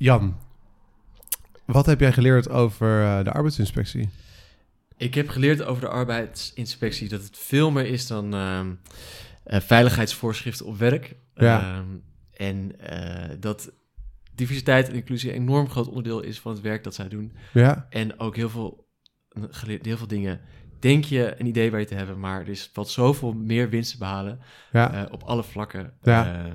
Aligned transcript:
Jan, 0.00 0.36
wat 1.64 1.86
heb 1.86 2.00
jij 2.00 2.12
geleerd 2.12 2.48
over 2.48 3.02
uh, 3.02 3.24
de 3.24 3.32
arbeidsinspectie? 3.32 4.08
Ik 4.96 5.14
heb 5.14 5.28
geleerd 5.28 5.62
over 5.62 5.80
de 5.82 5.88
arbeidsinspectie 5.88 7.08
dat 7.08 7.22
het 7.22 7.38
veel 7.38 7.70
meer 7.70 7.86
is 7.86 8.06
dan 8.06 8.34
uh, 8.34 8.60
veiligheidsvoorschriften 9.44 10.66
op 10.66 10.78
werk. 10.78 11.16
Ja. 11.34 11.60
Ehm, 11.60 11.86
en 12.32 12.72
uh, 12.92 13.36
dat 13.40 13.72
diversiteit 14.34 14.88
en 14.88 14.94
inclusie 14.94 15.30
een 15.30 15.40
enorm 15.42 15.70
groot 15.70 15.88
onderdeel 15.88 16.20
is 16.20 16.40
van 16.40 16.52
het 16.52 16.60
werk 16.60 16.84
dat 16.84 16.94
zij 16.94 17.08
doen. 17.08 17.32
Ja. 17.52 17.86
En 17.90 18.18
ook 18.18 18.36
heel 18.36 18.50
veel, 18.50 18.88
geleerd, 19.50 19.86
heel 19.86 19.96
veel 19.96 20.06
dingen 20.06 20.40
denk 20.78 21.04
je 21.04 21.34
een 21.38 21.46
idee 21.46 21.76
je 21.76 21.84
te 21.84 21.94
hebben, 21.94 22.20
maar 22.20 22.40
er 22.40 22.48
is 22.48 22.70
valt 22.72 22.88
zoveel 22.88 23.32
meer 23.32 23.68
winst 23.68 23.90
te 23.92 23.98
behalen 23.98 24.40
ja. 24.72 24.94
uh, 24.94 25.12
op 25.12 25.22
alle 25.22 25.42
vlakken. 25.42 25.92
Ja. 26.02 26.46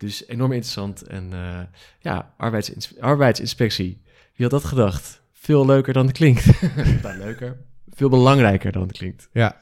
Dus 0.00 0.28
enorm 0.28 0.52
interessant. 0.52 1.02
En 1.02 1.30
uh, 1.32 1.60
ja, 1.98 2.34
arbeidsins 2.36 2.98
arbeidsinspectie. 3.00 4.02
Wie 4.34 4.48
had 4.48 4.50
dat 4.50 4.64
gedacht? 4.64 5.22
Veel 5.32 5.66
leuker 5.66 5.92
dan 5.92 6.06
het 6.06 6.16
klinkt. 6.16 6.46
nou, 7.02 7.18
leuker. 7.18 7.56
Veel 7.88 8.08
belangrijker 8.08 8.72
dan 8.72 8.82
het 8.82 8.92
klinkt. 8.92 9.28
Ja. 9.32 9.60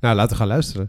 Nou, 0.00 0.16
laten 0.16 0.30
we 0.30 0.36
gaan 0.36 0.46
luisteren. 0.46 0.86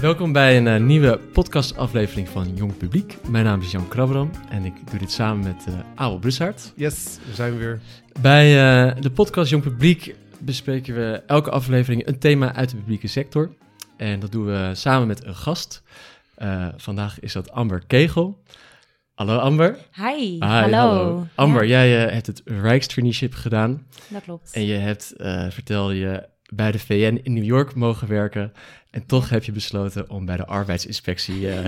Welkom 0.00 0.32
bij 0.32 0.56
een 0.56 0.66
uh, 0.66 0.86
nieuwe 0.86 1.18
podcastaflevering 1.18 2.28
van 2.28 2.56
Jong 2.56 2.76
Publiek. 2.76 3.16
Mijn 3.28 3.44
naam 3.44 3.60
is 3.60 3.70
Jan 3.70 3.88
Krabberam 3.88 4.30
en 4.48 4.64
ik 4.64 4.90
doe 4.90 4.98
dit 4.98 5.10
samen 5.12 5.44
met 5.44 5.64
uh, 5.68 5.74
Abel 5.94 6.18
Brushart. 6.18 6.72
Yes, 6.76 7.18
we 7.26 7.34
zijn 7.34 7.58
weer. 7.58 7.80
Bij 8.20 8.46
uh, 8.46 9.02
de 9.02 9.10
podcast 9.10 9.50
Jong 9.50 9.62
Publiek 9.62 10.14
bespreken 10.38 10.94
we 10.94 11.22
elke 11.26 11.50
aflevering 11.50 12.06
een 12.06 12.18
thema 12.18 12.54
uit 12.54 12.70
de 12.70 12.76
publieke 12.76 13.06
sector. 13.06 13.54
En 13.96 14.20
dat 14.20 14.32
doen 14.32 14.44
we 14.44 14.70
samen 14.72 15.06
met 15.06 15.24
een 15.24 15.36
gast. 15.36 15.82
vandaag 16.76 17.20
is 17.20 17.32
dat 17.32 17.50
Amber 17.50 17.82
Kegel. 17.86 18.42
Hallo 19.14 19.38
Amber. 19.38 19.78
Hi, 19.94 20.30
Hi 20.30 20.38
hallo. 20.38 20.76
hallo. 20.76 21.26
Amber, 21.34 21.64
ja. 21.64 21.68
jij 21.68 21.90
hebt 21.90 22.26
het 22.26 22.42
Rijkstraineeship 22.44 23.34
gedaan. 23.34 23.86
Dat 24.08 24.22
klopt. 24.22 24.52
En 24.52 24.64
je 24.64 24.74
hebt, 24.74 25.12
vertelde 25.48 25.94
je, 25.94 26.28
bij 26.48 26.72
de 26.72 26.78
VN 26.78 27.20
in 27.22 27.32
New 27.32 27.44
York 27.44 27.74
mogen 27.74 28.08
werken. 28.08 28.52
En 28.90 29.06
toch 29.06 29.28
heb 29.28 29.44
je 29.44 29.52
besloten 29.52 30.10
om 30.10 30.24
bij 30.24 30.36
de 30.36 30.46
arbeidsinspectie 30.46 31.40
uh, 31.40 31.58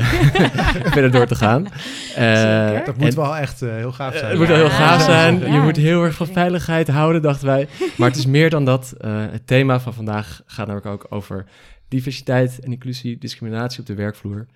verder 0.92 1.11
door 1.11 1.27
te 1.27 1.34
gaan. 1.34 1.67
Uh, 2.19 2.84
dat 2.86 2.97
moet 2.97 3.08
en, 3.08 3.14
wel 3.17 3.36
echt 3.36 3.62
uh, 3.62 3.70
heel 3.75 3.92
gaaf 3.92 4.17
zijn. 4.17 4.31
het 4.31 4.39
moet 4.39 4.48
wel 4.48 4.56
heel 4.56 4.70
gaaf 4.70 5.03
zijn. 5.03 5.39
Ja. 5.39 5.55
Je 5.55 5.61
moet 5.61 5.77
heel 5.77 6.05
erg 6.05 6.14
van 6.14 6.27
veiligheid 6.27 6.89
houden, 6.89 7.23
dachten 7.23 7.47
wij. 7.47 7.69
Maar 7.97 8.08
het 8.08 8.19
is 8.19 8.27
meer 8.27 8.51
dan 8.51 8.64
dat. 8.64 8.95
het 9.06 9.47
thema 9.47 9.81
van 9.81 9.95
vandaag 9.95 10.42
gaat 10.47 10.67
namelijk 10.67 10.92
ook 10.92 11.06
over 11.08 11.45
diversiteit 11.89 12.61
en 12.61 12.73
inclusie, 12.73 13.19
discriminatie 13.19 13.81
op 13.81 13.86
de 13.86 13.95
werkvloer. 13.95 14.47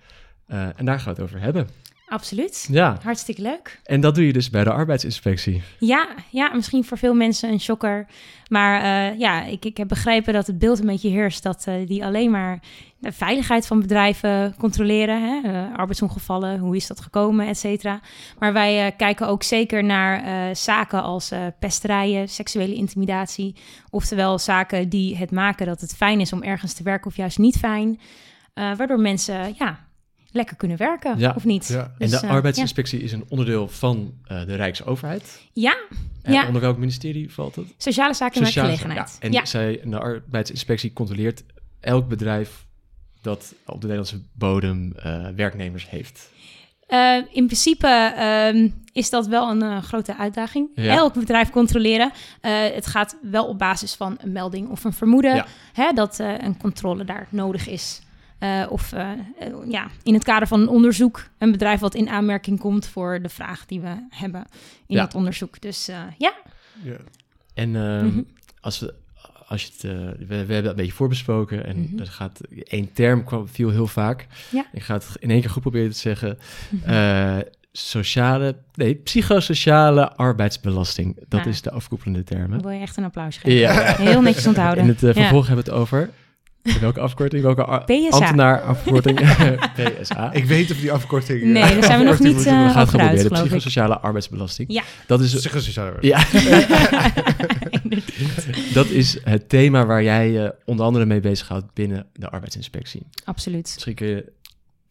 en 0.47 0.85
daar 0.85 0.99
gaan 0.99 1.13
we 1.13 1.21
het 1.21 1.29
over 1.29 1.41
hebben. 1.41 1.67
Absoluut. 2.07 2.67
Ja. 2.71 2.97
Hartstikke 3.03 3.41
leuk. 3.41 3.79
En 3.83 4.01
dat 4.01 4.15
doe 4.15 4.25
je 4.25 4.33
dus 4.33 4.49
bij 4.49 4.63
de 4.63 4.71
arbeidsinspectie. 4.71 5.61
Ja, 5.79 6.07
ja 6.31 6.51
misschien 6.53 6.85
voor 6.85 6.97
veel 6.97 7.13
mensen 7.13 7.51
een 7.51 7.59
shocker. 7.59 8.07
Maar 8.47 8.83
uh, 8.83 9.19
ja, 9.19 9.43
ik, 9.43 9.65
ik 9.65 9.77
heb 9.77 9.87
begrepen 9.87 10.33
dat 10.33 10.47
het 10.47 10.59
beeld 10.59 10.79
een 10.79 10.85
beetje 10.85 11.09
heerst 11.09 11.43
dat 11.43 11.65
uh, 11.69 11.87
die 11.87 12.05
alleen 12.05 12.31
maar 12.31 12.59
de 12.97 13.11
veiligheid 13.11 13.67
van 13.67 13.79
bedrijven 13.79 14.55
controleren. 14.57 15.21
Hè? 15.21 15.51
Uh, 15.51 15.77
arbeidsongevallen, 15.77 16.59
hoe 16.59 16.75
is 16.75 16.87
dat 16.87 17.01
gekomen, 17.01 17.47
et 17.47 17.57
cetera. 17.57 17.99
Maar 18.39 18.53
wij 18.53 18.93
kijken 18.97 19.27
ook 19.27 19.43
zeker 19.43 19.83
naar 19.83 20.55
zaken 20.55 21.03
als 21.03 21.31
pesterijen, 21.59 22.29
seksuele 22.29 22.73
intimidatie. 22.73 23.55
Oftewel 23.89 24.39
zaken 24.39 24.89
die 24.89 25.17
het 25.17 25.31
maken 25.31 25.65
dat 25.65 25.81
het 25.81 25.95
fijn 25.95 26.19
is 26.19 26.33
om 26.33 26.43
ergens 26.43 26.73
te 26.73 26.83
werken 26.83 27.07
of 27.07 27.17
juist 27.17 27.37
niet 27.37 27.57
fijn. 27.57 27.99
waardoor 28.53 28.99
mensen 28.99 29.53
ja, 29.57 29.84
lekker 30.35 30.55
kunnen 30.55 30.77
werken, 30.77 31.19
ja. 31.19 31.33
of 31.35 31.43
niet? 31.43 31.67
Ja. 31.67 31.93
Dus, 31.97 32.11
en 32.11 32.19
de 32.19 32.25
uh, 32.25 32.31
arbeidsinspectie 32.31 32.99
ja. 32.99 33.05
is 33.05 33.11
een 33.11 33.25
onderdeel 33.27 33.67
van 33.67 34.13
uh, 34.31 34.45
de 34.45 34.55
Rijksoverheid. 34.55 35.41
Ja. 35.53 35.77
En 36.21 36.33
ja. 36.33 36.47
onder 36.47 36.61
welk 36.61 36.77
ministerie 36.77 37.33
valt 37.33 37.55
het? 37.55 37.65
Sociale 37.77 38.13
Zaken 38.13 38.35
en 38.35 38.43
Werkgelegenheid. 38.43 39.17
Ja. 39.19 39.39
En 39.39 39.47
zij, 39.47 39.81
de 39.85 39.99
arbeidsinspectie 39.99 40.93
controleert 40.93 41.43
elk 41.79 42.07
bedrijf 42.07 42.65
dat 43.21 43.53
op 43.65 43.81
de 43.81 43.87
Nederlandse 43.87 44.21
bodem 44.33 44.93
uh, 45.05 45.27
werknemers 45.35 45.89
heeft. 45.89 46.29
in 47.31 47.45
principe 47.45 48.13
um, 48.53 48.83
is 48.91 49.09
dat 49.09 49.27
wel 49.27 49.49
een 49.49 49.83
grote 49.83 50.17
uitdaging. 50.17 50.69
Elk 50.75 51.13
bedrijf 51.13 51.49
controleren. 51.49 52.11
het 52.73 52.85
gaat 52.85 53.17
wel 53.21 53.45
op 53.45 53.59
basis 53.59 53.93
van 53.93 54.17
een 54.21 54.31
melding 54.31 54.69
of 54.69 54.83
een 54.83 54.93
vermoeden 54.93 55.45
hè, 55.73 55.91
dat 55.91 56.19
een 56.19 56.57
controle 56.57 57.05
daar 57.05 57.27
nodig 57.29 57.67
is. 57.67 58.01
Uh, 58.45 58.71
of 58.71 58.93
uh, 58.93 59.11
uh, 59.41 59.71
ja, 59.71 59.87
in 60.03 60.13
het 60.13 60.23
kader 60.23 60.47
van 60.47 60.61
een 60.61 60.67
onderzoek, 60.67 61.27
een 61.37 61.51
bedrijf 61.51 61.79
wat 61.79 61.95
in 61.95 62.09
aanmerking 62.09 62.59
komt 62.59 62.87
voor 62.87 63.21
de 63.21 63.29
vraag 63.29 63.65
die 63.65 63.81
we 63.81 64.05
hebben 64.09 64.45
in 64.87 64.95
ja. 64.95 65.01
dat 65.01 65.15
onderzoek. 65.15 65.61
Dus 65.61 65.85
ja. 65.85 66.13
ja. 66.17 66.97
En 67.53 67.69
mm 67.69 68.11
-hmm. 68.11 68.27
als 68.59 68.79
we, 68.79 68.93
als 69.47 69.63
je 69.63 69.71
het, 69.71 69.81
we, 69.81 70.25
we, 70.27 70.35
hebben 70.35 70.55
het 70.55 70.65
een 70.65 70.75
beetje 70.75 70.91
voorbesproken 70.91 71.65
en 71.65 71.77
mm 71.77 71.87
-hmm. 71.89 71.99
er 71.99 72.07
gaat 72.07 72.39
één 72.63 72.93
term 72.93 73.23
kwam, 73.23 73.47
viel 73.47 73.69
heel 73.69 73.87
vaak. 73.87 74.27
Ja. 74.51 74.65
Ik 74.73 74.83
ga 74.83 74.93
het 74.93 75.07
in 75.19 75.29
één 75.29 75.41
keer 75.41 75.49
goed 75.49 75.61
proberen 75.61 75.91
te 75.91 75.97
zeggen. 75.97 76.37
Mm 76.69 76.81
-hmm. 76.83 77.43
sociale, 77.71 78.55
nee, 78.73 78.95
psychosociale 78.95 80.11
arbeidsbelasting. 80.11 81.17
Dat 81.27 81.39
Ah. 81.39 81.45
is 81.45 81.61
de 81.61 81.71
afkoepelende 81.71 82.23
term. 82.23 82.51
Dan 82.51 82.61
wil 82.61 82.71
je 82.71 82.81
echt 82.81 82.97
een 82.97 83.03
applaus 83.03 83.37
geven. 83.37 83.59
Ja. 83.59 83.95
Heel 83.95 84.21
netjes 84.21 84.47
onthouden. 84.47 84.83
In 84.83 84.89
het 84.89 85.03
uh, 85.03 85.13
vervolg 85.13 85.41
ja. 85.41 85.47
hebben 85.47 85.65
we 85.65 85.71
het 85.71 85.79
over 85.79 86.09
welke 86.79 86.99
afkorting? 86.99 87.41
Welke 87.41 87.83
PSA. 87.85 88.09
ambtenaar 88.09 88.61
afkorting? 88.61 89.19
PSA. 89.77 90.33
Ik 90.33 90.45
weet 90.45 90.71
of 90.71 90.77
die 90.77 90.91
afkorting... 90.91 91.43
Nee, 91.43 91.73
daar 91.73 91.83
zijn 91.83 91.99
we 91.99 92.05
nog 92.05 92.19
niet 92.19 92.37
uh, 92.37 92.43
We 92.43 92.49
gaan 92.49 92.77
het 92.77 92.89
proberen. 92.89 93.23
De 93.23 93.29
psychosociale 93.29 93.99
arbeidsbelasting. 93.99 94.73
Ja. 94.73 94.83
Dat 95.07 95.19
is, 95.21 95.35
psychosociale 95.35 95.97
ja. 96.01 96.23
dat 98.73 98.87
is 98.87 99.17
het 99.23 99.49
thema 99.49 99.85
waar 99.85 100.03
jij 100.03 100.31
je 100.31 100.55
onder 100.65 100.85
andere 100.85 101.05
mee 101.05 101.19
bezighoudt 101.19 101.73
binnen 101.73 102.05
de 102.13 102.29
arbeidsinspectie. 102.29 103.01
Absoluut. 103.23 103.71
Misschien 103.73 103.95
kun 103.95 104.07
je 104.07 104.31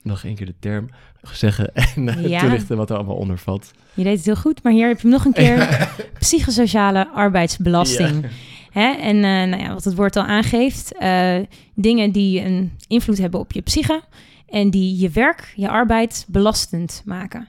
nog 0.02 0.24
één 0.24 0.34
keer 0.34 0.46
de 0.46 0.54
term 0.60 0.88
zeggen 1.32 1.74
en 1.74 2.28
Ja. 2.28 2.40
toelichten 2.40 2.76
wat 2.76 2.90
er 2.90 2.96
allemaal 2.96 3.16
onder 3.16 3.38
valt. 3.38 3.70
Je 3.94 4.04
deed 4.04 4.16
het 4.16 4.24
heel 4.24 4.36
goed, 4.36 4.62
maar 4.62 4.72
hier 4.72 4.88
heb 4.88 4.96
je 4.96 5.02
hem 5.02 5.10
nog 5.10 5.24
een 5.24 5.32
keer. 5.32 5.88
Psychosociale 6.18 7.08
arbeidsbelasting. 7.08 8.26
Hè? 8.74 8.92
En 8.92 9.16
uh, 9.16 9.22
nou 9.22 9.56
ja, 9.56 9.72
wat 9.72 9.84
het 9.84 9.94
woord 9.94 10.16
al 10.16 10.22
aangeeft, 10.22 10.94
uh, 11.00 11.36
dingen 11.74 12.10
die 12.10 12.40
een 12.40 12.72
invloed 12.88 13.18
hebben 13.18 13.40
op 13.40 13.52
je 13.52 13.60
psyche 13.60 14.02
en 14.48 14.70
die 14.70 14.98
je 14.98 15.10
werk, 15.10 15.52
je 15.56 15.68
arbeid 15.68 16.24
belastend 16.28 17.02
maken. 17.04 17.48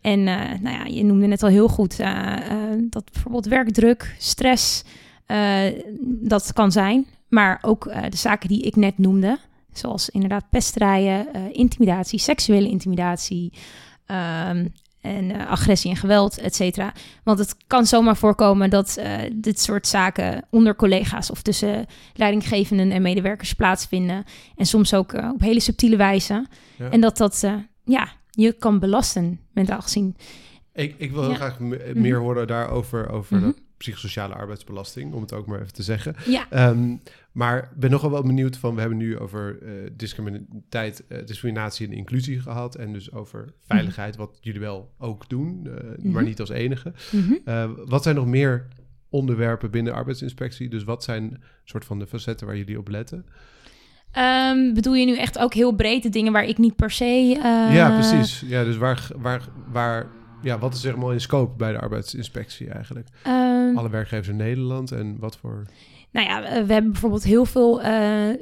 En 0.00 0.18
uh, 0.18 0.40
nou 0.60 0.76
ja, 0.76 0.84
je 0.84 1.04
noemde 1.04 1.26
net 1.26 1.42
al 1.42 1.48
heel 1.48 1.68
goed 1.68 1.96
dat 2.90 3.10
bijvoorbeeld 3.12 3.46
werkdruk, 3.46 4.14
stress, 4.18 4.84
dat 6.00 6.52
kan 6.52 6.72
zijn. 6.72 7.06
Maar 7.28 7.58
ook 7.62 7.84
de 8.10 8.16
zaken 8.16 8.48
die 8.48 8.62
ik 8.62 8.76
net 8.76 8.98
noemde, 8.98 9.38
zoals 9.72 10.08
inderdaad 10.08 10.44
pesterijen, 10.50 11.26
intimidatie, 11.52 12.18
seksuele 12.18 12.68
intimidatie, 12.68 13.52
um, 14.50 14.72
en 15.04 15.30
uh, 15.30 15.50
agressie 15.50 15.90
en 15.90 15.96
geweld, 15.96 16.38
et 16.38 16.54
cetera. 16.54 16.92
Want 17.24 17.38
het 17.38 17.56
kan 17.66 17.86
zomaar 17.86 18.16
voorkomen 18.16 18.70
dat 18.70 18.96
uh, 18.98 19.16
dit 19.32 19.60
soort 19.60 19.86
zaken 19.86 20.44
onder 20.50 20.76
collega's 20.76 21.30
of 21.30 21.42
tussen 21.42 21.86
leidinggevenden 22.14 22.90
en 22.90 23.02
medewerkers 23.02 23.52
plaatsvinden. 23.52 24.24
En 24.56 24.66
soms 24.66 24.94
ook 24.94 25.12
uh, 25.12 25.30
op 25.34 25.40
hele 25.40 25.60
subtiele 25.60 25.96
wijze. 25.96 26.46
Ja. 26.78 26.90
En 26.90 27.00
dat 27.00 27.16
dat, 27.16 27.44
ja, 27.84 28.08
je 28.30 28.52
kan 28.52 28.78
belasten, 28.78 29.40
mentaal 29.52 29.80
gezien. 29.80 30.16
Ik, 30.72 30.94
ik 30.98 31.10
wil 31.12 31.20
heel 31.20 31.30
Ja. 31.30 31.36
graag 31.36 31.58
Mhm. 31.58 32.00
meer 32.00 32.18
horen 32.18 32.46
daarover, 32.46 33.08
over 33.10 33.40
de 33.40 33.54
psychosociale 33.84 34.34
arbeidsbelasting, 34.34 35.12
om 35.12 35.20
het 35.20 35.32
ook 35.32 35.46
maar 35.46 35.60
even 35.60 35.72
te 35.72 35.82
zeggen. 35.82 36.14
Ja. 36.26 36.46
Ehm, 36.50 36.96
maar 37.32 37.58
ik 37.58 37.78
ben 37.80 37.90
nogal 37.90 38.10
wel 38.10 38.22
benieuwd 38.22 38.56
van, 38.56 38.74
we 38.74 38.80
hebben 38.80 38.98
nu 38.98 39.18
over 39.18 39.58
eh 39.62 39.90
discriminatie, 39.96 41.04
eh, 41.08 41.26
discriminatie 41.26 41.86
en 41.86 41.92
inclusie 41.92 42.40
gehad. 42.40 42.74
En 42.74 42.92
dus 42.92 43.12
over 43.12 43.52
veiligheid, 43.66 44.16
wat 44.16 44.38
jullie 44.40 44.60
wel 44.60 44.90
ook 44.98 45.28
doen, 45.28 45.66
eh, 45.66 45.72
maar 46.04 46.12
Mhm. 46.22 46.24
niet 46.24 46.40
als 46.40 46.48
enige. 46.50 46.92
Mhm. 47.10 47.68
Wat 47.86 48.02
zijn 48.02 48.14
nog 48.14 48.26
meer 48.26 48.66
onderwerpen 49.08 49.70
binnen 49.70 49.92
de 49.92 49.98
arbeidsinspectie? 49.98 50.68
Dus 50.68 50.84
wat 50.84 51.04
zijn 51.04 51.42
soort 51.64 51.84
van 51.84 51.98
de 51.98 52.06
facetten 52.06 52.46
waar 52.46 52.56
jullie 52.56 52.78
op 52.78 52.88
letten? 52.88 53.26
Ehm, 54.12 54.72
bedoel 54.74 54.94
je 54.94 55.06
nu 55.06 55.16
echt 55.16 55.38
ook 55.38 55.54
heel 55.54 55.72
breed 55.74 56.02
de 56.02 56.08
dingen 56.08 56.32
waar 56.32 56.44
ik 56.44 56.58
niet 56.58 56.76
per 56.76 56.90
se... 56.90 57.38
ja, 57.72 57.90
precies. 57.98 58.44
Ja, 58.46 58.64
dus 58.64 58.76
waar, 58.76 59.08
waar, 59.16 59.42
waar, 59.72 60.06
ja, 60.44 60.58
wat 60.58 60.74
is 60.74 60.82
helemaal 60.82 61.12
in 61.12 61.20
scope 61.20 61.56
bij 61.56 61.72
de 61.72 61.80
arbeidsinspectie 61.80 62.70
eigenlijk? 62.70 63.08
ehm, 63.22 63.76
Alle 63.76 63.90
werkgevers 63.90 64.28
in 64.28 64.36
Nederland 64.36 64.92
en 64.92 65.16
wat 65.18 65.36
voor... 65.36 65.66
nou 66.10 66.26
ja, 66.26 66.40
we 66.42 66.72
hebben 66.72 66.90
bijvoorbeeld 66.90 67.24
heel 67.24 67.44
veel, 67.44 67.80
uh, 67.80 67.86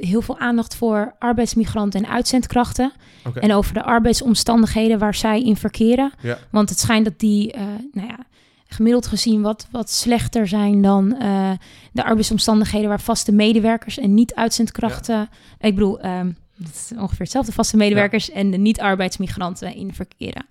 heel 0.01 0.23
veel 0.23 0.39
aandacht 0.39 0.77
voor 0.77 1.15
arbeidsmigranten 1.19 2.05
en 2.05 2.11
uitzendkrachten. 2.11 2.93
Okay. 3.27 3.43
En 3.43 3.53
over 3.53 3.75
de 3.75 3.83
arbeidsomstandigheden 3.83 4.99
waar 4.99 5.15
zij 5.15 5.43
in 5.43 5.57
verkeren. 5.57 6.13
Ja. 6.21 6.39
Want 6.51 6.69
het 6.69 6.79
schijnt 6.79 7.05
dat 7.05 7.19
die, 7.19 7.57
uh, 7.57 7.63
nou 7.93 8.09
ja, 8.09 8.19
gemiddeld 8.67 9.07
gezien 9.07 9.43
wat, 9.43 9.69
wat 9.71 9.91
slechter 9.91 10.49
zijn 10.49 10.83
dan 10.83 11.17
uh, 11.23 11.51
de 11.93 12.05
arbeidsomstandigheden 12.05 12.89
waar 12.89 13.01
vaste 13.01 13.33
medewerkers 13.33 13.99
en 13.99 14.15
niet 14.15 14.35
uitzendkrachten. 14.35 15.17
Ja. 15.17 15.29
Ik 15.61 15.75
bedoel, 15.75 16.05
um, 16.07 16.37
dat 16.63 16.75
is 16.75 16.93
ongeveer 16.99 17.19
hetzelfde, 17.19 17.53
vaste 17.53 17.77
medewerkers 17.77 18.31
en 18.31 18.51
de 18.51 18.57
niet-arbeidsmigranten 18.57 19.75
in 19.75 19.95
verkeren. 19.95 20.47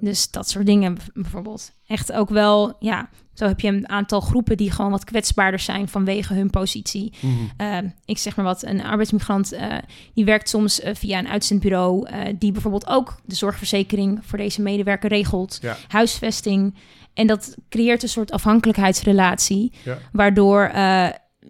Dus 0.00 0.30
dat 0.30 0.48
soort 0.48 0.66
dingen 0.66 0.98
bijvoorbeeld. 1.14 1.72
Echt 1.86 2.12
ook 2.12 2.28
wel, 2.28 2.76
ja, 2.78 3.08
zo 3.34 3.46
heb 3.46 3.60
je 3.60 3.68
een 3.68 3.88
aantal 3.88 4.20
groepen 4.20 4.56
die 4.56 4.70
gewoon 4.70 4.90
wat 4.90 5.04
kwetsbaarder 5.04 5.60
zijn 5.60 5.88
vanwege 5.88 6.34
hun 6.34 6.50
positie. 6.50 7.12
Mm 7.20 7.50
-hmm. 7.56 7.84
uh, 7.84 7.90
ik 8.04 8.18
zeg 8.18 8.36
maar 8.36 8.44
wat, 8.44 8.62
een 8.62 8.84
arbeidsmigrant 8.84 9.52
uh, 9.52 9.76
die 10.14 10.24
werkt 10.24 10.48
soms 10.48 10.84
uh, 10.84 10.94
via 10.94 11.18
een 11.18 11.28
uitzendbureau, 11.28 12.08
die 12.38 12.52
bijvoorbeeld 12.52 12.86
ook 12.86 13.20
de 13.24 13.34
zorgverzekering 13.34 14.18
voor 14.22 14.38
deze 14.38 14.62
medewerker 14.62 15.08
regelt, 15.08 15.58
ja. 15.62 15.76
huisvesting. 15.88 16.74
En 17.14 17.26
dat 17.26 17.56
creëert 17.68 18.02
een 18.02 18.08
soort 18.08 18.30
afhankelijkheidsrelatie, 18.30 19.72
ja. 19.84 19.98
waardoor 20.12 20.70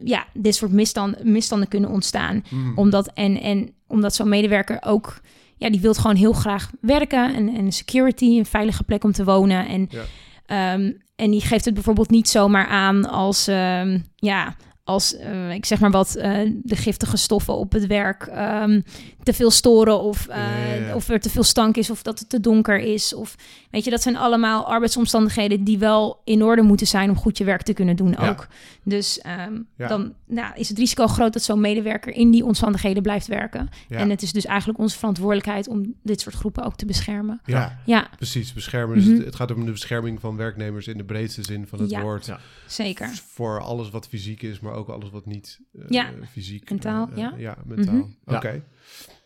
ja, 0.04 0.26
dit 0.32 0.54
soort 0.54 0.72
misstanden, 0.72 1.32
misstanden 1.32 1.68
kunnen 1.68 1.90
ontstaan. 1.90 2.44
Mm. 2.50 2.78
Omdat, 2.78 3.10
en, 3.14 3.40
en 3.40 3.72
omdat 3.86 4.14
zo'n 4.14 4.28
medewerker 4.28 4.78
ook, 4.82 5.20
ja, 5.56 5.70
die 5.70 5.80
wil 5.80 5.94
gewoon 5.94 6.16
heel 6.16 6.32
graag 6.32 6.70
werken 6.80 7.34
en, 7.34 7.56
en 7.56 7.72
security, 7.72 8.24
een 8.24 8.46
veilige 8.46 8.84
plek 8.84 9.04
om 9.04 9.12
te 9.12 9.24
wonen. 9.24 9.68
En, 9.68 9.88
ja. 9.90 10.74
um, 10.74 11.02
en 11.16 11.30
die 11.30 11.40
geeft 11.40 11.64
het 11.64 11.74
bijvoorbeeld 11.74 12.10
niet 12.10 12.28
zomaar 12.28 12.66
aan 12.66 13.08
als, 13.08 13.46
um, 13.48 14.04
ja, 14.16 14.56
als 14.84 15.14
uh, 15.14 15.50
ik 15.50 15.64
zeg 15.64 15.80
maar 15.80 15.90
wat, 15.90 16.16
uh, 16.16 16.50
de 16.62 16.76
giftige 16.76 17.16
stoffen 17.16 17.54
op 17.56 17.72
het 17.72 17.86
werk 17.86 18.26
um, 18.62 18.84
te 19.22 19.32
veel 19.32 19.50
storen 19.50 20.00
of, 20.00 20.28
uh, 20.28 20.36
Ja, 20.36 20.64
ja, 20.64 20.74
ja. 20.74 20.94
of 20.94 21.08
er 21.08 21.20
te 21.20 21.30
veel 21.30 21.42
stank 21.42 21.76
is 21.76 21.90
of 21.90 22.02
dat 22.02 22.18
het 22.18 22.28
te 22.28 22.40
donker 22.40 22.78
is. 22.78 23.14
Of 23.14 23.34
weet 23.70 23.84
je, 23.84 23.90
dat 23.90 24.02
zijn 24.02 24.16
allemaal 24.16 24.66
arbeidsomstandigheden 24.66 25.64
die 25.64 25.78
wel 25.78 26.20
in 26.24 26.42
orde 26.42 26.62
moeten 26.62 26.86
zijn 26.86 27.10
om 27.10 27.16
goed 27.16 27.38
je 27.38 27.44
werk 27.44 27.62
te 27.62 27.72
kunnen 27.72 27.96
doen 27.96 28.10
Ja. 28.18 28.28
ook. 28.28 28.46
Dus 28.84 29.20
um, 29.48 29.66
Ja. 29.76 29.88
dan 29.88 30.14
nou, 30.26 30.52
is 30.54 30.68
het 30.68 30.78
risico 30.78 31.06
groot 31.06 31.32
dat 31.32 31.42
zo'n 31.42 31.60
medewerker 31.60 32.12
in 32.12 32.30
die 32.30 32.44
omstandigheden 32.44 33.02
blijft 33.02 33.26
werken. 33.26 33.68
Ja. 33.88 33.96
En 33.98 34.10
het 34.10 34.22
is 34.22 34.32
dus 34.32 34.44
eigenlijk 34.46 34.78
onze 34.78 34.98
verantwoordelijkheid 34.98 35.68
om 35.68 35.94
dit 36.02 36.20
soort 36.20 36.34
groepen 36.34 36.64
ook 36.64 36.76
te 36.76 36.86
beschermen. 36.86 37.40
Ja, 37.44 37.78
Ja, 37.86 38.08
precies. 38.16 38.52
Beschermen. 38.52 38.96
Dus 38.96 39.04
Mhm. 39.04 39.14
het, 39.16 39.24
het 39.24 39.34
gaat 39.34 39.50
om 39.54 39.64
de 39.64 39.70
bescherming 39.72 40.20
van 40.20 40.36
werknemers 40.36 40.86
in 40.86 40.96
de 40.96 41.04
breedste 41.04 41.42
zin 41.42 41.66
van 41.66 41.80
het 41.80 41.90
Ja. 41.90 42.00
woord. 42.02 42.26
Ja. 42.26 42.38
zeker. 42.66 43.08
Voor 43.30 43.60
alles 43.60 43.90
wat 43.90 44.06
fysiek 44.08 44.42
is, 44.42 44.60
maar 44.60 44.72
ook 44.72 44.88
alles 44.88 45.10
wat 45.10 45.26
niet 45.26 45.60
eh, 45.74 45.80
Ja. 45.88 46.06
fysiek. 46.32 46.70
Mentaal, 46.70 47.08
eh, 47.12 47.16
ja. 47.18 47.34
ja, 47.36 47.56
mentaal. 47.64 47.94
Mhm. 47.94 48.04
Ja. 48.26 48.36
Oké. 48.36 48.62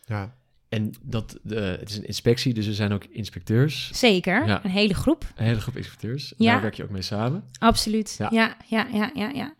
Ja. 0.05 0.35
En 0.69 0.93
dat, 1.01 1.37
de, 1.43 1.55
het 1.79 1.89
is 1.89 1.97
een 1.97 2.05
inspectie, 2.07 2.53
dus 2.53 2.67
er 2.67 2.73
zijn 2.73 2.91
ook 2.93 3.03
inspecteurs. 3.09 3.89
Zeker, 3.93 4.47
Ja. 4.47 4.59
een 4.63 4.69
hele 4.71 4.93
groep. 4.93 5.25
Een 5.35 5.45
hele 5.45 5.61
groep 5.61 5.77
inspecteurs. 5.77 6.33
Ja. 6.37 6.51
Daar 6.51 6.61
werk 6.61 6.73
je 6.73 6.83
ook 6.83 6.89
mee 6.89 7.01
samen. 7.01 7.43
Absoluut. 7.59 8.15
Ja. 8.17 8.27
Ja, 8.31 8.55
ja, 8.67 8.87
ja, 8.93 9.11
ja, 9.13 9.29
ja. 9.29 9.53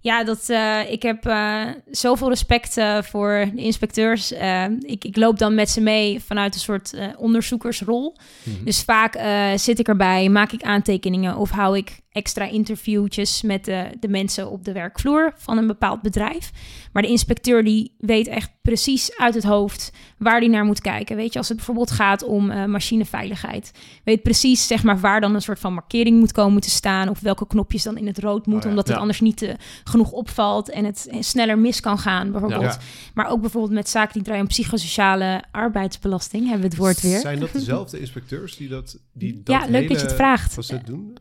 Ja, 0.00 0.24
dat, 0.24 0.48
eh, 0.48 0.90
ik 0.90 1.02
heb 1.02 1.26
eh, 1.26 1.64
zoveel 1.90 2.28
respect 2.28 2.76
eh, 2.76 3.02
voor 3.02 3.48
de 3.54 3.62
inspecteurs. 3.62 4.32
Eh, 4.32 4.64
ik, 4.80 5.04
ik 5.04 5.16
loop 5.16 5.38
dan 5.38 5.54
met 5.54 5.70
ze 5.70 5.80
mee 5.80 6.20
vanuit 6.20 6.54
een 6.54 6.60
soort 6.60 6.92
eh, 6.94 7.06
onderzoekersrol. 7.16 8.16
Mhm. 8.42 8.64
Dus 8.64 8.82
vaak 8.82 9.14
eh, 9.14 9.52
zit 9.56 9.78
ik 9.78 9.88
erbij, 9.88 10.28
maak 10.28 10.52
ik 10.52 10.62
aantekeningen 10.62 11.36
of 11.36 11.50
hou 11.50 11.76
ik 11.76 12.00
extra 12.16 12.44
interviewtjes 12.44 13.42
met 13.42 13.64
de, 13.64 13.86
de 14.00 14.08
mensen 14.08 14.50
op 14.50 14.64
de 14.64 14.72
werkvloer 14.72 15.32
van 15.36 15.58
een 15.58 15.66
bepaald 15.66 16.02
bedrijf. 16.02 16.50
Maar 16.92 17.02
de 17.02 17.08
inspecteur 17.08 17.64
die 17.64 17.92
weet 17.98 18.26
echt 18.26 18.50
precies 18.62 19.16
uit 19.16 19.34
het 19.34 19.44
hoofd 19.44 19.92
waar 20.18 20.40
die 20.40 20.48
naar 20.48 20.64
moet 20.64 20.80
kijken. 20.80 21.16
Weet 21.16 21.32
je, 21.32 21.38
als 21.38 21.48
het 21.48 21.56
bijvoorbeeld 21.56 21.90
gaat 21.90 22.22
om 22.22 22.50
eh, 22.50 22.64
machineveiligheid, 22.64 23.70
weet 24.04 24.22
precies 24.22 24.66
zeg 24.66 24.82
maar 24.82 25.00
waar 25.00 25.20
dan 25.20 25.34
een 25.34 25.42
soort 25.42 25.58
van 25.58 25.74
markering 25.74 26.18
moet 26.18 26.32
komen 26.32 26.60
te 26.60 26.70
staan 26.70 27.08
of 27.08 27.20
welke 27.20 27.46
knopjes 27.46 27.82
dan 27.82 27.96
in 27.96 28.06
het 28.06 28.18
rood 28.18 28.46
moeten, 28.46 28.54
Oh 28.56 28.62
ja. 28.62 28.68
omdat 28.70 28.88
het 28.88 28.96
anders 28.96 29.20
niet 29.20 29.42
eh, 29.42 29.54
genoeg 29.84 30.10
opvalt 30.12 30.70
en 30.70 30.84
het 30.84 31.06
eh, 31.10 31.16
sneller 31.20 31.58
mis 31.58 31.80
kan 31.80 31.98
gaan, 31.98 32.30
bijvoorbeeld. 32.30 32.62
Ja. 32.62 32.78
Maar 33.14 33.28
ook 33.30 33.40
bijvoorbeeld 33.40 33.72
met 33.72 33.88
zaken 33.88 34.12
die 34.12 34.22
draaien 34.22 34.42
om 34.42 34.48
psychosociale 34.48 35.42
arbeidsbelasting, 35.50 36.42
hebben 36.42 36.60
we 36.60 36.68
het 36.68 36.76
woord 36.76 37.00
weer. 37.00 37.20
Zijn 37.20 37.40
dat 37.40 37.52
dezelfde 37.52 38.00
inspecteurs 38.04 38.56
die 38.56 38.68
dat, 38.68 38.98
die 39.12 39.40
dat 39.44 39.54
Ja, 39.60 39.70
leuk 39.70 39.88
dat 39.88 40.00
je 40.00 40.06
het 40.06 40.14
vraagt. 40.14 40.86
doen? 40.86 41.16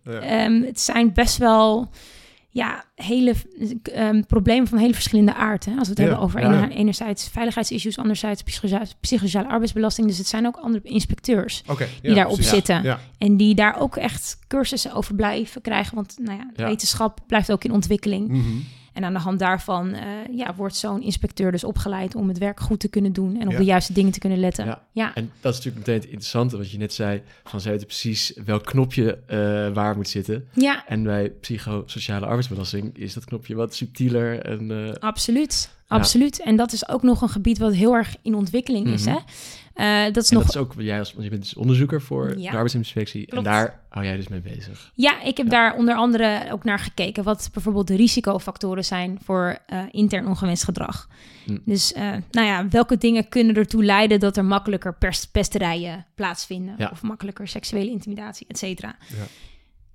Het 0.66 0.80
zijn 0.86 1.14
best 1.14 1.38
wel 1.38 1.90
ja, 2.50 2.84
hele 2.96 3.34
ehm, 3.84 4.22
problemen 4.22 4.68
van 4.68 4.78
hele 4.78 4.94
verschillende 4.94 5.34
aard. 5.34 5.66
Hè? 5.66 5.72
Als 5.72 5.82
we 5.88 5.90
het 5.90 5.98
Ja, 5.98 6.04
hebben 6.04 6.24
over 6.24 6.40
ja. 6.40 6.70
enerzijds 6.70 7.30
veiligheidsissues, 7.30 7.98
anderzijds 7.98 8.44
psychosociale, 9.00 9.48
arbeidsbelasting. 9.48 10.08
Dus 10.08 10.18
het 10.18 10.28
zijn 10.28 10.46
ook 10.48 10.56
andere 10.56 10.84
inspecteurs 10.88 11.64
die 12.02 12.14
daarop 12.14 12.42
zitten. 12.42 12.98
En 13.18 13.38
die 13.38 13.56
daar 13.56 13.80
ook 13.80 13.96
echt 13.96 14.40
cursussen 14.48 14.94
over 14.94 15.16
blijven 15.16 15.62
krijgen. 15.62 15.96
Want 15.96 16.16
nou 16.22 16.38
ja, 16.38 16.52
Ja. 16.56 16.66
wetenschap 16.68 17.20
blijft 17.28 17.52
ook 17.52 17.64
in 17.64 17.72
ontwikkeling. 17.72 18.28
Mhm. 18.28 18.58
En 18.96 19.04
aan 19.04 19.14
de 19.14 19.20
hand 19.20 19.40
daarvan 19.40 19.94
eh, 19.94 20.02
ja, 20.32 20.56
wordt 20.56 20.76
zo'n 20.76 21.02
inspecteur 21.02 21.52
dus 21.52 21.64
opgeleid 21.64 22.16
om 22.16 22.28
het 22.28 22.38
werk 22.38 22.60
goed 22.60 22.80
te 22.80 22.88
kunnen 22.88 23.14
doen 23.14 23.40
en 23.40 23.46
op 23.46 23.52
Ja. 23.52 23.58
de 23.58 23.64
juiste 23.66 23.94
dingen 23.94 24.12
te 24.12 24.20
kunnen 24.20 24.40
letten. 24.40 24.66
Ja. 24.66 24.82
Ja, 24.92 25.16
En 25.16 25.32
dat 25.42 25.52
is 25.54 25.58
natuurlijk 25.58 25.76
meteen 25.86 25.96
het 26.02 26.10
interessante, 26.10 26.58
wat 26.58 26.72
je 26.72 26.78
net 26.78 26.94
zei, 26.94 27.22
van 27.44 27.62
ze 27.62 27.70
weten 27.70 27.88
precies 27.88 28.34
welk 28.46 28.66
knopje 28.66 29.20
eh, 29.28 29.38
waar 29.74 29.96
moet 29.96 30.08
zitten. 30.10 30.48
ja 30.54 30.88
En 30.88 31.04
bij 31.04 31.30
psychosociale 31.30 32.26
arbeidsbelasting 32.26 32.98
is 32.98 33.14
dat 33.14 33.26
knopje 33.26 33.56
wat 33.56 33.76
subtieler 33.76 34.40
en 34.40 34.72
eh, 34.88 34.94
absoluut. 35.00 35.74
Absoluut. 35.88 36.42
En 36.42 36.56
dat 36.56 36.72
is 36.72 36.88
ook 36.90 37.04
nog 37.04 37.22
een 37.22 37.30
gebied 37.30 37.58
wat 37.58 37.74
heel 37.74 37.94
erg 37.94 38.16
in 38.22 38.36
ontwikkeling 38.36 38.88
is. 38.88 39.06
Mhm. 39.06 39.16
Hè? 39.16 39.20
Eh, 39.76 40.14
dat 40.14 40.24
is 40.24 40.30
en 40.30 40.36
nog 40.36 40.46
dat 40.46 40.56
is 40.56 40.62
ook 40.62 40.74
jij 40.78 41.00
als 41.00 41.14
je 41.20 41.30
bent 41.30 41.42
dus 41.42 41.56
onderzoeker 41.56 42.02
voor 42.02 42.36
de 42.36 42.50
arbeidsinspectie 42.50 43.26
Klopt. 43.26 43.46
en 43.46 43.52
daar 43.52 43.80
hou 43.90 44.06
jij 44.06 44.16
dus 44.16 44.28
mee 44.28 44.40
bezig. 44.40 44.92
Ja, 44.94 45.22
ik 45.22 45.38
heb 45.38 45.50
daar 45.50 45.76
onder 45.76 45.96
andere 45.96 46.48
ook 46.52 46.64
naar 46.64 46.80
gekeken 46.80 47.24
wat 47.24 47.50
bijvoorbeeld 47.54 47.88
de 47.88 47.96
risicofactoren 47.96 48.86
zijn 48.86 49.20
voor 49.24 49.58
eh, 49.66 49.80
intern 49.92 50.28
ongewenst 50.28 50.64
gedrag. 50.64 51.10
Hm. 51.46 51.58
Dus 51.66 51.94
eh, 51.94 52.12
nou 52.32 52.48
ja, 52.48 52.68
welke 52.68 52.98
dingen 52.98 53.30
kunnen 53.30 53.56
ertoe 53.56 53.84
leiden 53.84 54.20
dat 54.20 54.38
er 54.38 54.46
makkelijker 54.46 54.98
pesterijen 55.32 56.06
plaatsvinden 56.16 56.92
of 56.92 57.02
makkelijker 57.02 57.48
seksuele 57.48 57.90
intimidatie, 57.90 58.48
et 58.50 58.58
cetera. 58.58 58.96
Ja. 59.08 59.24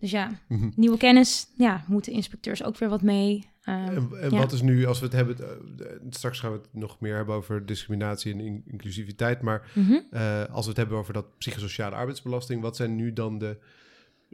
Dus 0.00 0.11
ja, 0.11 0.31
Mhm. 0.49 0.69
nieuwe 0.76 0.97
kennis, 0.97 1.47
ja, 1.56 1.85
moeten 1.87 2.12
inspecteurs 2.12 2.64
ook 2.64 2.79
weer 2.79 2.88
wat 2.88 3.02
mee. 3.02 3.49
eh, 3.61 3.75
En, 3.75 4.08
en 4.20 4.31
ja. 4.31 4.38
wat 4.38 4.52
is 4.52 4.62
nu, 4.62 4.87
als 4.87 4.99
we 4.99 5.05
het 5.05 5.14
hebben, 5.14 5.37
eh, 5.38 5.87
straks 6.11 6.41
gaan 6.41 6.52
we 6.52 6.58
het 6.58 6.69
nog 6.73 7.00
meer 7.00 7.14
hebben 7.17 7.35
over 7.35 7.67
discriminatie 7.67 8.32
en 8.32 8.41
in- 8.41 8.62
inclusiviteit, 8.67 9.43
maar 9.43 9.70
mhm. 9.75 9.94
eh, 10.11 10.44
als 10.44 10.62
we 10.64 10.69
het 10.69 10.76
hebben 10.79 10.99
over 10.99 11.12
dat 11.12 11.38
psychosociale 11.38 11.94
arbeidsbelasting, 11.97 12.62
wat 12.62 12.76
zijn 12.76 12.97
nu 12.97 13.12
dan 13.12 13.38
de, 13.38 13.57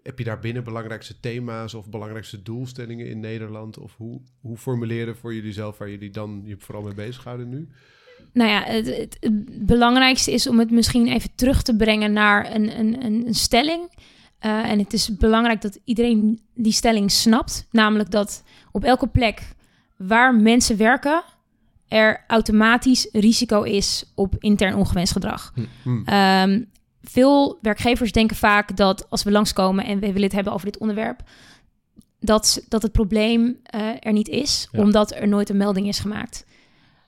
heb 0.03 0.19
je 0.19 0.25
daar 0.25 0.39
binnen 0.39 0.65
belangrijkste 0.65 1.21
thema's 1.21 1.75
of 1.75 1.89
belangrijkste 1.91 2.43
doelstellingen 2.43 3.09
in 3.09 3.21
Nederland? 3.21 3.79
Of 3.79 3.97
hoe, 3.97 4.21
hoe 4.41 4.57
formuleren 4.57 5.17
voor 5.17 5.35
jullie 5.35 5.53
zelf 5.53 5.79
waar 5.79 5.91
jullie 5.91 6.11
dan 6.11 6.43
je 6.45 6.57
vooral 6.59 6.83
mee 6.83 6.95
bezighouden 6.95 7.49
nu? 7.49 7.69
Nou 8.33 8.51
ja, 8.51 8.63
het, 8.63 8.87
het, 8.97 9.17
het 9.21 9.67
belangrijkste 9.67 10.33
is 10.33 10.49
om 10.49 10.59
het 10.59 10.71
misschien 10.71 11.07
even 11.09 11.31
terug 11.35 11.63
te 11.63 11.77
brengen 11.77 12.13
naar 12.13 12.55
een, 12.55 12.79
een, 12.79 13.05
een 13.05 13.35
stelling. 13.35 13.91
Eh, 14.47 14.71
en 14.71 14.79
het 14.79 14.93
is 14.93 15.17
belangrijk 15.17 15.61
dat 15.61 15.79
iedereen 15.85 16.41
die 16.55 16.73
stelling 16.73 17.11
snapt. 17.11 17.67
Namelijk 17.71 18.11
dat 18.11 18.43
op 18.73 18.85
elke 18.85 19.07
plek 19.07 19.43
waar 19.97 20.35
mensen 20.35 20.77
werken, 20.77 21.23
er 21.89 22.25
automatisch 22.27 23.09
risico 23.13 23.63
is 23.63 24.13
op 24.15 24.35
intern 24.39 24.75
ongewenst 24.75 25.13
gedrag. 25.13 25.53
Hm. 25.83 26.03
Ehm, 26.05 26.63
veel 27.03 27.59
werkgevers 27.63 28.13
denken 28.13 28.37
vaak 28.37 28.77
dat 28.77 29.11
als 29.11 29.23
we 29.23 29.31
langskomen 29.31 29.85
en 29.85 29.99
we 29.99 30.07
willen 30.07 30.23
het 30.23 30.33
hebben 30.33 30.53
over 30.53 30.67
dit 30.67 30.79
onderwerp, 30.79 31.23
dat, 32.21 32.65
dat 32.69 32.83
het 32.83 32.93
probleem 32.93 33.57
eh, 33.63 33.81
er 34.01 34.13
niet 34.13 34.29
is, 34.29 34.69
Ja. 34.73 34.81
omdat 34.81 35.15
er 35.15 35.29
nooit 35.29 35.49
een 35.49 35.57
melding 35.57 35.89
is 35.89 35.99
gemaakt. 35.99 36.45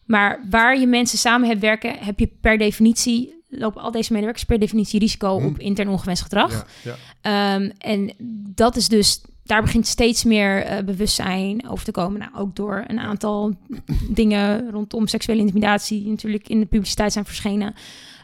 Maar 0.05 0.45
waar 0.51 0.79
je 0.79 0.87
mensen 0.87 1.19
samen 1.19 1.49
hebt 1.49 1.61
werken, 1.61 1.99
heb 1.99 2.19
je 2.19 2.31
per 2.41 2.59
definitie, 2.59 3.38
lopen 3.49 3.83
al 3.83 3.91
deze 3.91 4.13
medewerkers 4.13 4.45
per 4.45 4.59
definitie 4.59 5.01
risico 5.01 5.39
Hm. 5.41 5.47
op 5.47 5.59
intern 5.59 5.89
ongewenst 5.89 6.23
gedrag. 6.23 6.67
Ja, 6.83 6.95
ja. 7.23 7.55
Ehm, 7.57 7.71
en 7.79 8.13
dat 8.55 8.77
is 8.77 8.89
dus, 8.89 9.23
daar 9.45 9.63
begint 9.63 9.87
steeds 9.87 10.25
meer 10.25 10.63
eh, 10.63 10.85
bewustzijn 10.85 11.69
over 11.69 11.85
te 11.85 11.91
komen. 11.91 12.19
Nou, 12.21 12.31
ook 12.35 12.57
door 12.57 12.85
een 12.87 12.99
aantal 13.01 13.55
dingen 14.11 14.71
rondom 14.71 15.07
seksuele 15.07 15.41
intimidatie, 15.41 16.01
die 16.03 16.11
natuurlijk 16.11 16.49
in 16.49 16.61
de 16.61 16.67
publiciteit 16.67 17.13
zijn 17.13 17.25
verschenen. 17.25 17.75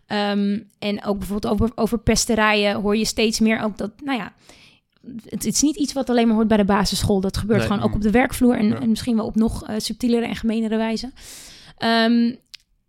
Ehm, 0.06 0.58
en 0.78 1.04
ook 1.04 1.18
bijvoorbeeld 1.18 1.52
over, 1.52 1.70
over 1.74 1.98
pesterijen 1.98 2.74
hoor 2.80 2.96
je 2.96 3.04
steeds 3.04 3.40
meer 3.40 3.60
ook 3.62 3.76
dat, 3.78 3.90
nou 4.04 4.18
ja, 4.18 4.32
het, 5.24 5.44
het 5.44 5.44
is 5.54 5.62
niet 5.62 5.76
iets 5.76 5.92
wat 5.92 6.10
alleen 6.10 6.26
maar 6.26 6.36
hoort 6.36 6.48
bij 6.48 6.56
de 6.56 6.64
basisschool. 6.64 7.20
Dat 7.20 7.36
gebeurt 7.36 7.58
Nee. 7.58 7.68
gewoon 7.68 7.82
ook 7.82 7.94
op 7.94 8.02
de 8.02 8.10
werkvloer 8.10 8.56
en, 8.56 8.68
Ja. 8.68 8.80
en 8.80 8.88
misschien 8.88 9.16
wel 9.16 9.26
op 9.26 9.34
nog 9.34 9.66
eh, 9.66 9.74
subtielere 9.78 10.26
en 10.26 10.36
gemeenere 10.36 10.76
wijze. 10.76 11.12
Ehm, 11.78 12.32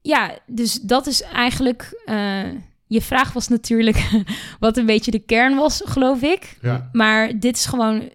ja, 0.05 0.37
dus 0.47 0.73
dat 0.81 1.07
is 1.07 1.21
eigenlijk. 1.21 2.01
eh, 2.05 2.43
je 2.87 3.01
vraag 3.01 3.33
was 3.33 3.47
natuurlijk 3.47 4.09
wat 4.59 4.77
een 4.77 4.85
beetje 4.85 5.11
de 5.11 5.19
kern 5.19 5.55
was, 5.55 5.81
geloof 5.85 6.21
ik. 6.21 6.57
Ja. 6.61 6.89
Maar 6.91 7.39
dit 7.39 7.55
is 7.55 7.65
gewoon 7.65 8.09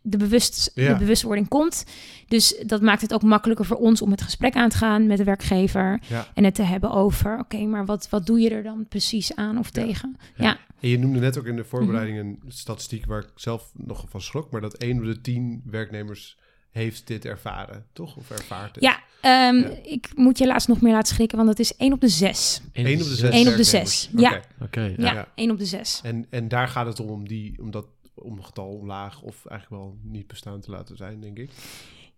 de, 0.00 0.16
bewust, 0.16 0.70
Ja. 0.74 0.92
de 0.92 0.98
bewustwording 0.98 1.48
komt. 1.48 1.84
Dus 2.28 2.62
dat 2.66 2.82
maakt 2.82 3.00
het 3.02 3.14
ook 3.14 3.22
makkelijker 3.22 3.64
voor 3.64 3.76
ons 3.76 4.02
om 4.02 4.10
het 4.10 4.22
gesprek 4.22 4.54
aan 4.54 4.68
te 4.68 4.76
gaan 4.76 5.06
met 5.06 5.16
de 5.18 5.24
werkgever. 5.24 6.00
Ja. 6.08 6.26
En 6.34 6.44
het 6.44 6.54
te 6.54 6.62
hebben 6.62 6.90
over, 6.90 7.38
oké, 7.38 7.58
maar 7.64 7.84
wat, 7.84 8.08
wat 8.10 8.26
doe 8.26 8.40
je 8.40 8.50
er 8.50 8.62
dan 8.62 8.86
precies 8.88 9.34
aan 9.36 9.58
of 9.58 9.68
Ja. 9.74 9.82
tegen? 9.84 10.16
Ja. 10.36 10.58
En 10.80 10.88
je 10.88 10.98
noemde 10.98 11.18
net 11.18 11.38
ook 11.38 11.46
in 11.46 11.56
de 11.56 11.64
voorbereiding 11.64 12.16
Mhm. 12.18 12.26
een 12.26 12.40
statistiek 12.52 13.06
waar 13.06 13.20
ik 13.22 13.28
zelf 13.34 13.70
nog 13.74 14.04
van 14.08 14.20
schrok, 14.20 14.50
maar 14.50 14.60
dat 14.60 14.74
één 14.76 14.98
op 14.98 15.04
de 15.04 15.20
tien 15.20 15.62
werknemers 15.64 16.38
heeft 16.72 17.06
dit 17.06 17.24
ervaren, 17.24 17.86
toch? 17.92 18.16
Of 18.16 18.30
ervaart 18.30 18.74
het? 18.74 18.84
ja, 18.84 19.00
ehm, 19.20 19.56
Ja. 19.56 19.68
ik 19.82 20.10
moet 20.14 20.38
je 20.38 20.46
laatst 20.46 20.68
nog 20.68 20.80
meer 20.80 20.92
laten 20.92 21.14
schrikken, 21.14 21.36
want 21.36 21.48
dat 21.48 21.58
is 21.58 21.76
1 21.76 21.92
op 21.92 22.00
de 22.00 22.08
6. 22.08 22.60
Één 22.72 22.86
op 23.00 23.08
de 23.08 23.14
zes. 23.14 23.20
Eén 23.22 23.26
op 23.28 23.32
de 23.32 23.40
werknemers. 23.42 23.68
zes, 23.68 24.08
Oké. 24.12 24.20
ja. 24.20 24.40
Oké, 24.60 24.80
Ja, 24.80 24.94
ja. 24.96 25.12
Ja. 25.12 25.28
1 25.34 25.50
op 25.50 25.58
de 25.58 25.64
6. 25.66 26.00
En, 26.02 26.26
en 26.30 26.48
daar 26.48 26.68
gaat 26.68 26.86
het 26.86 27.00
om, 27.00 27.08
om, 27.08 27.28
die, 27.28 27.58
om 27.62 27.70
dat 27.70 27.86
om 28.14 28.42
getal 28.42 28.84
laag 28.84 29.22
of 29.22 29.46
eigenlijk 29.46 29.82
wel 29.82 29.98
niet 30.02 30.26
bestaan 30.26 30.60
te 30.60 30.70
laten 30.70 30.96
zijn, 30.96 31.20
denk 31.20 31.38
ik. 31.38 31.50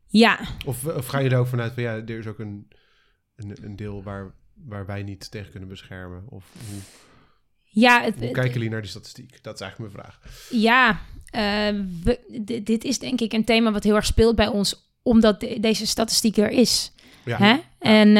Ja, 0.06 0.38
Of, 0.66 0.84
of 0.86 1.06
ga 1.06 1.18
je 1.18 1.28
er 1.30 1.38
ook 1.38 1.46
vanuit 1.46 1.72
van 1.72 1.82
ja, 1.82 1.92
er 1.94 2.18
is 2.18 2.26
ook 2.26 2.38
een, 2.38 2.68
een, 3.36 3.56
een 3.62 3.76
deel 3.76 4.02
waar, 4.02 4.34
waar 4.54 4.86
wij 4.86 5.02
niet 5.02 5.30
tegen 5.30 5.50
kunnen 5.50 5.68
beschermen? 5.68 6.24
Of 6.28 6.44
hoe, 6.70 6.78
ja, 7.74 8.02
het, 8.02 8.14
hoe 8.18 8.30
kijken 8.30 8.52
jullie 8.52 8.70
naar 8.70 8.80
die 8.80 8.90
statistiek? 8.90 9.42
Dat 9.42 9.54
is 9.54 9.60
eigenlijk 9.60 9.92
mijn 9.94 10.04
vraag. 10.06 10.20
Ja, 10.50 11.00
eh, 11.30 11.80
we- 12.04 12.60
dit 12.64 12.84
is 12.84 12.98
denk 12.98 13.20
ik 13.20 13.32
een 13.32 13.44
thema 13.44 13.72
wat 13.72 13.84
heel 13.84 13.94
erg 13.94 14.06
speelt 14.06 14.36
bij 14.36 14.48
ons, 14.48 14.92
omdat 15.02 15.40
de- 15.40 15.60
deze 15.60 15.86
statistiek 15.86 16.36
er 16.36 16.50
is. 16.50 16.92
Ja, 17.24 17.38
Hè? 17.38 17.56
En 17.78 18.16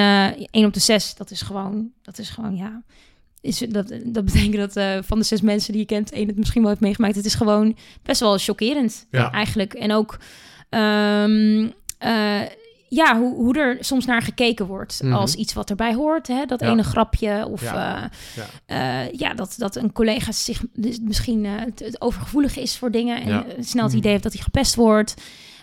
1 0.50 0.66
op 0.66 0.74
de 0.74 0.80
6, 0.80 1.14
dat 1.14 1.30
is 1.30 1.42
gewoon, 1.42 1.90
dat 2.02 2.18
is 2.18 2.30
gewoon, 2.30 2.56
ja. 2.56 2.82
Is, 3.40 3.58
dat, 3.58 3.88
dat 4.04 4.24
betekent 4.24 4.56
dat 4.56 4.76
eh, 4.76 4.98
van 5.02 5.18
de 5.18 5.24
zes 5.24 5.40
mensen 5.40 5.72
die 5.72 5.80
je 5.80 5.86
kent, 5.86 6.12
één 6.12 6.26
het 6.26 6.36
misschien 6.36 6.60
wel 6.60 6.70
heeft 6.70 6.82
meegemaakt. 6.82 7.14
Het 7.16 7.24
is 7.24 7.34
gewoon 7.34 7.76
best 8.02 8.20
wel 8.20 8.38
chockerend 8.38 9.06
Ja. 9.10 9.30
eigenlijk. 9.32 9.74
En 9.74 9.92
ook, 9.92 10.18
ehm, 10.68 11.68
eh, 11.98 12.40
ja, 12.88 13.18
hoe, 13.18 13.34
hoe 13.34 13.54
er 13.58 13.76
soms 13.80 14.04
naar 14.06 14.22
gekeken 14.22 14.66
wordt 14.66 15.02
Mhm. 15.02 15.12
als 15.12 15.34
iets 15.34 15.52
wat 15.52 15.70
erbij 15.70 15.94
hoort. 15.94 16.26
Hè? 16.26 16.44
Dat 16.46 16.60
Ja. 16.60 16.70
ene 16.70 16.82
grapje 16.82 17.46
of 17.50 17.62
Ja. 17.62 18.10
ja. 18.36 18.46
Ja. 18.66 19.08
ja, 19.12 19.34
dat, 19.34 19.54
dat 19.58 19.76
een 19.76 19.92
collega 19.92 20.32
zich 20.32 20.62
dus 20.72 20.98
misschien 21.00 21.44
eh, 21.44 21.52
te 21.74 21.96
overgevoelig 21.98 22.56
is 22.56 22.78
voor 22.78 22.90
dingen 22.90 23.22
en 23.22 23.28
eh, 23.28 23.62
snel 23.62 23.82
het 23.82 23.90
Mhm. 23.92 23.96
idee 24.00 24.10
heeft 24.10 24.22
dat 24.22 24.32
hij 24.32 24.42
gepest 24.42 24.74
wordt. 24.74 25.14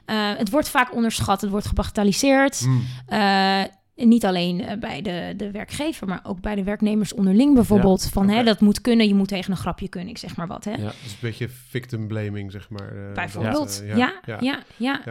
Eh, 0.06 0.30
het 0.38 0.50
wordt 0.50 0.70
vaak 0.70 0.94
onderschat, 0.96 1.42
het 1.42 1.50
wordt 1.50 1.68
gebagatelliseerd. 1.68 2.66
Eh, 3.06 3.60
en 3.96 4.08
niet 4.08 4.26
alleen 4.26 4.62
eh, 4.66 4.78
bij 4.78 5.02
de, 5.02 5.34
de 5.38 5.52
werkgever, 5.52 6.08
maar 6.08 6.20
ook 6.24 6.42
bij 6.42 6.56
de 6.56 6.64
werknemers 6.64 7.14
onderling 7.14 7.54
bijvoorbeeld. 7.54 8.10
Van 8.12 8.30
hè, 8.30 8.44
dat 8.44 8.60
moet 8.60 8.82
kunnen, 8.82 9.08
je 9.08 9.14
moet 9.16 9.28
tegen 9.28 9.52
een 9.52 9.58
grapje 9.58 9.88
kunnen, 9.90 10.10
ik 10.10 10.18
zeg 10.18 10.36
maar 10.36 10.48
wat. 10.48 10.64
Hè? 10.64 10.72
Ja. 10.72 10.78
Dus 10.78 11.12
een 11.12 11.18
beetje 11.22 11.50
victim 11.50 12.08
blaming, 12.08 12.52
zeg 12.52 12.70
maar. 12.70 13.08
eh, 13.08 13.14
Bijvoorbeeld. 13.14 13.54
dat, 13.78 13.82
eh, 13.88 13.98
ja. 13.98 14.14
ja, 14.26 14.38
ja. 14.40 14.60
Ja, 14.78 15.02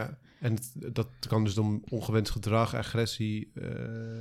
en 0.40 0.54
het- 0.54 0.94
dat 0.94 1.08
kan 1.28 1.44
dus 1.44 1.58
om 1.58 1.82
ongewenst 1.88 2.32
gedrag, 2.32 2.74
agressie, 2.74 3.50
eh, 3.54 3.62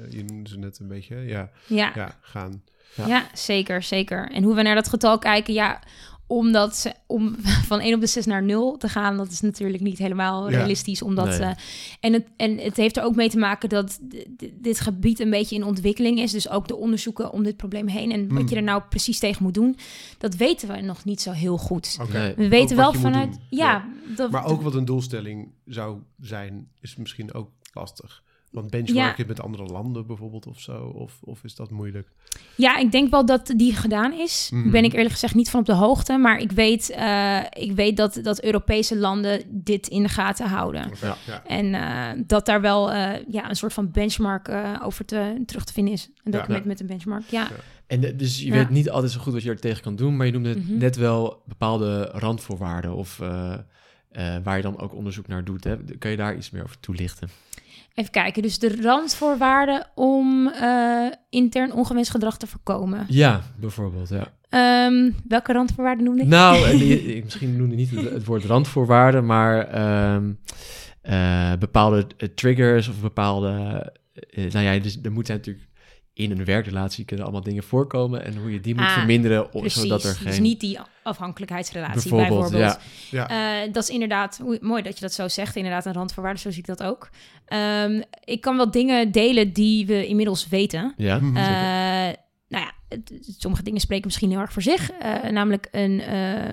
je 0.09 0.23
noemde 0.27 0.49
ze 0.49 0.57
net 0.57 0.79
een 0.79 0.87
beetje, 0.87 1.15
ja, 1.15 1.49
ja. 1.67 1.91
ja 1.95 2.17
gaan. 2.21 2.63
Ja. 3.07 3.29
zeker, 3.33 3.83
zeker. 3.83 4.31
En 4.31 4.43
hoe 4.43 4.55
we 4.55 4.61
naar 4.61 4.75
dat 4.75 4.89
getal 4.89 5.19
kijken, 5.19 5.53
ja, 5.53 5.81
omdat 6.31 6.75
ze, 6.75 6.93
om 7.07 7.35
van 7.71 7.79
1 7.79 7.93
op 7.93 7.99
de 8.01 8.07
6 8.07 8.25
naar 8.25 8.43
0 8.43 8.77
te 8.77 8.89
gaan, 8.89 9.17
dat 9.17 9.31
is 9.31 9.41
natuurlijk 9.41 9.83
niet 9.83 9.97
helemaal 9.97 10.49
Ja. 10.49 10.57
realistisch. 10.57 11.01
Omdat, 11.01 11.25
Nee. 11.25 11.39
eh, 11.39 11.51
en, 11.99 12.13
het, 12.13 12.27
en 12.37 12.57
het 12.57 12.77
heeft 12.77 12.97
er 12.97 13.03
ook 13.03 13.15
mee 13.15 13.29
te 13.29 13.37
maken 13.37 13.69
dat 13.69 13.99
dit 14.53 14.79
gebied 14.79 15.19
een 15.19 15.29
beetje 15.29 15.55
in 15.55 15.63
ontwikkeling 15.63 16.19
is. 16.19 16.31
Dus 16.31 16.49
ook 16.49 16.67
de 16.67 16.75
onderzoeken 16.75 17.31
om 17.31 17.43
dit 17.43 17.57
probleem 17.57 17.87
heen. 17.87 18.11
En 18.11 18.25
Hmm. 18.25 18.37
wat 18.37 18.49
je 18.49 18.55
er 18.55 18.63
nou 18.63 18.81
precies 18.89 19.19
tegen 19.19 19.43
moet 19.43 19.53
doen, 19.53 19.77
dat 20.17 20.35
weten 20.35 20.67
we 20.67 20.81
nog 20.81 21.05
niet 21.05 21.21
zo 21.21 21.31
heel 21.31 21.57
goed. 21.57 21.97
We 22.35 22.47
weten 22.47 22.77
wel 22.77 22.93
vanuit. 22.93 23.31
doen. 23.31 23.41
Ja, 23.49 23.87
dat, 24.15 24.31
Maar 24.31 24.45
ook 24.45 24.61
wat 24.61 24.75
een 24.75 24.85
doelstelling 24.85 25.51
zou 25.65 25.97
zijn, 26.21 26.67
is 26.81 26.95
misschien 26.95 27.33
ook 27.33 27.49
lastig. 27.73 28.23
Want 28.51 28.69
benchmark 28.69 29.17
je 29.17 29.25
met 29.27 29.41
andere 29.41 29.63
landen 29.63 30.05
bijvoorbeeld 30.07 30.47
of 30.47 30.59
zo, 30.59 30.85
of, 30.85 31.17
of 31.23 31.43
is 31.43 31.55
dat 31.55 31.71
moeilijk? 31.71 32.07
Ja, 32.55 32.77
ik 32.77 32.91
denk 32.91 33.11
wel 33.11 33.25
dat 33.25 33.53
die 33.55 33.75
gedaan 33.75 34.13
is. 34.13 34.49
Mhm. 34.53 34.71
Ben 34.71 34.83
ik 34.83 34.93
eerlijk 34.93 35.11
gezegd 35.11 35.35
niet 35.35 35.49
van 35.49 35.59
op 35.59 35.65
de 35.65 35.73
hoogte. 35.73 36.17
Maar 36.17 36.39
ik 36.39 36.51
weet, 36.51 36.89
eh, 36.89 37.39
ik 37.53 37.71
weet 37.71 37.97
dat, 37.97 38.19
dat 38.23 38.43
Europese 38.43 38.97
landen 38.97 39.41
dit 39.47 39.87
in 39.87 40.03
de 40.03 40.09
gaten 40.09 40.47
houden. 40.47 40.91
Ja. 41.01 41.15
ja. 41.27 41.43
En 41.45 41.73
eh, 41.73 42.23
dat 42.27 42.45
daar 42.45 42.61
wel 42.61 42.91
eh, 42.91 43.11
ja, 43.27 43.49
een 43.49 43.55
soort 43.55 43.73
van 43.73 43.91
benchmark 43.91 44.51
over 44.83 45.05
te, 45.05 45.41
terug 45.45 45.63
te 45.63 45.73
vinden 45.73 45.93
is. 45.93 46.09
Een 46.23 46.31
document 46.31 46.61
Ja. 46.63 46.67
met 46.67 46.79
een 46.79 46.87
benchmark, 46.87 47.23
ja. 47.29 47.41
Ja. 47.41 47.49
En 47.87 48.17
dus 48.17 48.39
je 48.39 48.45
Ja. 48.45 48.53
weet 48.53 48.69
niet 48.69 48.89
altijd 48.89 49.11
zo 49.11 49.19
goed 49.19 49.33
wat 49.33 49.43
je 49.43 49.49
er 49.49 49.59
tegen 49.59 49.81
kan 49.83 49.95
doen, 49.95 50.17
maar 50.17 50.25
je 50.25 50.31
noemde 50.31 50.55
Mhm. 50.57 50.77
net 50.77 50.95
wel 50.95 51.41
bepaalde 51.45 52.03
randvoorwaarden 52.13 52.95
of 52.95 53.19
eh, 54.09 54.35
waar 54.43 54.55
je 54.55 54.61
dan 54.63 54.79
ook 54.79 54.93
onderzoek 54.95 55.27
naar 55.27 55.43
doet. 55.43 55.63
Hè? 55.63 55.75
Kan 55.99 56.11
je 56.11 56.17
daar 56.17 56.35
iets 56.35 56.49
meer 56.49 56.63
over 56.63 56.79
toelichten? 56.79 57.29
Even 57.93 58.11
kijken, 58.11 58.41
dus 58.41 58.59
de 58.59 58.81
randvoorwaarden 58.81 59.87
om 59.95 60.47
eh, 60.47 61.05
intern 61.29 61.73
ongewenst 61.73 62.11
gedrag 62.11 62.37
te 62.37 62.47
voorkomen. 62.47 63.05
Ja, 63.07 63.41
bijvoorbeeld, 63.59 64.09
ja. 64.09 64.27
Ehm, 64.49 65.11
welke 65.27 65.53
randvoorwaarden 65.53 66.03
noemde 66.05 66.21
ik? 66.21 66.27
Nou, 66.27 66.69
die- 66.77 67.15
ik 67.15 67.23
misschien 67.23 67.57
noemde 67.57 67.75
niet 67.75 67.89
het, 67.91 68.09
het 68.09 68.25
woord 68.25 68.43
randvoorwaarden, 68.43 69.25
maar 69.25 69.67
ehm, 69.67 70.31
eh, 71.01 71.53
bepaalde 71.59 72.07
triggers 72.35 72.87
of 72.87 73.01
bepaalde... 73.01 73.49
nou 74.35 74.59
ja, 74.59 74.79
dus 74.79 74.99
er 75.03 75.11
moeten 75.11 75.35
natuurlijk 75.35 75.67
in 76.19 76.31
een 76.31 76.45
werkrelatie 76.45 77.05
kunnen 77.05 77.25
allemaal 77.25 77.43
dingen 77.43 77.63
voorkomen 77.63 78.25
en 78.25 78.35
hoe 78.37 78.51
je 78.51 78.59
die 78.59 78.75
moet 78.75 78.83
Ah, 78.83 78.93
verminderen, 78.93 79.49
Precies, 79.49 79.81
zodat 79.81 80.03
er 80.03 80.15
geen... 80.15 80.25
dus 80.27 80.39
niet 80.39 80.59
die 80.59 80.77
afhankelijkheidsrelatie 81.03 82.09
bijvoorbeeld, 82.09 82.51
bijvoorbeeld. 82.51 82.79
ja. 83.09 83.27
Ja. 83.29 83.63
Eh, 83.65 83.73
dat 83.73 83.83
is 83.83 83.89
inderdaad, 83.89 84.41
mooi 84.61 84.81
dat 84.83 84.93
je 84.95 85.01
dat 85.01 85.13
zo 85.13 85.27
zegt, 85.27 85.55
inderdaad 85.55 85.85
een 85.85 85.93
randvoorwaarde, 85.93 86.39
zo 86.39 86.49
zie 86.49 86.59
ik 86.59 86.65
dat 86.65 86.83
ook. 86.83 87.09
Ehm, 87.45 88.01
ik 88.23 88.41
kan 88.41 88.57
wel 88.57 88.71
dingen 88.71 89.11
delen 89.11 89.53
die 89.53 89.85
we 89.85 90.07
inmiddels 90.07 90.47
weten. 90.47 90.93
Ja, 90.97 91.17
Mhm. 91.19 91.37
Eh, 91.37 91.43
nou 92.47 92.63
ja, 92.65 92.71
het- 92.89 93.33
sommige 93.37 93.63
dingen 93.63 93.79
spreken 93.79 94.05
misschien 94.05 94.29
heel 94.29 94.39
erg 94.39 94.53
voor 94.53 94.61
zich. 94.61 94.91
Eh, 94.91 95.29
namelijk 95.31 95.67
een, 95.71 96.01
eh, 96.01 96.47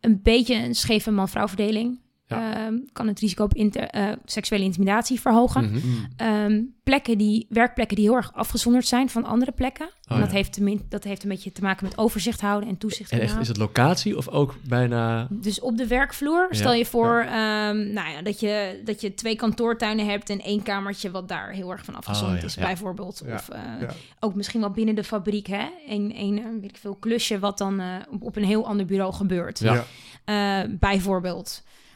een 0.00 0.20
beetje 0.22 0.54
een 0.54 0.74
scheve 0.74 1.10
man-vrouw 1.10 1.48
verdeling. 1.48 2.00
Ja. 2.28 2.66
Ehm, 2.66 2.74
kan 2.92 3.06
het 3.06 3.20
risico 3.20 3.44
op 3.44 3.54
inter- 3.54 3.88
eh, 3.88 4.12
seksuele 4.24 4.64
intimidatie 4.64 5.20
verhogen. 5.20 5.64
Mhm. 5.64 5.78
Hmm. 5.80 6.06
Ehm, 6.16 6.62
plekken 6.82 7.18
die, 7.18 7.46
werkplekken 7.48 7.96
die 7.96 8.04
heel 8.06 8.14
erg 8.16 8.32
afgezonderd 8.34 8.86
zijn 8.86 9.08
van 9.10 9.24
andere 9.24 9.52
plekken. 9.52 9.86
en 9.86 10.14
Oh, 10.14 10.18
dat, 10.20 10.30
ja. 10.30 10.36
heeft 10.36 10.60
dat 10.90 11.04
heeft 11.04 11.22
een 11.22 11.28
beetje 11.28 11.52
te 11.52 11.62
maken 11.62 11.84
met 11.86 11.98
overzicht 11.98 12.40
houden 12.40 12.68
en 12.68 12.78
toezicht 12.78 13.10
En 13.10 13.16
echt, 13.20 13.26
houden. 13.32 13.42
is 13.42 13.48
het 13.48 13.66
locatie 13.66 14.16
of 14.16 14.28
ook 14.28 14.54
bijna... 14.68 15.26
Dus 15.30 15.60
op 15.60 15.76
de 15.76 15.86
werkvloer, 15.86 16.46
Ja, 16.50 16.56
stel 16.56 16.72
je 16.72 16.84
voor 16.86 17.18
ehm, 17.20 17.92
nou 17.92 18.10
ja, 18.10 18.22
dat, 18.22 18.40
je, 18.40 18.80
dat 18.84 19.00
je 19.00 19.14
twee 19.14 19.36
kantoortuinen 19.36 20.06
hebt 20.06 20.30
en 20.30 20.40
één 20.42 20.62
kamertje 20.62 21.10
wat 21.10 21.28
daar 21.28 21.50
heel 21.50 21.70
erg 21.72 21.84
van 21.84 21.94
afgezonderd 21.94 22.34
Oh, 22.36 22.40
ja, 22.42 22.46
is, 22.46 22.54
ja. 22.54 22.62
bijvoorbeeld. 22.62 23.22
Ja, 23.26 23.34
Of 23.34 23.48
eh, 23.48 23.60
ja. 23.80 23.88
ook 24.20 24.34
misschien 24.34 24.60
wel 24.60 24.70
binnen 24.70 24.94
de 24.94 25.04
fabriek, 25.04 25.46
hè? 25.46 25.66
Een, 25.88 26.12
een 26.16 26.38
eh, 26.38 26.44
weet 26.60 26.70
ik 26.70 26.76
veel, 26.76 26.94
klusje 26.94 27.38
wat 27.38 27.58
dan 27.58 27.80
eh, 27.80 27.86
op, 28.10 28.22
op 28.22 28.36
een 28.36 28.44
heel 28.44 28.66
ander 28.66 28.86
bureau 28.86 29.12
gebeurt. 29.12 29.58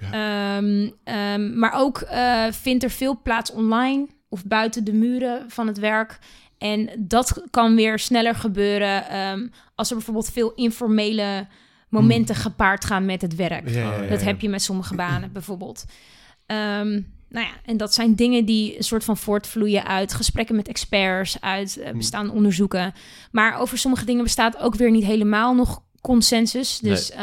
Ja. 0.00 0.12
Eh. 0.12 0.56
Ehm, 0.56 0.90
ehm, 1.04 1.58
maar 1.58 1.72
ook 1.72 1.98
eh, 2.00 2.44
vindt 2.50 2.82
er 2.84 2.90
veel 2.90 3.20
plaats 3.22 3.52
online 3.52 4.06
of 4.28 4.44
buiten 4.44 4.84
de 4.84 4.92
muren 4.92 5.44
van 5.50 5.66
het 5.66 5.78
werk. 5.78 6.18
En 6.58 6.90
dat 6.98 7.42
kan 7.50 7.74
weer 7.74 7.98
sneller 7.98 8.34
gebeuren 8.34 9.08
ehm, 9.08 9.46
als 9.74 9.88
er 9.90 9.96
bijvoorbeeld 9.96 10.30
veel 10.32 10.52
informele 10.54 11.46
momenten 11.88 12.34
gepaard 12.34 12.84
gaan 12.84 13.04
met 13.04 13.22
het 13.22 13.34
werk. 13.34 13.68
Ja, 13.68 14.06
Dat 14.06 14.22
heb 14.22 14.40
je 14.40 14.48
met 14.48 14.62
sommige 14.62 14.94
banen 14.94 15.32
bijvoorbeeld. 15.38 15.84
Nou 17.30 17.46
ja, 17.46 17.52
en 17.64 17.76
dat 17.76 17.94
zijn 17.94 18.14
dingen 18.14 18.44
die 18.44 18.76
een 18.76 18.82
soort 18.84 19.04
van 19.04 19.16
voortvloeien 19.16 19.86
uit 19.86 20.14
gesprekken 20.14 20.56
met 20.56 20.68
experts, 20.68 21.40
uit 21.40 21.76
eh, 21.76 21.88
Hmm. 21.88 21.96
bestaande 21.98 22.32
onderzoeken. 22.32 22.92
Maar 23.32 23.58
over 23.58 23.78
sommige 23.78 24.04
dingen 24.04 24.22
bestaat 24.24 24.58
ook 24.58 24.74
weer 24.74 24.90
niet 24.90 25.04
helemaal 25.04 25.54
nog 25.54 25.82
consensus. 26.00 26.78
Dus 26.78 27.10
eh, 27.10 27.18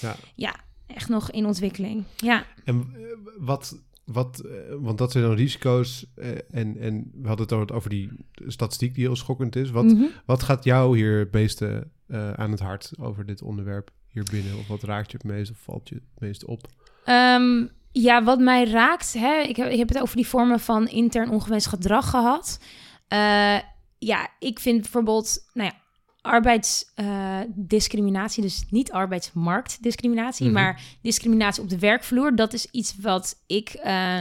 Ja. 0.00 0.16
ja, 0.34 0.54
echt 0.94 1.08
nog 1.08 1.30
in 1.30 1.46
ontwikkeling. 1.46 2.04
Ja. 2.16 2.44
En 2.64 2.90
eh, 2.94 3.00
wat, 3.38 3.82
wat 4.04 4.40
eh, 4.40 4.50
want 4.78 4.98
dat 4.98 5.12
zijn 5.12 5.24
dan 5.24 5.34
risico's 5.34 6.06
eh, 6.14 6.28
en, 6.50 6.78
en 6.78 7.10
we 7.14 7.26
hadden 7.28 7.46
het 7.46 7.54
over- 7.54 7.74
over 7.74 7.90
die 7.90 8.10
statistiek 8.46 8.94
die 8.94 9.04
heel 9.04 9.16
schokkend 9.16 9.56
is. 9.56 9.70
Wat, 9.70 9.84
Mhm. 9.84 10.04
wat 10.26 10.42
gaat 10.42 10.64
jou 10.64 10.96
hier 10.96 11.18
het 11.18 11.32
meeste 11.32 11.88
aan 12.36 12.50
het 12.50 12.60
hart 12.60 12.92
over 13.00 13.26
dit 13.26 13.42
onderwerp 13.42 13.90
hier 14.08 14.26
binnen? 14.30 14.58
Of 14.58 14.66
wat 14.68 14.82
raakt 14.82 15.10
je 15.10 15.16
het 15.16 15.26
meest 15.26 15.50
of 15.50 15.58
valt 15.58 15.88
je 15.88 15.94
het 15.94 16.04
meest 16.18 16.44
op? 16.44 16.66
Ehm, 17.04 17.66
ja, 17.92 18.24
wat 18.24 18.38
mij 18.38 18.64
raakt, 18.64 19.12
hè, 19.12 19.40
ik, 19.40 19.56
heb, 19.56 19.70
ik 19.70 19.78
heb 19.78 19.88
het 19.88 20.00
over 20.00 20.16
die 20.16 20.26
vormen 20.26 20.60
van 20.60 20.88
intern 20.88 21.30
ongewenst 21.30 21.66
gedrag 21.66 22.10
gehad. 22.10 22.60
Eh, 23.08 23.58
ja, 23.98 24.28
ik 24.38 24.58
vind 24.58 24.80
bijvoorbeeld, 24.80 25.48
nou 25.54 25.70
ja, 25.70 25.76
arbeidsdiscriminatie, 26.20 28.42
dus 28.42 28.64
niet 28.70 28.92
arbeidsmarktdiscriminatie, 28.92 30.44
Mhm. 30.46 30.54
maar 30.54 30.80
discriminatie 31.02 31.62
op 31.62 31.68
de 31.68 31.78
werkvloer, 31.78 32.36
dat 32.36 32.52
is 32.52 32.66
iets 32.70 32.94
wat 33.00 33.42
ik, 33.46 33.68
eh, 33.68 34.20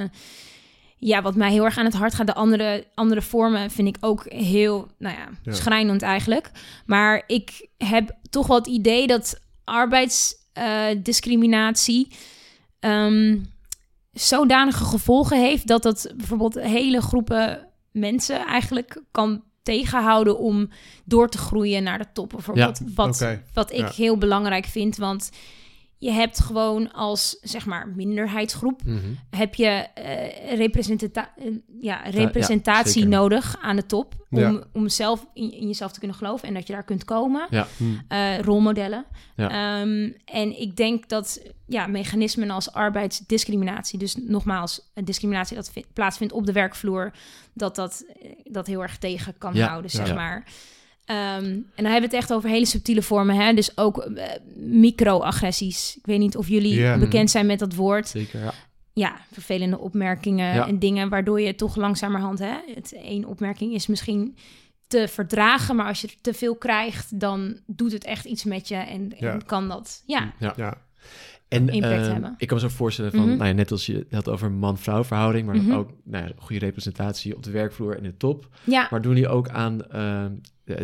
ja, 0.98 1.22
wat 1.22 1.36
mij 1.36 1.51
heel 1.51 1.66
erg 1.66 1.77
aan 1.77 1.86
het 1.86 1.94
hart 1.94 2.13
gaat. 2.13 2.27
De 2.27 2.34
andere, 2.34 2.88
andere 2.96 3.22
vormen 3.22 3.72
vind 3.72 3.88
ik 3.88 3.98
ook 4.00 4.24
heel, 4.32 4.88
nou 4.98 5.16
ja, 5.18 5.27
Ja. 5.44 5.54
schrijnend 5.54 6.01
eigenlijk. 6.01 6.51
Maar 6.86 7.24
ik 7.27 7.68
heb 7.77 8.16
toch 8.30 8.48
wel 8.48 8.58
het 8.58 8.68
idee 8.68 9.08
dat 9.08 9.39
arbeidsdiscriminatie 9.63 12.08
ehm, 12.80 13.38
zodanige 14.12 14.84
gevolgen 14.84 15.39
heeft 15.39 15.68
dat 15.68 15.84
dat 15.84 16.13
bijvoorbeeld 16.18 16.60
hele 16.60 17.01
groepen 17.01 17.68
mensen 17.92 18.46
eigenlijk 18.46 19.01
kan 19.12 19.44
tegenhouden 19.68 20.38
om 20.38 20.70
door 21.04 21.30
te 21.30 21.38
groeien 21.38 21.84
naar 21.84 21.98
de 21.98 22.08
top. 22.14 22.30
Bijvoorbeeld, 22.30 22.80
wat, 22.96 23.22
Oké, 23.22 23.44
wat 23.54 23.72
ik 23.72 23.78
ja. 23.88 23.92
heel 23.96 24.18
belangrijk 24.18 24.66
vind, 24.66 24.98
want 24.98 25.30
je 26.00 26.12
hebt 26.12 26.39
gewoon 26.39 26.92
als 26.94 27.38
zeg 27.42 27.66
maar 27.66 27.88
minderheidsgroep 27.88 28.82
Mhm. 28.86 28.98
heb 29.30 29.56
je 29.56 29.68
eh, 29.68 30.56
representata- 30.58 31.34
eh, 31.38 31.46
ja, 31.80 32.01
representatie 32.10 33.06
nodig 33.06 33.58
aan 33.62 33.75
de 33.75 33.86
top. 33.86 34.25
Om, 34.30 34.39
Ja. 34.39 34.63
om 34.74 34.89
zelf 34.89 35.27
in, 35.34 35.51
in 35.51 35.68
jezelf 35.68 35.92
te 35.92 36.00
kunnen 36.00 36.18
geloven 36.18 36.48
en 36.48 36.54
dat 36.54 36.68
je 36.68 36.74
daar 36.74 36.84
kunt 36.84 37.06
komen. 37.06 37.48
Ja. 37.50 37.68
Hm. 37.77 37.84
Eh, 38.08 38.39
rolmodellen. 38.39 39.06
Ja. 39.36 39.50
Ehm, 39.50 40.12
en 40.25 40.60
ik 40.60 40.75
denk 40.75 41.10
dat 41.10 41.42
ja, 41.68 41.88
mechanismen 41.88 42.50
als 42.50 42.72
arbeidsdiscriminatie, 42.72 44.00
dus 44.00 44.16
nogmaals, 44.16 44.82
een 44.94 45.06
discriminatie 45.06 45.56
dat 45.56 45.72
vi- 45.72 45.86
plaatsvindt 45.94 46.34
op 46.34 46.46
de 46.46 46.51
werkvloer, 46.51 47.12
dat 47.54 47.75
dat, 47.75 48.06
dat 48.44 48.68
heel 48.68 48.82
erg 48.82 48.98
tegen 48.98 49.38
kan 49.38 49.54
Ja, 49.54 49.68
houden, 49.68 49.92
zeg 49.92 50.08
Ja. 50.08 50.13
maar. 50.13 50.46
Ehm, 51.08 51.44
en 51.46 51.66
dan 51.76 51.86
hebben 51.92 52.10
we 52.10 52.16
het 52.16 52.24
echt 52.24 52.34
over 52.34 52.50
hele 52.50 52.66
subtiele 52.66 53.02
vormen, 53.02 53.36
hè? 53.36 53.54
dus 53.54 53.78
ook 53.78 53.98
eh, 53.98 54.26
microagressies. 54.56 55.96
Ik 55.98 56.06
weet 56.06 56.20
niet 56.20 56.38
of 56.38 56.48
jullie 56.48 56.98
bekend 56.98 57.30
zijn 57.32 57.46
met 57.46 57.60
dat 57.60 57.76
woord 57.76 58.08
Zeker, 58.08 58.40
ja. 58.44 58.54
ja, 58.94 59.18
vervelende 59.32 59.78
opmerkingen 59.80 60.54
Ja. 60.56 60.68
en 60.68 60.80
dingen 60.80 61.10
waardoor 61.10 61.42
je 61.42 61.56
toch 61.56 61.76
langzamerhand, 61.76 62.40
hè, 62.40 62.56
het 62.76 62.94
één 62.94 63.26
opmerking 63.26 63.74
is 63.74 63.88
misschien 63.88 64.38
te 64.88 65.08
verdragen, 65.08 65.76
maar 65.76 65.88
als 65.88 66.02
je 66.02 66.08
er 66.08 66.14
te 66.22 66.34
veel 66.34 66.56
krijgt, 66.56 67.20
dan 67.20 67.60
doet 67.66 67.92
het 67.92 68.04
echt 68.04 68.26
iets 68.26 68.44
met 68.44 68.68
je 68.68 68.76
en, 68.76 69.12
Ja. 69.20 69.32
en 69.32 69.46
kan 69.46 69.68
dat, 69.68 70.04
ja, 70.06 70.34
Ja, 70.56 70.78
En 71.48 71.70
impact 71.70 72.06
eh, 72.06 72.12
hebben. 72.12 72.36
ik 72.38 72.48
kan 72.48 72.58
me 72.62 72.70
zo 72.70 72.75
voorstellen 72.75 73.12
van, 73.12 73.20
Mhm. 73.27 73.36
nou 73.38 73.48
ja, 73.50 73.54
net 73.56 73.72
als 73.72 73.86
je 73.86 74.06
had 74.10 74.30
over 74.30 74.51
man-vrouw 74.51 75.04
verhouding, 75.04 75.46
maar 75.46 75.56
Mhm. 75.56 75.72
ook 75.72 75.89
nou 76.04 76.25
ja, 76.25 76.32
goede 76.38 76.66
representatie 76.66 77.36
op 77.36 77.44
de 77.44 77.51
werkvloer 77.51 77.98
en 77.98 78.04
de 78.04 78.18
top. 78.18 78.48
ja. 78.63 78.88
Maar 78.89 79.01
doen 79.01 79.13
jullie 79.13 79.30
ook 79.30 79.50
aan 79.50 79.86
eh, 79.92 80.25
eh, 80.25 80.32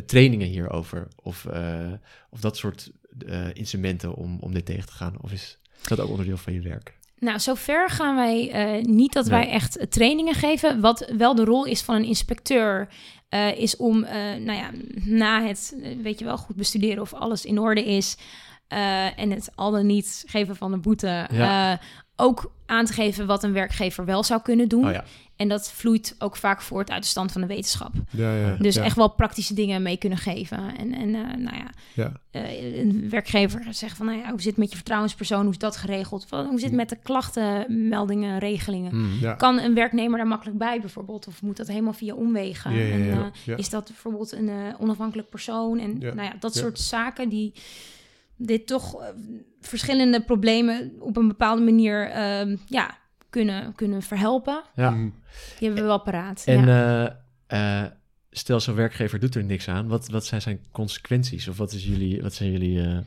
trainingen 0.05 0.48
hierover? 0.48 1.08
Of, 1.24 1.46
eh, 1.46 1.91
of 2.29 2.39
dat 2.39 2.58
soort 2.58 2.91
eh, 3.27 3.48
instrumenten 3.53 4.13
om, 4.15 4.38
om 4.39 4.53
dit 4.53 4.65
tegen 4.65 4.86
te 4.86 4.91
gaan? 4.93 5.13
Of 5.22 5.32
is 5.32 5.58
dat 5.88 6.00
ook 6.00 6.10
onderdeel 6.10 6.38
van 6.38 6.53
je 6.53 6.62
werk? 6.62 6.98
Nou, 7.20 7.39
zover 7.39 7.89
gaan 7.89 8.15
wij 8.15 8.82
niet 8.82 9.13
dat 9.13 9.25
Nee. 9.29 9.39
wij 9.39 9.50
echt 9.50 9.86
trainingen 9.89 10.34
geven. 10.34 10.79
Wat 10.82 11.12
wel 11.17 11.36
de 11.36 11.43
rol 11.43 11.65
is 11.65 11.82
van 11.82 11.96
een 11.96 12.05
inspecteur, 12.05 12.88
is 13.58 13.75
om, 13.75 14.00
nou 14.39 14.51
ja, 14.51 14.70
na 15.03 15.43
het, 15.46 15.75
weet 16.03 16.20
je 16.20 16.25
wel, 16.25 16.38
goed 16.38 16.55
bestuderen 16.55 17.01
of 17.01 17.13
alles 17.13 17.46
in 17.46 17.60
orde 17.60 17.84
is. 17.86 18.17
Eh, 18.74 19.20
en 19.20 19.32
het 19.32 19.50
al 19.56 19.72
dan 19.72 19.86
niet 19.86 20.24
geven 20.27 20.56
van 20.56 20.74
een 20.74 20.82
boete. 20.82 21.27
Ja. 21.32 21.72
eh, 21.74 21.77
ook 22.15 22.51
aan 22.65 22.86
te 22.86 22.94
geven 22.94 23.25
wat 23.25 23.44
een 23.44 23.53
werkgever 23.53 24.06
wel 24.06 24.24
zou 24.24 24.42
kunnen 24.42 24.68
doen. 24.68 24.86
Oh 24.88 24.92
ja, 24.92 25.03
En 25.36 25.48
dat 25.50 25.72
vloeit 25.72 26.15
ook 26.20 26.36
vaak 26.36 26.62
voort 26.62 26.89
uit 26.92 27.01
de 27.03 27.08
stand 27.10 27.32
van 27.32 27.42
de 27.42 27.48
wetenschap. 27.48 27.92
ja, 28.10 28.36
ja. 28.36 28.56
Dus 28.56 28.75
ja. 28.75 28.84
echt 28.84 28.96
wel 28.96 29.08
praktische 29.10 29.53
dingen 29.53 29.82
mee 29.82 29.98
kunnen 29.98 30.18
geven. 30.18 30.77
En, 30.77 30.94
en 30.94 31.15
eh, 31.15 31.38
nou 31.38 31.58
ja, 31.58 31.70
Ja. 31.94 32.12
eh, 32.32 32.77
een 32.80 33.10
werkgever 33.10 33.65
zegt 33.70 33.98
van, 33.98 34.06
nou 34.06 34.18
ja, 34.18 34.30
hoe 34.30 34.42
zit 34.42 34.50
het 34.50 34.58
met 34.60 34.70
je 34.70 34.75
vertrouwenspersoon? 34.75 35.42
Hoe 35.42 35.51
is 35.51 35.58
dat 35.58 35.75
geregeld? 35.77 36.25
Hoe 36.30 36.46
zit 36.60 36.62
het 36.63 36.74
met 36.74 36.89
de 36.89 36.98
klachtenmeldingen, 37.03 38.39
regelingen? 38.39 39.18
Ja. 39.20 39.34
Kan 39.34 39.60
een 39.60 39.74
werknemer 39.74 40.18
daar 40.18 40.27
makkelijk 40.27 40.58
bij 40.58 40.80
bijvoorbeeld? 40.80 41.27
Of 41.27 41.42
moet 41.42 41.58
dat 41.58 41.68
helemaal 41.68 41.94
via 41.94 42.13
omwegen? 42.13 42.74
Ja, 42.74 42.84
ja, 42.86 42.94
En, 42.94 43.06
ja, 43.06 43.32
ja. 43.46 43.56
Is 43.58 43.70
dat 43.70 43.86
bijvoorbeeld 43.88 44.32
een 44.32 44.50
eh, 44.50 44.56
onafhankelijk 44.80 45.30
persoon? 45.30 45.80
En 45.80 45.96
Ja, 46.00 46.13
nou 46.13 46.27
ja, 46.27 46.34
dat 46.39 46.53
ja. 46.53 46.60
soort 46.62 46.80
zaken 46.80 47.30
die 47.30 47.53
dit 48.46 48.68
toch 48.68 49.02
eh, 49.02 49.08
verschillende 49.62 50.22
problemen 50.24 50.92
op 51.00 51.18
een 51.18 51.28
bepaalde 51.28 51.62
manier 51.62 52.10
ehm, 52.10 52.56
ja, 52.66 52.98
kunnen, 53.30 53.76
kunnen 53.76 54.02
verhelpen. 54.02 54.64
ja. 54.76 54.92
Hm. 54.92 55.10
Die 55.60 55.68
hebben 55.68 55.82
we 55.82 55.88
wel 55.88 56.02
paraat. 56.02 56.44
En 56.46 56.66
ja. 56.66 57.20
eh, 57.48 57.82
eh, 57.84 57.92
stel 58.32 58.60
zo'n 58.60 58.76
werkgever 58.76 59.20
doet 59.20 59.36
er 59.36 59.44
niks 59.44 59.68
aan. 59.68 59.88
Wat, 59.88 60.08
wat 60.08 60.26
zijn 60.26 60.42
zijn 60.42 60.60
consequenties? 60.72 61.48
Of 61.48 61.58
wat, 61.58 61.72
is 61.74 61.86
jullie, 61.86 62.22
wat 62.22 62.34
zijn 62.34 62.52
jullie... 62.52 62.82
eh, 62.82 62.98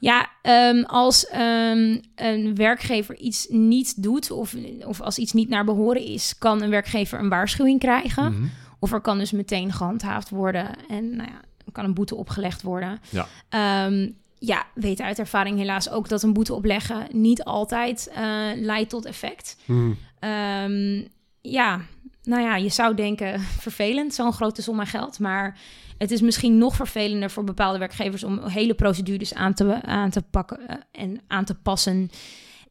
Ja, 0.00 0.28
ehm, 0.42 0.82
als 0.82 1.26
ehm, 1.26 1.98
een 2.14 2.54
werkgever 2.54 3.16
iets 3.16 3.46
niet 3.50 4.02
doet 4.02 4.30
of, 4.30 4.54
of 4.86 5.00
als 5.00 5.18
iets 5.18 5.32
niet 5.32 5.48
naar 5.48 5.64
behoren 5.64 6.02
is, 6.04 6.38
kan 6.38 6.62
een 6.62 6.70
werkgever 6.70 7.18
een 7.18 7.28
waarschuwing 7.28 7.78
krijgen. 7.80 8.32
mhm. 8.32 8.46
Of 8.78 8.92
er 8.92 9.00
kan 9.00 9.18
dus 9.18 9.32
meteen 9.32 9.72
gehandhaafd 9.72 10.30
worden 10.30 10.68
en 10.88 11.16
nou 11.16 11.30
ja, 11.30 11.40
kan 11.72 11.84
een 11.84 11.94
boete 11.94 12.14
opgelegd 12.14 12.62
worden. 12.62 12.98
Ja. 13.10 13.26
Ehm, 13.48 14.10
ja, 14.46 14.66
weet 14.74 15.00
uit 15.00 15.18
ervaring 15.18 15.58
helaas 15.58 15.90
ook 15.90 16.08
dat 16.08 16.22
een 16.22 16.32
boete 16.32 16.54
opleggen 16.54 17.06
niet 17.12 17.44
altijd 17.44 18.08
eh, 18.14 18.50
leidt 18.54 18.90
tot 18.90 19.04
effect. 19.04 19.56
Hm. 19.64 19.92
Ehm, 20.18 21.02
ja, 21.40 21.80
nou 22.22 22.42
ja, 22.42 22.56
je 22.56 22.68
zou 22.68 22.94
denken 22.94 23.40
vervelend, 23.66 24.14
zo'n 24.14 24.32
grote 24.32 24.62
som 24.62 24.80
aan 24.80 24.86
geld. 24.86 25.18
Maar 25.18 25.58
het 25.98 26.10
is 26.10 26.20
misschien 26.20 26.58
nog 26.58 26.74
vervelender 26.74 27.30
voor 27.30 27.44
bepaalde 27.44 27.78
werkgevers 27.78 28.24
om 28.24 28.46
hele 28.46 28.74
procedures 28.74 29.34
aan 29.34 29.54
te, 29.54 29.82
aan 29.82 30.10
te 30.10 30.22
pakken 30.22 30.68
eh, 30.68 30.76
en 30.92 31.20
aan 31.26 31.44
te 31.44 31.54
passen. 31.54 32.10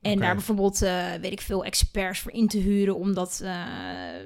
En 0.04 0.20
daar 0.20 0.36
bijvoorbeeld, 0.36 0.82
eh, 0.82 1.06
weet 1.22 1.32
ik 1.32 1.42
veel, 1.42 1.66
experts 1.66 2.20
voor 2.20 2.32
in 2.32 2.48
te 2.48 2.58
huren 2.58 2.96
om 2.96 3.14
dat 3.14 3.40
eh, 3.44 3.62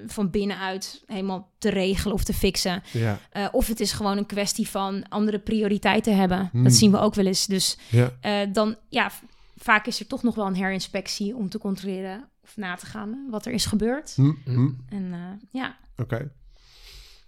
van 0.07 0.29
binnenuit 0.29 1.03
helemaal 1.05 1.51
te 1.57 1.69
regelen 1.69 2.13
of 2.15 2.23
te 2.23 2.33
fixen. 2.33 2.83
Ja, 2.91 3.19
Eh, 3.29 3.47
of 3.51 3.67
het 3.67 3.79
is 3.79 3.91
gewoon 3.91 4.17
een 4.17 4.25
kwestie 4.25 4.67
van 4.69 5.09
andere 5.09 5.39
prioriteiten 5.39 6.15
hebben. 6.17 6.49
Hmm. 6.51 6.63
Dat 6.63 6.73
zien 6.73 6.91
we 6.91 6.97
ook 6.97 7.15
wel 7.15 7.25
eens. 7.25 7.45
Dus 7.45 7.77
ja. 7.89 8.45
dan, 8.45 8.75
ja, 8.89 9.11
vaak 9.55 9.85
is 9.85 9.99
er 9.99 10.07
toch 10.07 10.23
nog 10.23 10.35
wel 10.35 10.45
een 10.47 10.55
herinspectie 10.55 11.35
om 11.35 11.49
te 11.49 11.57
controleren 11.57 12.29
of 12.43 12.57
na 12.57 12.75
te 12.75 12.85
gaan 12.85 13.27
wat 13.29 13.45
er 13.45 13.51
is 13.53 13.65
gebeurd. 13.65 14.13
Hm, 14.15 14.31
hm. 14.43 14.69
En 14.89 15.13
ja, 15.51 15.77
Oké, 15.97 16.31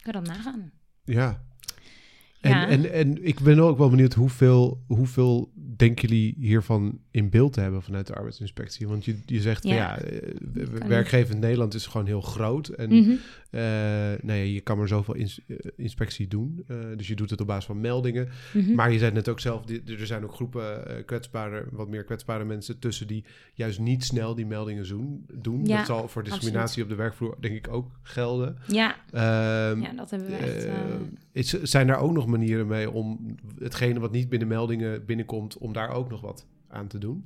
kan 0.01 0.13
dat 0.13 0.23
nagaan. 0.27 0.71
ja. 1.03 1.47
En, 2.41 2.49
Ja. 2.51 2.67
en, 2.67 2.91
en 2.91 3.25
ik 3.25 3.39
ben 3.39 3.59
ook 3.59 3.77
wel 3.77 3.89
benieuwd 3.89 4.13
hoeveel, 4.13 4.83
hoeveel 4.87 5.51
denken 5.75 6.07
jullie 6.09 6.35
hiervan 6.39 6.99
in 7.11 7.29
beeld 7.29 7.53
te 7.53 7.61
hebben 7.61 7.81
vanuit 7.81 8.07
de 8.07 8.13
arbeidsinspectie? 8.15 8.87
Want 8.87 9.05
je, 9.05 9.15
je 9.25 9.41
zegt, 9.41 9.61
van, 9.61 9.71
Ja. 9.71 9.75
ja, 9.75 9.97
eh, 9.99 10.35
w- 10.53 10.77
Kan 10.79 10.87
werkgever 10.87 11.33
in 11.33 11.39
Nederland 11.39 11.73
is 11.73 11.85
gewoon 11.87 12.05
heel 12.07 12.21
groot. 12.21 12.67
En 12.67 12.89
Mhm. 12.95 13.11
Nou 13.51 14.33
ja, 14.33 14.33
je 14.33 14.61
kan 14.61 14.77
maar 14.77 14.87
zoveel 14.87 15.13
ins- 15.15 15.39
eh, 15.47 15.55
inspectie 15.75 16.27
doen. 16.27 16.63
Eh, 16.67 16.77
dus 16.95 17.07
je 17.07 17.15
doet 17.15 17.29
het 17.29 17.41
op 17.41 17.47
basis 17.47 17.65
van 17.65 17.79
meldingen. 17.81 18.29
Mhm. 18.53 18.73
Maar 18.75 18.91
je 18.91 18.99
zei 18.99 19.11
net 19.11 19.29
ook 19.29 19.39
zelf, 19.39 19.63
er 19.85 20.05
zijn 20.05 20.23
ook 20.23 20.33
groepen 20.33 20.87
eh, 20.97 21.05
kwetsbare, 21.05 21.65
wat 21.71 21.87
meer 21.89 22.03
kwetsbare 22.03 22.45
mensen 22.45 22.79
tussen 22.79 23.07
die 23.07 23.23
juist 23.53 23.79
niet 23.79 24.03
snel 24.03 24.35
die 24.35 24.45
meldingen 24.45 24.87
doen. 24.87 25.25
doen. 25.33 25.65
Ja, 25.65 25.77
dat 25.77 25.85
zal 25.85 26.07
voor 26.07 26.23
discriminatie 26.23 26.83
op 26.83 26.89
de 26.89 26.95
werkvloer 26.95 27.35
denk 27.39 27.55
ik 27.55 27.67
ook 27.73 27.91
gelden. 28.01 28.57
ja, 28.67 28.95
Ehm, 29.11 29.81
ja, 29.81 29.93
dat 29.95 30.09
hebben 30.09 30.29
we 30.29 30.35
echt. 30.35 30.65
eh, 30.65 30.73
eh, 30.73 30.99
is, 31.31 31.61
zijn 31.61 31.87
daar 31.87 31.99
ook 31.99 32.11
nog 32.13 32.27
manieren 32.27 32.67
mee 32.67 32.91
om 32.91 33.35
hetgene 33.59 33.99
wat 33.99 34.11
niet 34.11 34.29
binnen 34.29 34.47
meldingen 34.47 35.05
binnenkomt, 35.05 35.57
om 35.57 35.73
daar 35.73 35.89
ook 35.89 36.09
nog 36.09 36.21
wat 36.21 36.45
aan 36.67 36.87
te 36.87 36.97
doen? 36.97 37.23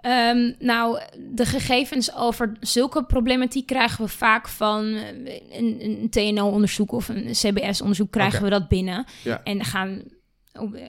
Ehm, 0.00 0.52
nou, 0.58 1.00
de 1.34 1.46
gegevens 1.46 2.14
over 2.14 2.52
zulke 2.60 3.04
problematiek 3.04 3.66
krijgen 3.66 4.04
we 4.04 4.10
vaak 4.10 4.48
van 4.48 4.84
eh, 4.84 5.40
een, 5.50 5.76
een 5.80 6.10
TNO-onderzoek 6.10 6.92
of 6.92 7.08
een 7.08 7.30
CBS-onderzoek 7.30 8.10
krijgen 8.10 8.42
we 8.42 8.50
dat 8.50 8.68
binnen. 8.68 9.04
Ja. 9.24 9.40
En 9.44 9.64
gaan, 9.64 10.02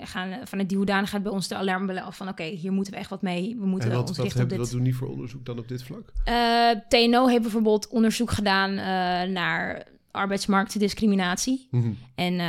gaan 0.04 0.40
vanuit 0.44 0.70
die 0.70 0.78
hoedanigheid 0.78 1.24
bij 1.24 1.32
ons 1.32 1.48
de 1.48 1.56
alarmbellen 1.56 2.04
af 2.04 2.18
van 2.18 2.28
oké, 2.28 2.44
hier 2.44 2.72
moeten 2.72 2.94
we 2.94 3.00
echt 3.00 3.10
wat 3.10 3.22
mee. 3.22 3.56
We 3.60 3.66
moeten 3.66 3.90
en 3.90 3.96
wat, 3.96 4.08
ons 4.08 4.18
wat, 4.18 4.26
richten 4.26 4.44
op 4.44 4.50
dit. 4.50 4.58
wat 4.58 4.72
doen 4.72 4.84
die 4.84 4.96
voor 4.96 5.10
onderzoek 5.10 5.46
dan 5.46 5.60
op 5.60 5.68
dit 5.68 5.84
vlak? 5.84 6.14
Eh, 6.24 6.70
TNO 6.88 7.28
heeft 7.28 7.42
bijvoorbeeld 7.42 7.88
onderzoek 7.88 8.32
gedaan 8.32 8.72
eh, 8.72 9.30
naar 9.30 9.84
arbeidsmarktdiscriminatie. 10.12 11.68
Mhm. 11.72 11.92
En 12.16 12.42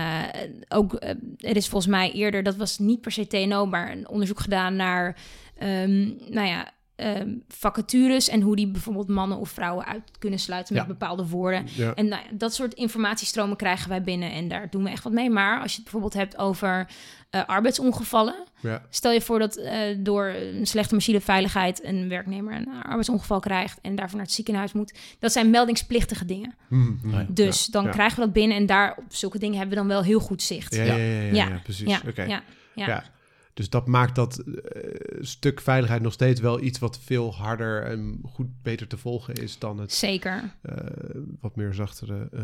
ook, 0.68 0.94
er 1.38 1.56
is 1.56 1.68
volgens 1.68 1.92
mij 1.92 2.12
eerder, 2.12 2.42
dat 2.42 2.56
was 2.56 2.78
niet 2.78 3.00
per 3.00 3.12
se 3.12 3.26
TNO, 3.26 3.66
maar 3.66 3.92
een 3.92 4.08
onderzoek 4.08 4.40
gedaan 4.40 4.76
naar, 4.76 5.16
ehm, 5.62 6.06
nou 6.34 6.46
ja, 6.48 6.70
ehm, 6.96 7.28
vacatures 7.48 8.28
en 8.28 8.40
hoe 8.40 8.56
die 8.56 8.68
bijvoorbeeld 8.68 9.08
mannen 9.08 9.38
of 9.38 9.50
vrouwen 9.50 9.86
uit 9.86 10.02
kunnen 10.18 10.38
sluiten 10.38 10.74
met 10.74 10.82
Ja. 10.82 10.88
bepaalde 10.88 11.26
woorden. 11.26 11.66
Ja. 11.74 11.94
En 11.94 12.08
nou 12.08 12.22
ja, 12.22 12.36
dat 12.36 12.54
soort 12.54 12.74
informatiestromen 12.74 13.56
krijgen 13.56 13.88
wij 13.88 14.02
binnen 14.02 14.32
en 14.32 14.48
daar 14.48 14.70
doen 14.70 14.84
we 14.84 14.90
echt 14.90 15.04
wat 15.04 15.12
mee. 15.12 15.30
Maar 15.30 15.60
als 15.60 15.70
je 15.70 15.74
het 15.74 15.82
bijvoorbeeld 15.82 16.14
hebt 16.14 16.38
over 16.38 16.86
eh, 17.30 17.44
arbeidsongevallen, 17.46 18.34
ja. 18.60 18.82
stel 18.90 19.12
je 19.12 19.20
voor 19.20 19.38
dat 19.38 19.56
eh, 19.56 19.80
door 19.98 20.26
een 20.26 20.66
slechte 20.66 20.94
machineveiligheid 20.94 21.84
een 21.84 22.08
werknemer 22.08 22.54
een 22.54 22.68
arbeidsongeval 22.82 23.40
krijgt 23.40 23.78
en 23.82 23.94
daarvoor 23.94 24.16
naar 24.16 24.26
het 24.26 24.34
ziekenhuis 24.34 24.72
moet. 24.72 24.98
Dat 25.18 25.32
zijn 25.32 25.50
meldingsplichtige 25.50 26.24
dingen. 26.24 26.54
Mhm, 26.68 26.92
mhm. 27.02 27.18
Ja. 27.18 27.26
Dus 27.28 27.66
dan 27.66 27.84
ja. 27.84 27.90
krijgen 27.90 28.18
we 28.18 28.24
dat 28.24 28.32
binnen 28.32 28.56
en 28.56 28.66
daar 28.66 28.96
op 28.96 29.04
zulke 29.08 29.38
dingen 29.38 29.58
hebben 29.58 29.74
we 29.74 29.80
dan 29.82 29.90
wel 29.90 30.02
heel 30.02 30.20
goed 30.20 30.42
zicht. 30.42 30.74
Ja, 30.74 30.82
ja, 30.82 30.94
ja, 30.96 31.04
ja, 31.04 31.20
ja, 31.22 31.32
Ja. 31.48 31.60
precies. 31.62 31.88
Ja, 31.88 32.00
Oké. 32.08 32.22
ja, 32.22 32.42
ja. 32.74 33.04
Dus 33.54 33.70
dat 33.70 33.86
maakt 33.86 34.14
dat 34.14 34.38
eh, 34.38 34.52
stuk 35.20 35.60
veiligheid 35.60 36.02
nog 36.02 36.12
steeds 36.12 36.40
wel 36.40 36.62
iets 36.62 36.78
wat 36.78 36.98
veel 37.00 37.34
harder 37.34 37.82
en 37.82 38.20
goed 38.24 38.62
beter 38.62 38.86
te 38.86 38.96
volgen 38.96 39.34
is 39.34 39.58
dan 39.58 39.78
het 39.78 39.92
Zeker. 39.92 40.54
eh, 40.62 40.74
wat 41.40 41.56
meer 41.56 41.74
zachtere 41.74 42.28
eh, 42.32 42.42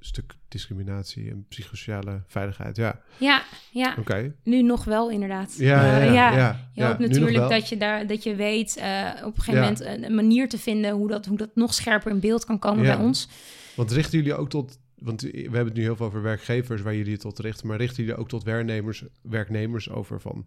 stuk 0.00 0.34
discriminatie 0.48 1.30
en 1.30 1.44
psychosociale 1.48 2.22
veiligheid. 2.26 2.76
Ja, 2.76 3.00
Ja, 3.18 3.42
ja. 3.70 3.96
oké. 3.98 4.34
Nu 4.42 4.62
nog 4.62 4.84
wel 4.84 5.10
inderdaad. 5.10 5.54
Ja, 5.58 5.96
ja, 5.96 6.02
ja, 6.02 6.36
ja, 6.36 6.70
Je 6.72 6.84
hoopt 6.84 6.98
natuurlijk 6.98 7.48
dat 7.48 7.68
je, 7.68 7.76
daar, 7.76 8.06
dat 8.06 8.22
je 8.22 8.34
weet 8.34 8.76
op 9.24 9.36
een 9.36 9.42
gegeven 9.42 9.60
moment 9.60 9.80
een, 9.80 10.14
manier 10.14 10.48
te 10.48 10.58
vinden 10.58 10.90
hoe 10.90 11.08
dat, 11.08 11.26
hoe 11.26 11.36
dat 11.38 11.50
nog 11.54 11.74
scherper 11.74 12.10
in 12.10 12.20
beeld 12.20 12.44
kan 12.44 12.58
komen 12.58 12.82
bij 12.82 12.96
ons. 12.96 13.28
Want 13.76 13.92
richten 13.92 14.18
jullie 14.18 14.34
ook 14.34 14.48
tot, 14.48 14.78
want 15.04 15.20
we 15.20 15.40
hebben 15.42 15.64
het 15.64 15.74
nu 15.74 15.82
heel 15.82 15.96
veel 15.96 16.06
over 16.06 16.22
werkgevers 16.22 16.82
waar 16.82 16.94
jullie 16.94 17.12
het 17.12 17.20
tot 17.20 17.38
richten, 17.38 17.66
maar 17.66 17.76
richten 17.78 18.04
jullie 18.04 18.18
ook 18.18 18.28
tot 18.28 18.42
werknemers, 18.42 19.04
werknemers 19.22 19.90
over 19.90 20.20
van, 20.20 20.44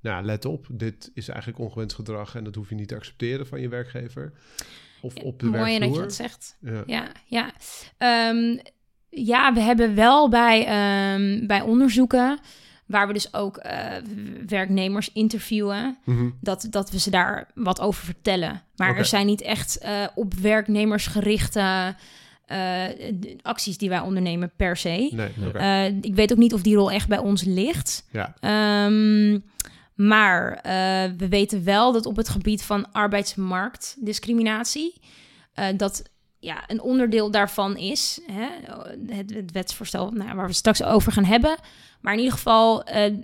nou 0.00 0.24
let 0.24 0.44
op, 0.44 0.66
dit 0.70 1.10
is 1.14 1.28
eigenlijk 1.28 1.58
ongewenst 1.58 1.94
gedrag 1.94 2.34
en 2.34 2.44
dat 2.44 2.54
hoef 2.54 2.68
je 2.68 2.74
niet 2.74 2.88
te 2.88 2.94
accepteren 2.94 3.46
van 3.46 3.60
je 3.60 3.68
werkgever 3.68 4.32
of 5.00 5.14
op 5.14 5.40
de 5.40 5.46
Mooi 5.46 5.78
dat 5.78 5.94
je 5.94 6.00
dat 6.00 6.14
zegt. 6.14 6.56
Ja. 6.60 6.82
Ja, 6.86 7.12
ja. 7.26 7.52
Ehm, 7.98 8.58
ja, 9.08 9.52
we 9.54 9.60
hebben 9.60 9.94
wel 9.94 10.28
bij, 10.28 10.66
ehm, 10.66 11.46
bij 11.46 11.60
onderzoeken, 11.60 12.38
waar 12.86 13.06
we 13.06 13.12
dus 13.12 13.34
ook 13.34 13.56
eh, 13.56 13.96
werknemers 14.46 15.12
interviewen, 15.12 15.98
Mhm. 16.04 16.30
dat, 16.40 16.66
dat 16.70 16.90
we 16.90 16.98
ze 16.98 17.10
daar 17.10 17.50
wat 17.54 17.80
over 17.80 18.04
vertellen. 18.04 18.62
Maar 18.76 18.96
er 18.96 19.04
zijn 19.04 19.26
niet 19.26 19.40
echt 19.40 19.78
eh, 19.78 20.06
op 20.14 20.34
werknemers 20.34 21.06
gerichte 21.06 21.94
acties 23.42 23.78
die 23.78 23.88
wij 23.88 24.00
ondernemen 24.00 24.52
per 24.56 24.76
se. 24.76 25.10
Nee. 25.12 25.30
Eh, 25.52 25.86
ik 25.86 26.14
weet 26.14 26.32
ook 26.32 26.38
niet 26.38 26.54
of 26.54 26.62
die 26.62 26.76
rol 26.76 26.90
echt 26.90 27.08
bij 27.08 27.18
ons 27.18 27.42
ligt. 27.42 28.06
ja. 28.10 28.34
Ehm, 28.40 29.38
maar 29.94 30.52
eh, 30.52 30.62
we 31.16 31.28
weten 31.28 31.64
wel 31.64 31.92
dat 31.92 32.06
op 32.06 32.16
het 32.16 32.28
gebied 32.28 32.62
van 32.62 32.92
arbeidsmarktdiscriminatie... 32.92 34.94
eh, 35.54 35.66
dat 35.76 36.02
ja, 36.38 36.64
een 36.66 36.80
onderdeel 36.80 37.30
daarvan 37.30 37.76
is... 37.76 38.20
Hè, 38.32 38.46
het, 39.06 39.34
het 39.34 39.52
wetsvoorstel 39.52 40.10
nou, 40.10 40.26
waar 40.26 40.36
we 40.36 40.42
het 40.42 40.56
straks 40.56 40.82
over 40.82 41.12
gaan 41.12 41.24
hebben. 41.24 41.56
Maar 42.00 42.12
in 42.12 42.18
ieder 42.18 42.34
geval, 42.34 42.84
eh, 42.84 43.14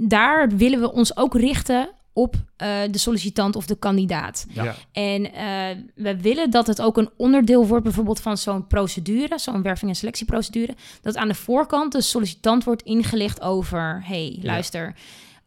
daar 0.00 0.48
willen 0.48 0.80
we 0.80 0.92
ons 0.92 1.16
ook 1.16 1.34
richten 1.34 1.88
op 2.20 2.34
eh, 2.56 2.68
de 2.90 2.98
sollicitant 2.98 3.56
of 3.56 3.66
de 3.66 3.76
kandidaat. 3.78 4.46
Ja. 4.48 4.74
En 4.92 5.32
eh, 5.32 5.76
we 5.94 6.20
willen 6.20 6.50
dat 6.50 6.66
het 6.66 6.82
ook 6.82 6.96
een 6.96 7.10
onderdeel 7.16 7.66
wordt, 7.66 7.84
bijvoorbeeld 7.84 8.20
van 8.20 8.36
zo'n 8.38 8.66
procedure, 8.66 9.38
zo'n 9.38 9.62
werving- 9.62 9.90
en 9.90 9.96
selectieprocedure, 9.96 10.74
dat 11.02 11.16
aan 11.16 11.28
de 11.28 11.34
voorkant 11.34 11.92
de 11.92 12.00
sollicitant 12.00 12.64
wordt 12.64 12.82
ingelicht 12.82 13.40
over: 13.40 14.02
hey, 14.04 14.36
Ja. 14.40 14.46
luister, 14.46 14.94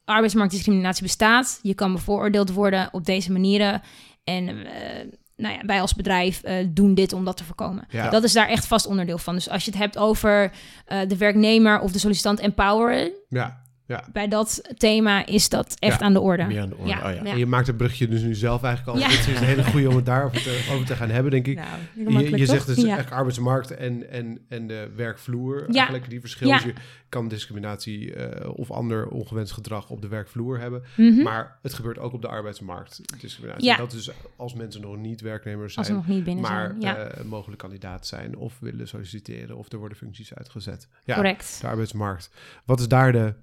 arbeidsmarktdiscriminatie 0.05 1.03
bestaat, 1.03 1.59
je 1.61 1.73
kan 1.73 1.93
bevooroordeeld 1.93 2.51
worden 2.51 2.89
op 2.91 3.05
deze 3.05 3.31
manieren. 3.31 3.81
En 4.23 4.47
eh, 4.47 5.07
nou 5.35 5.53
ja, 5.55 5.61
wij 5.65 5.81
als 5.81 5.93
bedrijf 5.95 6.43
eh, 6.43 6.67
doen 6.69 6.93
dit 6.93 7.13
om 7.13 7.25
dat 7.25 7.37
te 7.37 7.43
voorkomen. 7.43 7.85
Ja. 7.89 8.09
Dat 8.09 8.23
is 8.23 8.33
daar 8.33 8.47
echt 8.47 8.65
vast 8.67 8.85
onderdeel 8.85 9.17
van. 9.17 9.33
Dus 9.33 9.49
als 9.49 9.65
je 9.65 9.71
het 9.71 9.79
hebt 9.79 9.97
over 9.97 10.51
eh, 10.85 10.99
de 11.07 11.17
werknemer 11.17 11.79
of 11.79 11.91
de 11.91 11.99
sollicitant 11.99 12.39
empoweren, 12.39 13.11
Ja. 13.29 13.61
Ja. 13.87 14.03
bij 14.11 14.27
dat 14.27 14.61
thema 14.77 15.25
is 15.25 15.49
dat 15.49 15.75
echt 15.79 15.99
Ja, 15.99 16.05
aan 16.05 16.13
de 16.13 16.19
orde. 16.19 16.43
Meer 16.43 16.61
aan 16.61 16.69
de 16.69 16.75
orde. 16.77 16.89
Ja, 16.89 16.97
Oh, 16.97 17.03
ja. 17.03 17.23
ja. 17.23 17.31
En 17.31 17.37
je 17.37 17.45
maakt 17.45 17.67
het 17.67 17.77
brugje 17.77 18.07
dus 18.07 18.21
nu 18.21 18.35
zelf 18.35 18.63
eigenlijk 18.63 18.97
al. 18.97 19.03
Ja. 19.03 19.09
Dit 19.09 19.19
is 19.19 19.39
een 19.39 19.45
hele 19.45 19.63
goede 19.63 19.89
om 19.89 19.95
het 19.95 20.05
daarover 20.05 20.41
te, 20.41 20.67
over 20.71 20.85
te 20.85 20.95
gaan 20.95 21.09
hebben, 21.09 21.31
denk 21.31 21.47
ik. 21.47 21.55
Nou, 21.95 22.37
Je, 22.37 22.45
zegt 22.45 22.65
dus 22.67 22.75
Ja. 22.75 22.81
eigenlijk 22.83 23.15
arbeidsmarkt 23.15 23.71
en, 23.71 24.09
en, 24.09 24.39
en 24.49 24.67
de 24.67 24.89
werkvloer. 24.95 25.59
Ja. 25.67 25.73
Eigenlijk 25.75 26.09
die 26.09 26.19
verschil. 26.19 26.47
Ja. 26.47 26.55
Dus 26.55 26.63
je 26.63 26.73
kan 27.09 27.27
discriminatie 27.27 28.13
eh, 28.13 28.49
of 28.55 28.71
ander 28.71 29.07
ongewenst 29.07 29.51
gedrag 29.53 29.89
op 29.89 30.01
de 30.01 30.07
werkvloer 30.07 30.59
hebben. 30.59 30.83
Mhm. 30.97 31.21
Maar 31.21 31.59
het 31.61 31.73
gebeurt 31.73 31.99
ook 31.99 32.13
op 32.13 32.21
de 32.21 32.27
arbeidsmarkt. 32.27 33.01
Discriminatie. 33.21 33.65
Ja. 33.65 33.77
Dat 33.77 33.93
is 33.93 34.11
als 34.35 34.53
mensen 34.53 34.81
nog 34.81 34.97
niet 34.97 35.21
werknemers 35.21 35.77
Als 35.77 35.87
ze 35.87 35.93
zijn. 35.93 36.05
nog 36.05 36.15
niet 36.15 36.23
binnen 36.23 36.43
Maar 36.43 36.75
zijn. 36.79 36.81
Ja, 36.81 36.95
eh, 36.97 37.19
een 37.19 37.27
mogelijk 37.27 37.61
kandidaat 37.61 38.07
zijn 38.07 38.35
of 38.37 38.57
willen 38.59 38.87
solliciteren 38.87 39.57
of 39.57 39.71
er 39.71 39.77
worden 39.77 39.97
functies 39.97 40.33
uitgezet. 40.33 40.87
Ja, 41.03 41.15
correct. 41.15 41.57
de 41.61 41.67
arbeidsmarkt. 41.67 42.29
Wat 42.65 42.79
is 42.79 42.87
daar, 42.87 43.11
de, 43.11 43.33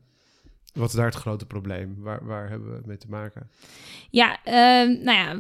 wat 0.75 0.89
is 0.89 0.95
daar 0.95 1.07
het 1.07 1.15
grote 1.15 1.47
probleem? 1.47 1.97
Waar, 1.99 2.27
waar 2.27 2.49
hebben 2.49 2.73
we 2.73 2.81
mee 2.87 2.97
te 2.97 3.09
maken? 3.09 3.51
Ja, 4.11 4.39
ehm, 4.45 5.03
nou 5.03 5.19
ja, 5.19 5.37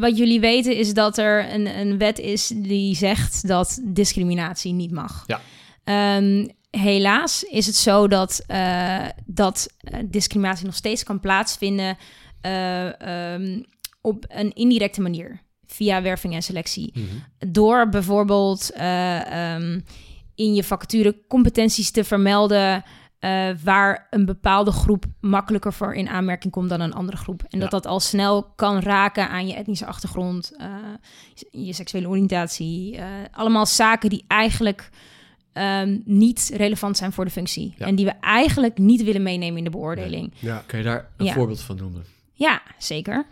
wat 0.00 0.18
jullie 0.18 0.40
weten 0.40 0.76
is 0.76 0.94
dat 0.94 1.18
er 1.18 1.52
een, 1.52 1.78
een 1.78 1.98
wet 1.98 2.18
is 2.18 2.46
die 2.46 2.96
zegt 2.96 3.46
dat 3.48 3.80
discriminatie 3.84 4.72
niet 4.72 4.92
mag. 4.92 5.24
Ja. 5.26 5.40
Ehm, 5.84 6.48
helaas 6.70 7.42
is 7.42 7.66
het 7.66 7.76
zo 7.76 8.08
dat, 8.08 8.44
eh, 8.46 9.06
dat 9.26 9.68
eh, 9.78 9.98
discriminatie 10.04 10.66
nog 10.66 10.74
steeds 10.74 11.02
kan 11.04 11.20
plaatsvinden 11.20 11.96
eh, 12.40 13.00
ehm, 13.34 13.62
op 14.00 14.24
een 14.28 14.52
indirecte 14.52 15.00
manier. 15.00 15.40
Via 15.66 16.02
werving 16.02 16.34
en 16.34 16.42
selectie. 16.42 16.92
Door 17.38 17.88
bijvoorbeeld 17.88 18.70
eh, 18.70 19.54
ehm, 19.54 19.80
in 20.34 20.54
je 20.54 20.64
vacature 20.64 21.16
competenties 21.28 21.90
te 21.90 22.04
vermelden. 22.04 22.84
Eh, 23.22 23.48
waar 23.64 24.06
een 24.10 24.24
bepaalde 24.24 24.70
groep 24.72 25.04
makkelijker 25.20 25.72
voor 25.72 25.94
in 25.94 26.08
aanmerking 26.08 26.52
komt 26.52 26.68
dan 26.68 26.80
een 26.80 26.92
andere 26.94 27.16
groep. 27.16 27.40
En 27.42 27.58
dat 27.58 27.70
Ja. 27.70 27.78
dat 27.78 27.86
al 27.86 28.00
snel 28.00 28.42
kan 28.56 28.80
raken 28.80 29.28
aan 29.28 29.46
je 29.46 29.54
etnische 29.54 29.86
achtergrond, 29.86 30.52
eh, 30.58 30.66
je 31.50 31.72
seksuele 31.72 32.08
oriëntatie. 32.08 32.96
eh, 32.96 33.06
allemaal 33.32 33.66
zaken 33.66 34.10
die 34.10 34.24
eigenlijk 34.26 34.90
ehm, 35.52 35.98
niet 36.04 36.50
relevant 36.54 36.96
zijn 36.96 37.12
voor 37.12 37.24
de 37.24 37.30
functie. 37.30 37.74
Ja. 37.78 37.86
En 37.86 37.94
die 37.94 38.04
we 38.04 38.10
eigenlijk 38.20 38.78
niet 38.78 39.02
willen 39.04 39.22
meenemen 39.22 39.58
in 39.58 39.64
de 39.64 39.70
beoordeling. 39.70 40.32
Ja, 40.38 40.62
Kun 40.66 40.78
je 40.78 40.84
daar 40.84 41.08
een 41.16 41.24
Ja. 41.26 41.32
voorbeeld 41.32 41.60
van 41.60 41.76
noemen? 41.76 42.04
Ja, 42.32 42.62
zeker. 42.78 43.26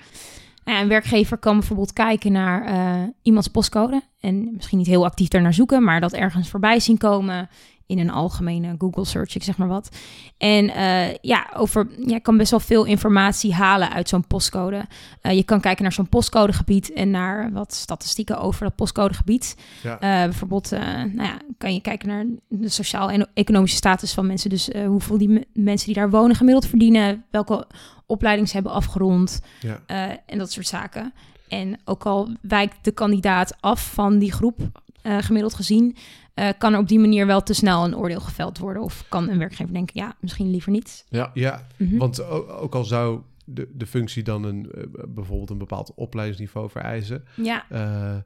Nou 0.64 0.76
ja, 0.76 0.82
een 0.82 0.88
werkgever 0.88 1.38
kan 1.38 1.58
bijvoorbeeld 1.58 1.92
kijken 1.92 2.32
naar 2.32 2.64
eh, 2.64 3.08
iemands 3.22 3.48
postcode. 3.48 4.02
En 4.20 4.54
misschien 4.54 4.78
niet 4.78 4.86
heel 4.86 5.04
actief 5.04 5.28
daar 5.28 5.42
naar 5.42 5.54
zoeken, 5.54 5.84
maar 5.84 6.00
dat 6.00 6.12
ergens 6.12 6.48
voorbij 6.48 6.80
zien 6.80 6.98
komen 6.98 7.48
in 7.90 7.98
een 7.98 8.10
algemene 8.10 8.74
Google 8.78 9.04
search, 9.04 9.34
ik 9.34 9.42
zeg 9.42 9.56
maar 9.56 9.68
wat. 9.68 9.96
En 10.38 10.70
eh, 10.74 11.14
ja, 11.20 11.50
over, 11.56 11.88
je 12.06 12.20
kan 12.20 12.36
best 12.36 12.50
wel 12.50 12.60
veel 12.60 12.84
informatie 12.84 13.54
halen 13.54 13.90
uit 13.92 14.08
zo'n 14.08 14.26
postcode. 14.26 14.84
Eh, 15.20 15.32
je 15.36 15.42
kan 15.42 15.60
kijken 15.60 15.82
naar 15.82 15.92
zo'n 15.92 16.08
postcodegebied 16.08 16.92
en 16.92 17.10
naar 17.10 17.52
wat 17.52 17.74
statistieken 17.74 18.38
over 18.40 18.64
dat 18.64 18.74
postcodegebied. 18.74 19.56
ja. 19.82 20.00
Eh, 20.00 20.24
bijvoorbeeld, 20.24 20.70
nou 20.70 21.22
ja, 21.22 21.38
kan 21.58 21.74
je 21.74 21.80
kijken 21.80 22.08
naar 22.08 22.24
de 22.48 22.68
sociaal 22.68 23.10
en 23.10 23.28
economische 23.34 23.76
status 23.76 24.14
van 24.14 24.26
mensen. 24.26 24.50
Dus 24.50 24.70
hoeveel 24.86 25.18
die 25.18 25.28
me- 25.28 25.46
mensen 25.52 25.86
die 25.86 25.96
daar 25.96 26.10
wonen 26.10 26.36
gemiddeld 26.36 26.66
verdienen, 26.66 27.24
welke 27.30 27.66
opleiding 28.06 28.48
ze 28.48 28.54
hebben 28.54 28.72
afgerond 28.72 29.40
ja. 29.60 29.80
en 30.26 30.38
dat 30.38 30.52
soort 30.52 30.66
zaken. 30.66 31.12
En 31.48 31.80
ook 31.84 32.06
al 32.06 32.28
wijkt 32.40 32.76
de 32.82 32.92
kandidaat 32.92 33.56
af 33.60 33.92
van 33.92 34.18
die 34.18 34.32
groep, 34.32 34.58
gemiddeld 35.02 35.54
gezien, 35.54 35.96
eh, 36.40 36.48
kan 36.58 36.72
er 36.72 36.78
op 36.78 36.88
die 36.88 36.98
manier 36.98 37.26
wel 37.26 37.42
te 37.42 37.54
snel 37.54 37.84
een 37.84 37.96
oordeel 37.96 38.20
geveld 38.20 38.58
worden. 38.58 38.82
Of 38.82 39.04
kan 39.08 39.28
een 39.28 39.38
werkgever 39.38 39.72
denken, 39.72 40.00
ja, 40.00 40.16
misschien 40.20 40.50
liever 40.50 40.72
niet. 40.72 41.06
Ja. 41.08 41.30
ja. 41.34 41.66
Mhm. 41.76 41.96
Want 41.96 42.22
ook, 42.48 42.74
al 42.74 42.84
zou 42.84 43.20
de, 43.44 43.68
de 43.74 43.86
functie 43.86 44.22
dan 44.22 44.44
een, 44.44 44.70
eh, 44.70 44.84
bijvoorbeeld 45.08 45.50
een 45.50 45.58
bepaald 45.58 45.92
opleidingsniveau 45.94 46.70
vereisen, 46.70 47.24
ja, 47.34 47.64
eh, 47.68 48.16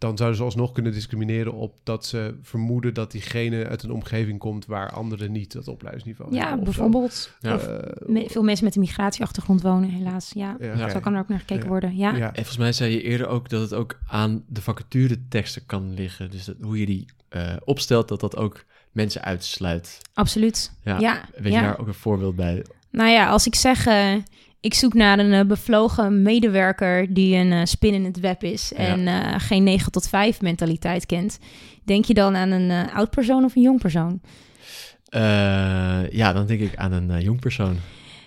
dan 0.00 0.16
zouden 0.16 0.38
ze 0.38 0.44
alsnog 0.44 0.72
kunnen 0.72 0.92
discrimineren 0.92 1.52
op 1.52 1.78
dat 1.82 2.06
ze 2.06 2.34
vermoeden 2.42 2.94
dat 2.94 3.10
diegene 3.10 3.66
uit 3.66 3.82
een 3.82 3.90
omgeving 3.92 4.38
komt 4.38 4.66
waar 4.66 4.92
anderen 4.92 5.32
niet 5.32 5.52
dat 5.52 5.68
opleidingsniveau 5.68 6.34
ja 6.34 6.46
hebben. 6.46 6.64
bijvoorbeeld. 6.64 7.34
Ja. 7.40 7.58
Eh, 7.58 7.92
me- 8.06 8.28
veel 8.28 8.42
mensen 8.42 8.64
met 8.64 8.74
een 8.74 8.80
migratieachtergrond 8.80 9.62
wonen, 9.62 9.90
helaas. 9.90 10.30
Ja, 10.34 10.56
ja, 10.60 10.88
zo 10.90 11.00
kan 11.00 11.14
er 11.14 11.20
ook 11.20 11.28
naar 11.28 11.38
gekeken 11.38 11.62
Ja. 11.62 11.68
worden. 11.68 11.96
Ja, 11.96 12.16
Ja. 12.16 12.26
En 12.26 12.34
volgens 12.34 12.56
mij 12.56 12.72
zei 12.72 12.92
je 12.92 13.02
eerder 13.02 13.26
ook 13.26 13.48
dat 13.48 13.60
het 13.60 13.74
ook 13.74 13.98
aan 14.06 14.44
de 14.46 14.62
vacatureteksten 14.62 15.66
kan 15.66 15.94
liggen. 15.94 16.30
Dus 16.30 16.44
dat, 16.44 16.56
hoe 16.60 16.78
je 16.80 16.86
die 16.86 17.06
eh, 17.28 17.56
opstelt, 17.64 18.08
dat 18.08 18.20
dat 18.20 18.36
ook 18.36 18.64
mensen 18.92 19.22
uitsluit. 19.22 19.98
absoluut. 20.14 20.72
Ja. 20.84 20.98
Ja, 20.98 21.24
Weet 21.36 21.52
ja. 21.52 21.58
je 21.60 21.66
daar 21.66 21.78
ook 21.78 21.86
een 21.86 21.94
voorbeeld 21.94 22.36
bij? 22.36 22.64
Nou 22.90 23.08
ja, 23.10 23.28
als 23.28 23.46
ik 23.46 23.54
zeg, 23.54 23.86
eh, 23.86 24.14
ik 24.60 24.74
zoek 24.74 24.94
naar 24.94 25.18
een 25.18 25.32
eh, 25.32 25.44
bevlogen 25.46 26.22
medewerker 26.22 27.14
die 27.14 27.36
een 27.36 27.52
eh, 27.52 27.60
spin 27.64 27.94
in 27.94 28.04
het 28.04 28.20
web 28.20 28.42
is 28.44 28.72
en 28.72 29.06
eh, 29.06 29.34
geen 29.38 29.62
9 29.62 29.92
tot 29.92 30.08
5 30.08 30.40
mentaliteit 30.40 31.06
kent, 31.06 31.38
denk 31.84 32.04
je 32.04 32.14
dan 32.14 32.36
aan 32.36 32.50
een 32.50 32.90
oud 32.92 33.10
persoon 33.10 33.44
of 33.44 33.56
een 33.56 33.62
jong 33.62 33.80
persoon? 33.80 34.20
Eh, 35.08 36.10
ja, 36.10 36.32
dan 36.32 36.46
denk 36.46 36.60
ik 36.60 36.76
aan 36.76 36.92
een 36.92 37.20
jong 37.22 37.40
persoon. 37.40 37.76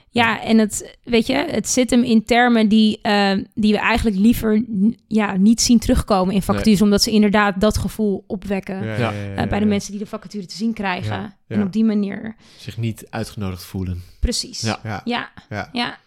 Ja, 0.09 0.41
en 0.43 0.57
het, 0.57 0.97
weet 1.03 1.27
je, 1.27 1.33
het 1.49 1.67
zit 1.69 1.89
hem 1.89 2.03
in 2.03 2.23
termen 2.25 2.67
die, 2.67 2.99
eh, 3.01 3.31
die 3.55 3.71
we 3.71 3.79
eigenlijk 3.79 4.17
liever 4.17 4.57
n- 4.59 4.97
ja, 5.07 5.35
niet 5.37 5.61
zien 5.61 5.79
terugkomen 5.79 6.35
in 6.35 6.41
vacatures, 6.41 6.81
omdat 6.81 7.01
ze 7.03 7.11
inderdaad 7.11 7.61
dat 7.61 7.77
gevoel 7.77 8.23
opwekken 8.27 8.85
Ja, 8.85 9.11
Ja. 9.35 9.47
bij 9.47 9.59
de 9.59 9.65
mensen 9.65 9.91
die 9.91 9.99
de 9.99 10.05
vacature 10.05 10.45
te 10.45 10.55
zien 10.55 10.73
krijgen. 10.73 11.15
Ja, 11.21 11.37
En 11.47 11.61
op 11.63 11.73
die 11.73 11.83
manier, 11.83 12.35
Zich 12.57 12.77
niet 12.77 13.05
uitgenodigd 13.09 13.63
voelen. 13.63 14.01
precies. 14.19 14.61
Ja. 14.61 15.01
Ja, 15.05 15.31
ja, 15.71 15.97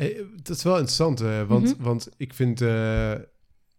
ja. 0.00 0.08
Eh, 0.08 0.22
Dat 0.42 0.56
is 0.56 0.62
wel 0.62 0.72
interessant, 0.74 1.20
eh, 1.20 1.48
want, 1.48 1.74
Mhm. 1.76 1.82
want 1.82 2.08
ik 2.16 2.34
vind 2.34 2.60
eh, 2.60 3.12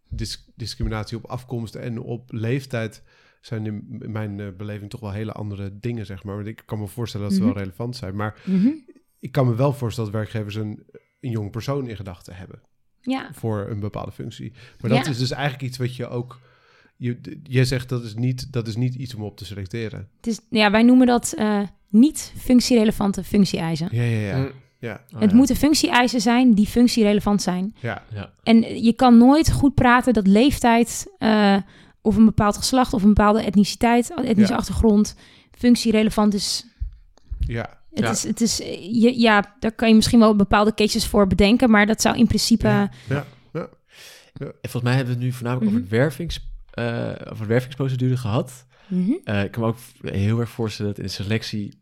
dis- 0.08 0.50
discriminatie 0.54 1.16
op 1.16 1.24
afkomst 1.24 1.74
en 1.74 1.98
op 2.00 2.32
leeftijd 2.32 3.02
zijn 3.40 3.66
in 3.66 4.02
mijn 4.12 4.40
eh, 4.40 4.46
beleving 4.56 4.90
toch 4.90 5.00
wel 5.00 5.12
hele 5.12 5.32
andere 5.32 5.78
dingen, 5.78 6.06
zeg 6.06 6.24
maar. 6.24 6.34
Want 6.34 6.46
ik 6.46 6.62
kan 6.66 6.78
me 6.78 6.86
voorstellen 6.86 7.26
dat 7.26 7.36
ze 7.36 7.42
Mhm. 7.42 7.52
wel 7.52 7.62
relevant 7.62 7.96
zijn. 7.96 8.16
Maar 8.16 8.42
Mhm. 8.44 8.68
ik 9.18 9.32
kan 9.32 9.46
me 9.46 9.54
wel 9.54 9.72
voorstellen 9.72 10.10
dat 10.12 10.20
werkgevers 10.20 10.54
een, 10.54 10.82
een 11.20 11.30
jong 11.30 11.50
persoon 11.50 11.88
in 11.88 11.96
gedachten 11.96 12.34
hebben 12.36 12.62
Ja, 13.00 13.30
voor 13.32 13.66
een 13.70 13.80
bepaalde 13.80 14.12
functie. 14.12 14.52
Maar 14.80 14.90
dat 14.90 15.04
Ja. 15.04 15.10
is 15.10 15.18
dus 15.18 15.30
eigenlijk 15.30 15.62
iets 15.62 15.78
wat 15.78 15.96
je 15.96 16.08
ook. 16.08 16.40
Je, 16.96 17.40
je 17.42 17.64
zegt 17.64 17.88
dat 17.88 18.04
is, 18.04 18.14
niet, 18.14 18.52
dat 18.52 18.66
is 18.68 18.76
niet 18.76 18.94
iets 18.94 19.14
om 19.14 19.22
op 19.22 19.36
te 19.36 19.44
selecteren. 19.44 20.08
het 20.16 20.26
is, 20.26 20.40
ja 20.50 20.70
wij 20.70 20.82
noemen 20.82 21.06
dat 21.06 21.32
eh, 21.32 21.62
niet 21.88 22.32
functierelevante 22.36 23.24
functie-eisen. 23.24 23.88
Ja, 23.90 24.02
ja, 24.02 24.18
ja. 24.36 24.50
Ja, 24.82 25.00
Oh, 25.14 25.20
het 25.20 25.30
ja. 25.30 25.36
moeten 25.36 25.56
functie-eisen 25.56 26.20
zijn 26.20 26.54
die 26.54 26.66
functierelevant 26.66 27.42
zijn. 27.42 27.74
ja. 27.80 28.02
Ja. 28.14 28.32
En 28.42 28.82
je 28.84 28.92
kan 28.92 29.18
nooit 29.18 29.52
goed 29.52 29.74
praten 29.74 30.12
dat 30.12 30.26
leeftijd 30.26 31.06
eh, 31.18 31.56
of 32.00 32.16
een 32.16 32.24
bepaald 32.24 32.56
geslacht 32.56 32.92
of 32.92 33.02
een 33.02 33.14
bepaalde 33.14 33.42
etniciteit, 33.42 34.10
etnische 34.24 34.52
Ja. 34.52 34.58
achtergrond, 34.58 35.16
functierelevant 35.50 36.34
is. 36.34 36.66
ja. 37.38 37.80
Het 37.94 38.04
Ja. 38.04 38.10
is, 38.10 38.22
het 38.22 38.40
is 38.40 38.56
je, 38.90 39.20
ja, 39.20 39.54
daar 39.58 39.72
kan 39.72 39.88
je 39.88 39.94
misschien 39.94 40.18
wel 40.18 40.36
bepaalde 40.36 40.74
cases 40.74 41.06
voor 41.06 41.26
bedenken, 41.26 41.70
maar 41.70 41.86
dat 41.86 42.00
zou 42.00 42.16
in 42.18 42.26
principe. 42.26 42.66
Ja. 42.68 42.90
Ja. 43.52 43.68
En 44.32 44.70
volgens 44.70 44.82
mij 44.82 44.94
hebben 44.94 45.14
we 45.14 45.18
het 45.20 45.28
nu 45.28 45.32
voornamelijk 45.32 45.70
Mhm. 45.70 45.80
over, 45.80 45.90
het 45.90 45.98
wervings, 46.00 46.40
eh, 46.70 47.08
over 47.30 47.42
de 47.42 47.46
wervingsprocedure 47.46 48.16
gehad. 48.16 48.66
Mhm. 48.88 49.10
Eh, 49.24 49.44
ik 49.44 49.50
kan 49.50 49.62
me 49.62 49.68
ook 49.68 49.76
heel 50.14 50.40
erg 50.40 50.50
voorstellen 50.50 50.90
dat 50.90 51.00
in 51.00 51.06
de 51.06 51.12
selectie 51.12 51.81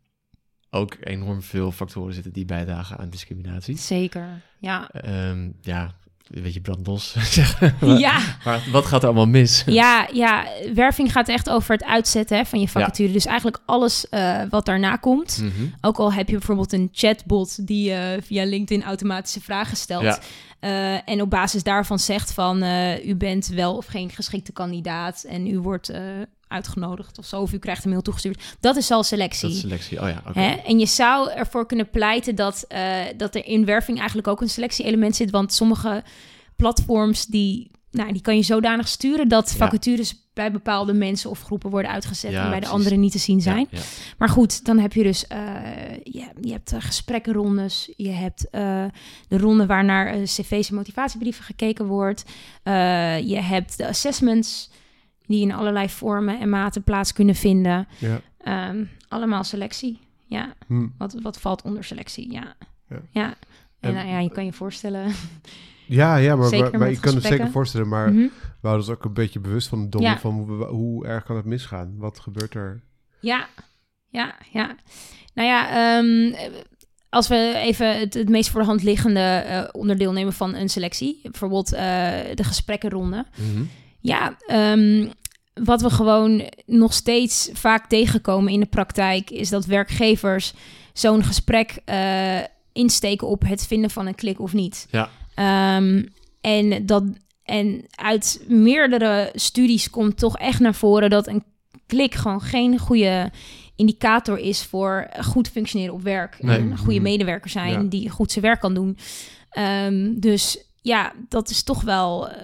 ook 0.70 0.96
enorm 1.00 1.42
veel 1.42 1.72
factoren 1.72 2.14
zitten 2.14 2.33
die 2.33 2.44
bijdragen 2.44 2.98
aan 2.98 3.11
discriminatie. 3.11 3.78
Zeker. 3.78 4.42
Ja. 4.59 4.88
Ehm, 4.90 5.50
ja, 5.61 5.94
een 6.30 6.42
beetje 6.42 6.61
brandlos 6.61 7.14
zeggen. 7.30 7.98
Ja. 7.98 8.18
maar 8.44 8.62
wat 8.72 8.87
gaat 8.87 9.00
er 9.02 9.09
allemaal 9.09 9.26
mis? 9.26 9.62
Ja, 9.66 10.09
ja, 10.12 10.46
werving 10.74 11.12
gaat 11.12 11.28
echt 11.28 11.50
over 11.50 11.72
het 11.72 11.85
uitzetten 11.85 12.37
hè, 12.37 12.44
van 12.44 12.61
je 12.61 12.68
vacature. 12.68 13.12
Dus 13.12 13.26
eigenlijk 13.26 13.61
alles 13.66 14.09
eh, 14.09 14.42
wat 14.50 14.66
daarna 14.66 14.96
komt. 14.96 15.40
Mhm. 15.42 15.66
Ook 15.80 15.98
al 15.98 16.12
heb 16.12 16.28
je 16.28 16.37
bijvoorbeeld 16.37 16.72
een 16.72 16.88
chatbot 16.92 17.66
die 17.66 17.92
eh, 17.92 18.22
via 18.22 18.44
LinkedIn 18.44 18.85
automatische 18.85 19.40
vragen 19.40 19.76
stelt. 19.76 20.02
Ja. 20.02 20.18
eh, 20.61 21.09
en 21.09 21.22
op 21.22 21.30
basis 21.30 21.62
daarvan 21.62 21.98
zegt 21.98 22.33
van 22.33 22.62
u 23.04 23.14
bent 23.16 23.46
wel 23.46 23.76
of 23.76 23.87
geen 23.87 24.11
geschikte 24.11 24.52
kandidaat 24.52 25.24
en 25.28 25.46
u 25.46 25.59
wordt 25.59 25.92
uitgenodigd 26.50 27.18
of 27.18 27.24
zo, 27.24 27.40
of 27.40 27.52
u 27.52 27.58
krijgt 27.58 27.84
een 27.84 27.90
mail 27.90 28.02
toegestuurd. 28.02 28.56
Dat 28.60 28.76
is 28.76 28.90
al 28.90 29.02
selectie. 29.02 29.48
Dat 29.48 29.56
is 29.56 29.60
selectie. 29.60 30.02
Oh 30.02 30.08
ja. 30.08 30.22
Hè? 30.32 30.50
En 30.50 30.78
je 30.78 30.86
zou 30.86 31.30
ervoor 31.30 31.66
kunnen 31.66 31.90
pleiten 31.90 32.34
dat, 32.34 32.64
eh, 32.68 32.94
dat 33.16 33.34
er 33.34 33.46
in 33.46 33.64
werving 33.64 33.98
eigenlijk 33.98 34.28
ook 34.28 34.40
een 34.40 34.48
selectie-element 34.48 35.16
zit. 35.16 35.30
Want 35.30 35.52
sommige 35.52 36.02
platforms 36.56 37.26
die, 37.26 37.70
nou, 37.90 38.12
die 38.12 38.22
kan 38.22 38.36
je 38.36 38.42
zodanig 38.42 38.88
sturen 38.88 39.28
dat 39.28 39.50
Ja. 39.50 39.56
vacatures 39.56 40.14
bij 40.34 40.52
bepaalde 40.52 40.92
mensen 40.92 41.30
of 41.30 41.42
groepen 41.42 41.70
worden 41.70 41.90
uitgezet 41.90 42.30
Ja, 42.32 42.44
en 42.44 42.50
bij 42.50 42.60
de 42.60 42.66
anderen 42.66 43.00
niet 43.00 43.12
te 43.12 43.18
zien 43.18 43.40
zijn. 43.40 43.66
Ja. 43.70 43.78
Maar 44.18 44.28
goed, 44.28 44.64
dan 44.64 44.78
heb 44.78 44.92
je 44.92 45.02
dus 45.02 45.26
eh, 45.26 45.38
je, 46.02 46.24
je 46.40 46.52
hebt 46.52 46.72
uh, 46.72 46.80
gesprekkenrondes, 46.80 47.92
je 47.96 48.08
hebt 48.08 48.44
uh, 48.52 48.84
de 49.28 49.38
ronde 49.38 49.66
waar 49.66 49.84
naar 49.84 50.16
uh, 50.16 50.22
cv's 50.24 50.68
en 50.68 50.74
motivatiebrieven 50.74 51.44
gekeken 51.44 51.86
wordt. 51.86 52.24
Uh, 52.64 53.18
je 53.28 53.40
hebt 53.40 53.76
de 53.78 53.88
assessments 53.88 54.70
die 55.31 55.43
in 55.43 55.53
allerlei 55.53 55.88
vormen 55.88 56.40
en 56.40 56.49
maten 56.49 56.83
plaats 56.83 57.12
kunnen 57.12 57.35
vinden. 57.35 57.88
Ja. 57.99 58.69
Um, 58.69 58.88
allemaal 59.09 59.45
selectie. 59.45 59.99
Ja, 60.27 60.55
Hm. 60.66 60.87
wat, 60.99 61.16
wat 61.23 61.40
valt 61.40 61.62
onder 61.62 61.85
selectie? 61.85 62.33
Ja. 62.33 62.55
Ja. 62.88 63.01
ja. 63.11 63.25
En 63.27 63.35
En- 63.81 63.95
nou 63.95 64.09
ja, 64.09 64.19
je 64.19 64.31
kan 64.31 64.45
je 64.45 64.53
voorstellen. 64.53 65.05
Ja, 65.87 66.16
ja, 66.16 66.37
maar, 66.37 66.51
maar, 66.79 66.90
je 66.90 67.01
kan 67.01 67.14
het 67.14 67.25
zeker 67.25 67.51
voorstellen, 67.51 67.88
maar 67.88 68.09
Mhm. 68.12 68.19
we 68.61 68.69
houden 68.69 68.87
ons 68.88 68.97
ook 68.97 69.05
een 69.05 69.12
beetje 69.12 69.40
bewust 69.40 69.69
van 69.69 69.81
het 69.81 69.93
domme 69.93 70.09
Ja. 70.09 70.19
van 70.19 70.33
hoe, 70.35 70.64
hoe 70.64 71.07
erg 71.07 71.25
kan 71.25 71.37
het 71.37 71.45
misgaan? 71.45 71.95
Wat 71.99 72.19
gebeurt 72.19 72.55
er? 72.55 72.81
Ja, 73.21 73.49
ja, 74.09 74.35
ja. 74.53 74.77
Nou 75.35 75.49
ja, 75.49 75.69
ehm, 75.99 76.35
als 77.09 77.29
we 77.29 77.53
even 77.57 77.99
het, 77.99 78.14
het 78.14 78.29
meest 78.29 78.51
voor 78.51 78.61
de 78.61 78.66
hand 78.66 78.83
liggende 78.83 79.21
eh, 79.21 79.69
onderdeel 79.73 80.12
nemen 80.12 80.33
van 80.33 80.55
een 80.55 80.69
selectie, 80.69 81.19
bijvoorbeeld 81.23 81.73
eh, 81.73 81.81
de 82.35 82.45
gesprekkenronde. 82.45 83.27
Mhm. 83.37 83.62
Ja, 84.01 84.37
ehm, 84.47 85.09
wat 85.54 85.80
we 85.82 85.90
gewoon 85.90 86.50
nog 86.66 86.92
steeds 86.92 87.50
vaak 87.52 87.88
tegenkomen 87.88 88.52
in 88.52 88.60
de 88.60 88.66
praktijk, 88.66 89.30
is 89.30 89.48
dat 89.48 89.64
werkgevers 89.64 90.52
zo'n 90.92 91.24
gesprek 91.24 91.78
eh, 91.84 92.38
insteken 92.72 93.26
op 93.28 93.42
het 93.46 93.66
vinden 93.66 93.90
van 93.90 94.06
een 94.06 94.14
klik 94.14 94.40
of 94.40 94.52
niet. 94.52 94.86
Ja. 94.90 95.08
Ehm, 95.34 96.02
en, 96.40 96.86
dat, 96.86 97.04
en 97.42 97.84
uit 97.90 98.44
meerdere 98.48 99.30
studies 99.34 99.90
komt 99.90 100.18
toch 100.18 100.38
echt 100.38 100.60
naar 100.60 100.74
voren 100.74 101.10
dat 101.10 101.26
een 101.26 101.44
klik 101.86 102.14
gewoon 102.14 102.40
geen 102.40 102.78
goede 102.78 103.30
indicator 103.76 104.38
is 104.38 104.62
voor 104.64 105.08
goed 105.20 105.48
functioneren 105.48 105.94
op 105.94 106.02
werk. 106.02 106.42
Nee. 106.42 106.58
En 106.58 106.70
een 106.70 106.78
goede 106.78 106.94
Mhm. 106.94 107.02
medewerker 107.02 107.50
zijn 107.50 107.70
Ja. 107.82 107.88
die 107.88 108.10
goed 108.10 108.32
zijn 108.32 108.44
werk 108.44 108.60
kan 108.60 108.74
doen. 108.74 108.98
Ehm, 109.50 110.12
dus 110.14 110.64
ja, 110.82 111.12
dat 111.28 111.50
is 111.50 111.62
toch 111.62 111.82
wel 111.82 112.28
eh, 112.28 112.42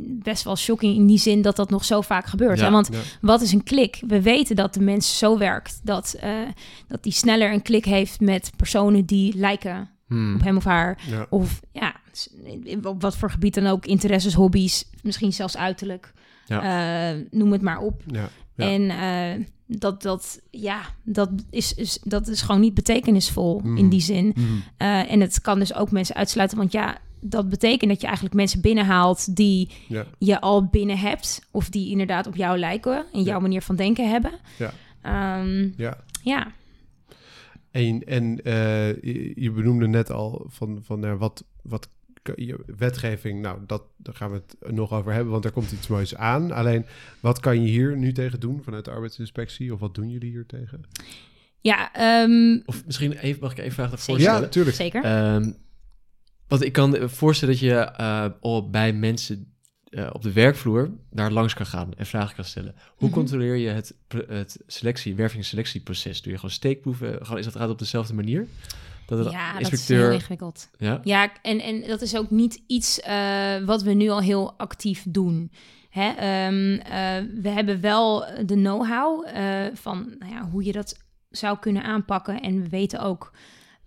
best 0.00 0.44
wel 0.44 0.56
shocking 0.56 0.96
in 0.96 1.06
die 1.06 1.18
zin 1.18 1.42
dat 1.42 1.56
dat 1.56 1.70
nog 1.70 1.84
zo 1.84 2.00
vaak 2.00 2.26
gebeurt. 2.26 2.58
Ja. 2.58 2.64
Hè? 2.64 2.70
Want 2.70 2.88
Ja. 2.92 2.98
wat 3.20 3.40
is 3.40 3.52
een 3.52 3.62
klik? 3.62 4.02
We 4.06 4.22
weten 4.22 4.56
dat 4.56 4.74
de 4.74 4.80
mens 4.80 5.18
zo 5.18 5.38
werkt 5.38 5.80
dat, 5.82 6.16
eh, 6.20 6.30
dat 6.88 7.02
die 7.02 7.12
sneller 7.12 7.52
een 7.52 7.62
klik 7.62 7.84
heeft 7.84 8.20
met 8.20 8.50
personen 8.56 9.04
die 9.04 9.36
lijken 9.36 9.90
Hmm. 10.06 10.34
op 10.34 10.42
hem 10.42 10.56
of 10.56 10.64
haar. 10.64 10.98
Ja. 11.10 11.26
Of 11.30 11.60
ja, 11.72 11.94
op 12.82 13.02
wat 13.02 13.16
voor 13.16 13.30
gebied 13.30 13.54
dan 13.54 13.66
ook, 13.66 13.86
interesses, 13.86 14.34
hobby's, 14.34 14.84
misschien 15.02 15.32
zelfs 15.32 15.56
uiterlijk. 15.56 16.12
Eh, 16.46 17.10
noem 17.30 17.52
het 17.52 17.62
maar 17.62 17.78
op. 17.78 18.02
En 18.56 18.90
eh, 18.90 19.44
dat, 19.66 20.02
dat, 20.02 20.40
ja, 20.50 20.80
dat 21.04 21.30
is, 21.50 21.74
is, 21.74 21.98
dat 22.04 22.28
is 22.28 22.42
gewoon 22.42 22.60
niet 22.60 22.74
betekenisvol 22.74 23.62
in 23.74 23.88
die 23.88 24.00
zin. 24.00 24.34
Eh, 24.76 25.12
en 25.12 25.20
het 25.20 25.40
kan 25.40 25.58
dus 25.58 25.74
ook 25.74 25.90
mensen 25.90 26.14
uitsluiten, 26.14 26.58
want 26.58 26.72
ja, 26.72 26.98
dat 27.24 27.48
betekent 27.48 27.90
dat 27.90 28.00
je 28.00 28.06
eigenlijk 28.06 28.36
mensen 28.36 28.60
binnenhaalt 28.60 29.36
die 29.36 29.70
Ja. 29.88 30.06
je 30.18 30.40
al 30.40 30.66
binnen 30.66 30.98
hebt, 30.98 31.46
of 31.50 31.68
die 31.68 31.90
inderdaad 31.90 32.26
op 32.26 32.36
jou 32.36 32.58
lijken 32.58 33.04
en 33.12 33.22
jouw 33.22 33.34
Ja. 33.34 33.38
manier 33.40 33.62
van 33.62 33.76
denken 33.76 34.10
hebben. 34.10 34.32
Ja. 34.58 34.72
Ehm, 35.02 35.68
ja. 35.76 35.96
ja. 36.22 36.52
En, 37.70 38.04
en 38.04 38.44
eh, 38.44 38.88
je, 39.02 39.32
je 39.34 39.50
benoemde 39.50 39.86
net 39.88 40.10
al 40.10 40.46
van, 40.48 40.80
van 40.84 41.00
nou, 41.00 41.18
wat, 41.18 41.44
wat 41.62 41.88
kan 42.22 42.34
je- 42.36 42.64
wetgeving, 42.76 43.40
nou, 43.40 43.58
dat, 43.66 43.82
daar 43.96 44.14
gaan 44.14 44.30
we 44.30 44.42
het 44.58 44.72
nog 44.74 44.92
over 44.92 45.12
hebben, 45.12 45.32
want 45.32 45.44
er 45.44 45.50
komt 45.52 45.72
iets 45.72 45.86
moois 45.88 46.16
aan. 46.16 46.50
Alleen, 46.52 46.86
wat 47.20 47.40
kan 47.40 47.62
je 47.62 47.68
hier 47.68 47.96
nu 47.96 48.12
tegen 48.12 48.40
doen 48.40 48.60
vanuit 48.62 48.84
de 48.84 48.90
arbeidsinspectie? 48.90 49.72
Of 49.72 49.80
wat 49.80 49.94
doen 49.94 50.10
jullie 50.10 50.30
hier 50.30 50.46
tegen? 50.46 50.84
Ja, 51.60 51.92
ehm, 51.92 52.60
Of 52.66 52.86
misschien 52.86 53.12
even, 53.12 53.40
mag 53.42 53.52
ik 53.52 53.58
even 53.58 53.72
vragen 53.72 53.98
Zeker. 53.98 54.12
voorstellen? 54.12 54.40
Ja, 54.42 54.48
tuurlijk. 54.48 54.76
zeker. 54.76 55.04
Ehm, 55.04 55.50
want 56.52 56.64
ik 56.64 56.72
kan 56.72 57.08
voorstellen 57.10 57.54
dat 57.54 57.62
je 57.64 57.74
eh, 57.74 58.26
al 58.40 58.70
bij 58.70 58.92
mensen 58.92 59.52
eh, 59.84 60.10
op 60.12 60.22
de 60.22 60.32
werkvloer 60.32 60.90
daar 61.10 61.30
langs 61.30 61.54
kan 61.54 61.66
gaan 61.66 61.94
en 61.96 62.06
vragen 62.06 62.34
kan 62.34 62.44
stellen. 62.44 62.74
Hoe 62.96 63.08
Mhm. 63.08 63.18
controleer 63.18 63.56
je 63.56 63.68
het, 63.68 63.94
het 64.26 64.58
selectie, 64.66 65.14
werving- 65.14 65.44
selectieproces? 65.44 66.22
Doe 66.22 66.32
je 66.32 66.38
gewoon 66.38 66.54
steekproeven? 66.54 67.18
Gewoon, 67.22 67.38
is 67.38 67.44
dat 67.44 67.56
gaat 67.56 67.70
op 67.70 67.78
dezelfde 67.78 68.14
manier? 68.14 68.46
Dat 69.06 69.30
ja, 69.32 69.52
dat 69.52 69.60
is 69.60 69.68
inspecteur... 69.68 70.04
heel 70.04 70.12
ingewikkeld. 70.14 70.68
ja? 70.78 71.00
Ja, 71.04 71.32
en, 71.42 71.60
en 71.60 71.86
dat 71.86 72.02
is 72.02 72.16
ook 72.16 72.30
niet 72.30 72.62
iets 72.66 73.00
eh, 73.00 73.64
wat 73.64 73.82
we 73.82 73.92
nu 73.92 74.08
al 74.08 74.20
heel 74.20 74.54
actief 74.58 75.04
doen. 75.08 75.50
Hè? 75.90 76.08
ehm, 76.10 76.74
eh, 76.74 77.40
we 77.42 77.48
hebben 77.48 77.80
wel 77.80 78.20
de 78.46 78.54
know-how 78.54 79.26
eh, 79.28 79.64
van 79.74 80.14
nou 80.18 80.32
ja, 80.32 80.48
hoe 80.50 80.64
je 80.64 80.72
dat 80.72 80.98
zou 81.30 81.58
kunnen 81.58 81.82
aanpakken. 81.82 82.40
En 82.40 82.62
we 82.62 82.68
weten 82.68 83.00
ook 83.00 83.32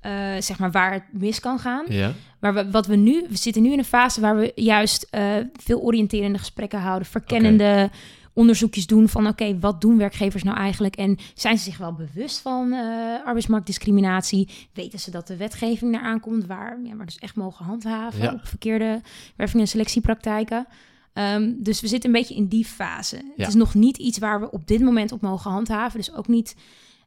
eh, 0.06 0.42
zeg 0.42 0.60
maar 0.60 0.72
waar 0.72 0.94
het 0.94 1.04
mis 1.12 1.40
kan 1.40 1.60
gaan. 1.60 1.86
Ja. 1.88 2.14
Maar 2.40 2.54
we, 2.54 2.72
wat 2.72 2.88
we 2.88 2.96
nu, 2.96 3.26
we 3.30 3.38
zitten 3.38 3.62
nu 3.62 3.72
in 3.72 3.78
een 3.80 3.86
fase 3.86 4.22
waar 4.22 4.38
we 4.38 4.52
juist 4.56 5.08
eh, 5.10 5.24
veel 5.54 5.82
oriënterende 5.82 6.38
gesprekken 6.40 6.80
houden, 6.80 7.08
verkennende 7.08 7.90
onderzoekjes 8.34 8.88
doen 8.88 9.10
van 9.10 9.28
oké, 9.28 9.60
wat 9.60 9.82
doen 9.82 9.98
werkgevers 9.98 10.44
nou 10.44 10.58
eigenlijk? 10.58 10.96
En 10.96 11.18
zijn 11.34 11.58
ze 11.58 11.64
zich 11.64 11.78
wel 11.78 11.94
bewust 11.94 12.40
van 12.40 12.72
eh, 12.74 12.80
arbeidsmarktdiscriminatie? 13.26 14.50
Weten 14.74 15.00
ze 15.00 15.12
dat 15.12 15.28
de 15.28 15.38
wetgeving 15.38 15.92
daar 15.92 16.02
aankomt 16.02 16.46
waar, 16.46 16.80
ja, 16.84 16.96
waar 16.96 17.06
dus 17.06 17.20
echt 17.20 17.36
mogen 17.36 17.66
handhaven 17.66 18.22
Ja. 18.22 18.34
op 18.34 18.48
verkeerde 18.48 19.02
werving- 19.36 19.62
en 19.62 19.68
selectiepraktijken? 19.68 20.68
Ehm, 21.14 21.52
dus 21.58 21.82
we 21.82 21.88
zitten 21.88 22.10
een 22.10 22.20
beetje 22.20 22.36
in 22.36 22.48
die 22.48 22.66
fase. 22.66 23.16
Ja. 23.16 23.32
Het 23.36 23.48
is 23.48 23.54
nog 23.54 23.74
niet 23.74 23.98
iets 23.98 24.18
waar 24.18 24.40
we 24.40 24.52
op 24.52 24.68
dit 24.68 24.82
moment 24.82 25.12
op 25.12 25.22
mogen 25.22 25.52
handhaven. 25.52 25.98
Dus 26.00 26.14
ook 26.14 26.28
niet 26.28 26.56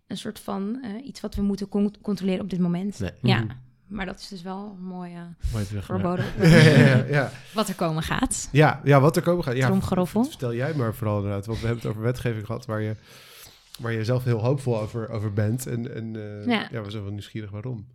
een 0.08 0.16
soort 0.16 0.38
van 0.40 0.78
eh, 0.82 1.06
iets 1.06 1.20
wat 1.20 1.34
we 1.34 1.42
moeten 1.42 1.68
con- 1.68 1.94
controleren 2.02 2.40
op 2.42 2.50
dit 2.50 2.58
moment. 2.60 2.98
Nee. 2.98 3.10
Ja, 3.22 3.38
Mhm. 3.38 3.52
maar 3.86 4.06
dat 4.06 4.18
is 4.18 4.28
dus 4.28 4.42
wel 4.42 4.76
een 4.78 4.84
mooie 4.84 5.20
verboden. 5.80 6.24
Ja, 6.40 6.56
ja, 6.56 7.04
ja. 7.08 7.30
Wat 7.54 7.68
er 7.68 7.74
komen 7.74 8.02
gaat. 8.02 8.48
Ja, 8.52 8.80
ja, 8.84 9.00
wat 9.00 9.16
er 9.16 9.22
komen 9.22 9.44
gaat. 9.44 9.56
Ja. 9.56 9.80
Vertel 10.28 10.54
jij 10.54 10.74
maar 10.74 10.94
vooral 10.94 11.16
inderdaad, 11.16 11.46
want 11.46 11.60
we 11.60 11.66
hebben 11.66 11.82
het 11.84 11.92
over 11.92 12.04
wetgeving 12.06 12.46
gehad 12.46 12.66
waar 12.66 12.80
je, 12.80 12.96
waar 13.80 13.92
je 13.92 14.04
zelf 14.04 14.24
heel 14.24 14.38
hoopvol 14.40 14.80
over, 14.80 15.08
over 15.08 15.32
bent. 15.32 15.66
En, 15.66 15.94
en 15.94 16.16
eh, 16.16 16.46
Ja. 16.46 16.68
ja. 16.70 16.82
we 16.82 16.90
zijn 16.90 17.02
wel 17.02 17.12
nieuwsgierig 17.12 17.50
waarom. 17.50 17.86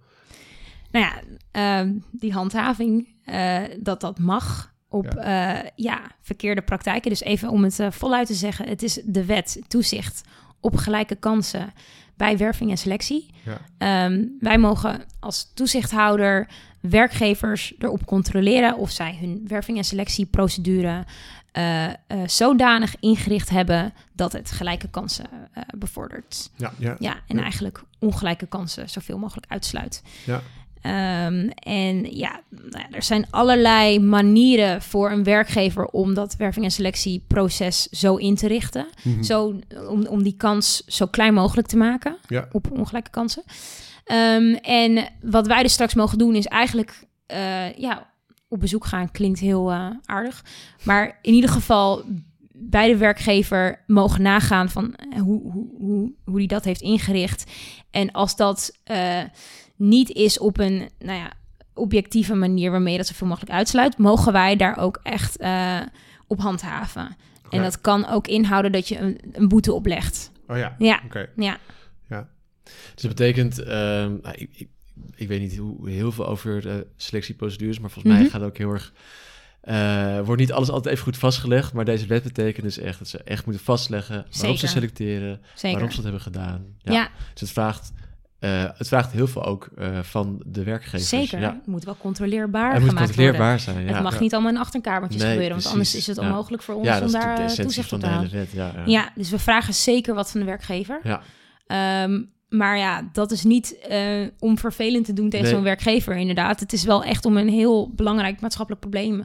Nou 0.92 1.06
ja, 1.06 1.22
ehm, 1.52 1.94
die 2.12 2.34
handhaving, 2.34 3.08
eh, 3.26 3.62
dat 3.80 4.02
dat 4.02 4.20
mag 4.20 4.74
op 4.90 5.12
ja. 5.16 5.72
ja, 5.76 6.02
verkeerde 6.22 6.62
praktijken. 6.62 7.10
Dus 7.10 7.22
even 7.22 7.50
om 7.50 7.64
het 7.64 7.80
voluit 7.90 8.28
te 8.28 8.34
zeggen, 8.34 8.68
het 8.68 8.84
is 8.84 9.02
de 9.06 9.26
wet 9.26 9.62
toezicht 9.68 10.22
op 10.60 10.76
gelijke 10.76 11.16
kansen 11.16 11.74
bij 12.24 12.38
werving 12.38 12.70
en 12.70 12.78
selectie. 12.78 13.34
Ja. 13.44 13.58
Ehm, 13.78 14.26
wij 14.40 14.58
mogen 14.58 15.02
als 15.20 15.52
toezichthouder 15.54 16.48
werkgevers 16.80 17.74
erop 17.80 18.06
controleren 18.06 18.78
of 18.78 18.92
zij 18.92 19.18
hun 19.20 19.42
werving 19.48 19.78
en 19.78 19.84
selectieprocedure 19.84 21.06
uh, 21.58 21.86
uh, 21.88 21.94
zodanig 22.26 22.96
ingericht 23.00 23.50
hebben 23.50 23.94
dat 24.14 24.32
het 24.32 24.52
gelijke 24.52 24.90
kansen 24.90 25.26
uh, 25.32 25.64
bevordert. 25.78 26.50
Ja, 26.56 26.74
ja. 26.78 26.96
ja 27.00 27.14
en 27.28 27.36
Ja. 27.36 27.42
eigenlijk 27.42 27.84
ongelijke 28.00 28.46
kansen 28.46 28.90
zoveel 28.90 29.18
mogelijk 29.18 29.46
uitsluit. 29.52 30.02
Ja. 30.26 30.42
Ehm, 30.84 31.50
en 31.56 32.16
ja, 32.16 32.42
nou 32.50 32.70
ja, 32.72 32.88
er 32.92 33.04
zijn 33.04 33.26
allerlei 33.30 34.00
manieren 34.00 34.82
voor 34.82 35.12
een 35.12 35.24
werkgever 35.24 35.86
om 35.86 36.14
dat 36.14 36.36
werving- 36.36 36.66
en 36.66 36.72
selectieproces 36.72 37.84
zo 37.84 38.16
in 38.16 38.36
te 38.36 38.48
richten. 38.48 38.88
Mhm. 39.04 39.24
Zo, 39.24 39.60
om, 39.90 40.06
om 40.06 40.24
die 40.24 40.36
kans 40.38 40.86
zo 40.86 41.06
klein 41.06 41.34
mogelijk 41.34 41.68
te 41.68 41.78
maken 41.78 42.18
Ja. 42.28 42.48
op 42.52 42.72
ongelijke 42.72 43.10
kansen. 43.10 43.44
Ehm, 44.04 44.54
en 44.62 45.10
wat 45.22 45.48
wij 45.48 45.64
dus 45.64 45.74
straks 45.74 45.94
mogen 45.94 46.18
doen 46.18 46.36
is 46.36 46.46
eigenlijk 46.46 47.00
eh, 47.26 47.74
ja, 47.74 48.12
op 48.48 48.60
bezoek 48.60 48.86
gaan. 48.86 49.12
Klinkt 49.12 49.40
heel 49.40 49.72
eh, 49.72 49.88
aardig. 50.06 50.44
Maar 50.84 51.20
in 51.22 51.34
ieder 51.34 51.50
geval 51.50 52.04
bij 52.54 52.88
de 52.88 52.98
werkgever 52.98 53.84
mogen 53.88 54.22
nagaan 54.22 54.70
van 54.70 54.96
eh, 54.96 55.22
hoe, 55.22 55.42
hoe, 55.52 55.68
hoe, 55.78 56.12
hoe 56.26 56.38
die 56.40 56.48
dat 56.48 56.64
heeft 56.64 56.82
ingericht. 56.82 57.52
En 57.92 58.12
als 58.12 58.36
dat 58.36 58.78
niet 59.76 60.10
is 60.10 60.40
op 60.40 60.60
een 60.60 60.90
nou 61.00 61.18
ja, 61.20 61.32
objectieve 61.74 62.34
manier 62.36 62.72
waarmee 62.72 62.92
je 62.92 62.98
dat 62.98 63.08
zoveel 63.08 63.28
mogelijk 63.28 63.52
uitsluit, 63.52 63.98
mogen 63.98 64.32
wij 64.34 64.56
daar 64.56 64.78
ook 64.78 65.00
echt 65.04 65.38
eh, 65.38 65.80
op 66.28 66.40
handhaven. 66.40 67.16
En 67.50 67.62
dat 67.62 67.82
kan 67.82 68.08
ook 68.08 68.28
inhouden 68.28 68.72
dat 68.72 68.88
je 68.88 68.98
een, 69.00 69.20
een 69.32 69.48
boete 69.48 69.74
oplegt. 69.74 70.32
Oh 70.48 70.58
ja, 70.58 70.76
Ja, 70.80 71.02
oké. 71.06 71.30
ja. 71.36 71.58
Dus 72.94 73.02
dat 73.04 73.16
betekent, 73.16 73.60
ehm, 73.60 74.12
nou, 74.22 74.36
ik, 74.38 74.50
ik, 74.54 74.68
ik 75.16 75.28
weet 75.28 75.40
niet 75.40 75.58
hoe, 75.58 75.90
heel 75.90 76.12
veel 76.12 76.28
over 76.28 76.62
de 76.62 76.88
selectieprocedures, 76.98 77.80
maar 77.80 77.90
volgens 77.90 78.14
mij 78.14 78.24
Mhm. 78.24 78.32
gaat 78.32 78.42
het 78.42 78.50
ook 78.50 78.58
heel 78.58 78.72
erg. 78.72 78.94
eh, 79.62 80.20
wordt 80.26 80.42
niet 80.42 80.52
alles 80.52 80.70
altijd 80.70 80.94
even 80.94 81.06
goed 81.06 81.18
vastgelegd, 81.18 81.74
maar 81.74 81.86
deze 81.86 82.06
wet 82.06 82.24
betekent 82.24 82.66
dus 82.66 82.78
echt 82.78 83.00
dat 83.00 83.08
ze 83.08 83.18
echt 83.24 83.46
moeten 83.46 83.64
vastleggen 83.64 84.16
waarom 84.16 84.34
Zeker. 84.34 84.58
ze 84.58 84.68
selecteren, 84.68 85.42
Zeker. 85.56 85.72
waarom 85.72 85.90
ze 85.90 85.96
dat 85.96 86.04
hebben 86.04 86.22
gedaan. 86.22 86.66
Ja, 86.78 87.10
Dus 87.32 87.42
het 87.42 87.50
vraagt, 87.52 87.92
eh, 88.44 88.64
het 88.78 88.88
vraagt 88.88 89.12
heel 89.12 89.28
veel 89.28 89.44
ook 89.46 89.70
eh, 89.78 90.00
van 90.02 90.42
de 90.46 90.64
werkgevers. 90.64 91.10
zeker. 91.10 91.40
Ja. 91.40 91.54
Het 91.54 91.68
moet 91.68 91.84
wel 91.84 91.98
controleerbaar 91.98 92.72
Het 92.72 92.80
moet 92.80 92.90
gemaakt 92.90 93.06
controleerbaar 93.06 93.60
zijn. 93.60 93.86
Ja. 93.86 93.94
Het 93.94 94.04
mag 94.04 94.14
Ja. 94.14 94.20
niet 94.20 94.34
allemaal 94.34 94.52
in 94.52 94.58
achterkamertjes 94.58 95.22
Nee, 95.22 95.32
gebeuren, 95.32 95.58
want 95.58 95.70
anders 95.70 95.96
is 95.96 96.08
het 96.08 96.16
Ja. 96.18 96.22
onmogelijk 96.24 96.64
voor 96.64 96.76
ons 96.76 97.02
om 97.02 97.12
daar 97.12 97.40
eh, 97.40 97.46
toezicht 97.48 97.88
van 97.90 97.98
op 97.98 98.04
de 98.04 98.10
te 98.10 98.14
houden. 98.14 98.32
wet. 98.38 98.52
Ja, 98.52 98.72
ja. 98.76 98.84
Ja, 98.86 99.10
dus 99.16 99.30
we 99.30 99.40
vragen 99.40 99.74
zeker 99.74 100.14
wat 100.16 100.32
van 100.32 100.40
de 100.40 100.46
werkgever. 100.46 101.00
Ja. 101.04 101.22
Ehm, 101.68 102.22
maar 102.50 102.78
ja, 102.78 103.10
dat 103.12 103.32
is 103.32 103.44
niet 103.44 103.78
eh, 103.88 104.28
om 104.40 104.58
vervelend 104.58 105.06
te 105.06 105.14
doen 105.14 105.30
tegen 105.30 105.46
Nee. 105.46 105.54
zo'n 105.56 105.64
werkgever, 105.64 106.16
inderdaad. 106.16 106.60
Het 106.60 106.74
is 106.74 106.84
wel 106.84 107.04
echt 107.04 107.26
om 107.26 107.38
een 107.38 107.50
heel 107.50 107.92
belangrijk 107.96 108.42
maatschappelijk 108.42 108.82
probleem 108.82 109.24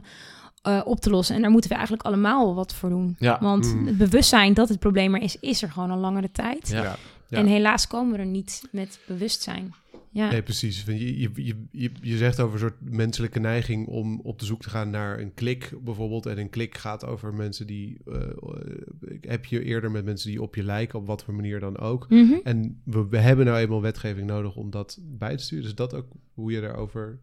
eh, 0.61 0.81
op 0.85 0.99
te 0.99 1.09
lossen. 1.09 1.35
En 1.35 1.41
daar 1.41 1.51
moeten 1.51 1.69
we 1.69 1.75
eigenlijk 1.75 2.05
allemaal 2.07 2.55
wat 2.55 2.73
voor 2.73 2.89
doen. 2.89 3.15
Ja. 3.19 3.37
Want 3.41 3.73
Mm. 3.73 3.87
het 3.87 3.97
bewustzijn 3.97 4.53
dat 4.53 4.69
het 4.69 4.79
probleem 4.79 5.15
er 5.15 5.21
is, 5.21 5.37
is 5.39 5.61
er 5.61 5.71
gewoon 5.71 5.91
al 5.91 5.97
langere 5.97 6.31
tijd. 6.31 6.69
Ja. 6.69 6.95
Ja. 7.29 7.37
En 7.37 7.45
helaas 7.45 7.87
komen 7.87 8.13
we 8.13 8.19
er 8.19 8.25
niet 8.25 8.63
met 8.71 8.99
bewustzijn. 9.07 9.73
Ja, 10.11 10.31
Nee, 10.31 10.43
precies. 10.43 10.83
Je, 10.83 11.19
je, 11.19 11.67
je, 11.71 11.91
je 12.01 12.17
zegt 12.17 12.39
over 12.39 12.53
een 12.53 12.59
soort 12.59 12.91
menselijke 12.91 13.39
neiging 13.39 13.87
om 13.87 14.19
op 14.19 14.39
de 14.39 14.45
zoek 14.45 14.61
te 14.61 14.69
gaan 14.69 14.89
naar 14.89 15.19
een 15.19 15.33
klik 15.33 15.73
bijvoorbeeld. 15.81 16.25
En 16.25 16.37
een 16.37 16.49
klik 16.49 16.77
gaat 16.77 17.05
over 17.05 17.33
mensen 17.33 17.67
die... 17.67 17.97
eh, 18.05 18.21
eh, 18.21 18.31
heb 19.21 19.45
je 19.45 19.63
eerder 19.63 19.91
met 19.91 20.05
mensen 20.05 20.29
die 20.29 20.41
op 20.41 20.55
je 20.55 20.63
lijken, 20.63 20.99
op 20.99 21.07
wat 21.07 21.23
voor 21.23 21.33
manier 21.33 21.59
dan 21.59 21.77
ook. 21.77 22.09
Mhm. 22.09 22.33
En 22.43 22.81
we, 22.85 23.07
we 23.07 23.17
hebben 23.17 23.45
nou 23.45 23.57
eenmaal 23.57 23.81
wetgeving 23.81 24.27
nodig 24.27 24.55
om 24.55 24.69
dat 24.69 24.99
bij 25.01 25.37
te 25.37 25.43
sturen. 25.43 25.63
Dus 25.63 25.75
dat 25.75 25.93
ook 25.93 26.07
hoe 26.33 26.51
je 26.51 26.61
daarover 26.61 27.19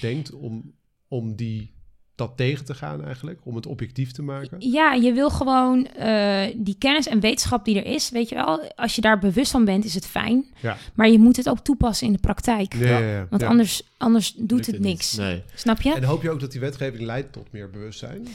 denkt 0.00 0.32
om, 0.32 0.74
om 1.08 1.36
die, 1.36 1.74
dat 2.18 2.32
tegen 2.36 2.64
te 2.64 2.74
gaan 2.74 3.04
eigenlijk? 3.04 3.40
Om 3.44 3.54
het 3.54 3.66
objectief 3.66 4.12
te 4.12 4.22
maken? 4.22 4.56
Ja, 4.70 4.92
je 4.92 5.12
wil 5.12 5.30
gewoon 5.30 5.86
eh, 5.86 6.40
die 6.56 6.76
kennis 6.78 7.08
en 7.08 7.20
wetenschap 7.20 7.64
die 7.64 7.76
er 7.82 7.86
is, 7.94 8.10
weet 8.10 8.28
je 8.28 8.34
wel, 8.34 8.72
als 8.76 8.94
je 8.94 9.00
daar 9.00 9.18
bewust 9.18 9.50
van 9.50 9.64
bent, 9.64 9.84
is 9.84 9.94
het 9.94 10.06
fijn. 10.06 10.44
Ja. 10.60 10.76
Maar 10.94 11.08
je 11.08 11.18
moet 11.18 11.36
het 11.36 11.48
ook 11.48 11.58
toepassen 11.58 12.06
in 12.06 12.12
de 12.12 12.18
praktijk. 12.18 12.74
Ja, 12.74 12.98
ja, 12.98 12.98
ja. 12.98 13.26
Want 13.30 13.42
Ja. 13.42 13.48
anders, 13.48 13.82
anders 13.96 14.32
doet 14.36 14.50
Lukt 14.50 14.66
het 14.66 14.80
niks. 14.80 15.16
Nee. 15.16 15.42
Snap 15.54 15.80
je? 15.80 15.94
En 15.94 16.02
hoop 16.04 16.22
je 16.22 16.30
ook 16.30 16.40
dat 16.40 16.50
die 16.52 16.60
wetgeving 16.60 17.02
leidt 17.02 17.32
tot 17.32 17.52
meer 17.52 17.70
bewustzijn? 17.70 18.26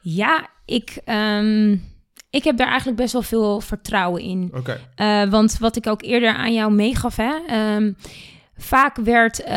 Ja, 0.00 0.48
ik, 0.64 0.98
ehm, 1.04 1.76
ik 2.30 2.44
heb 2.44 2.56
daar 2.56 2.68
eigenlijk 2.68 2.98
best 2.98 3.12
wel 3.12 3.22
veel 3.22 3.60
vertrouwen 3.60 4.22
in. 4.22 4.50
Oké. 4.54 4.80
Eh, 4.94 5.30
want 5.30 5.58
wat 5.58 5.76
ik 5.76 5.86
ook 5.86 6.02
eerder 6.02 6.34
aan 6.34 6.52
jou 6.54 6.72
meegaf, 6.72 7.16
hè, 7.16 7.32
ehm, 7.46 7.92
vaak 8.56 8.96
werd, 8.96 9.42
eh, 9.42 9.54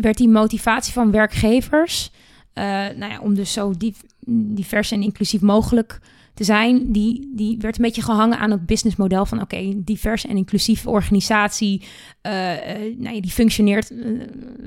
werd 0.00 0.16
die 0.16 0.28
motivatie 0.28 0.92
van 0.92 1.10
werkgevers, 1.10 2.10
eh, 2.54 2.64
nou 2.96 3.12
ja, 3.12 3.20
om 3.20 3.34
dus 3.34 3.52
zo 3.52 3.72
div- 3.78 4.00
divers 4.26 4.90
en 4.90 5.02
inclusief 5.02 5.40
mogelijk 5.40 6.00
te 6.34 6.44
zijn, 6.44 6.92
die, 6.92 7.32
die 7.34 7.56
werd 7.60 7.76
een 7.76 7.84
beetje 7.84 8.02
gehangen 8.02 8.38
aan 8.38 8.50
het 8.50 8.66
businessmodel 8.66 9.26
van 9.26 9.40
oké, 9.40 9.72
divers 9.76 10.26
en 10.26 10.36
inclusieve 10.36 10.90
organisatie, 10.90 11.82
eh, 12.20 12.70
eh, 12.70 12.96
nou 12.98 13.14
ja, 13.14 13.20
die 13.20 13.30
functioneert, 13.30 13.92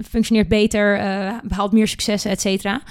functioneert 0.10 0.48
beter, 0.48 0.98
eh, 0.98 1.36
behaalt 1.44 1.72
meer 1.72 1.88
successen, 1.88 2.32
et 2.32 2.42
cetera. 2.42 2.82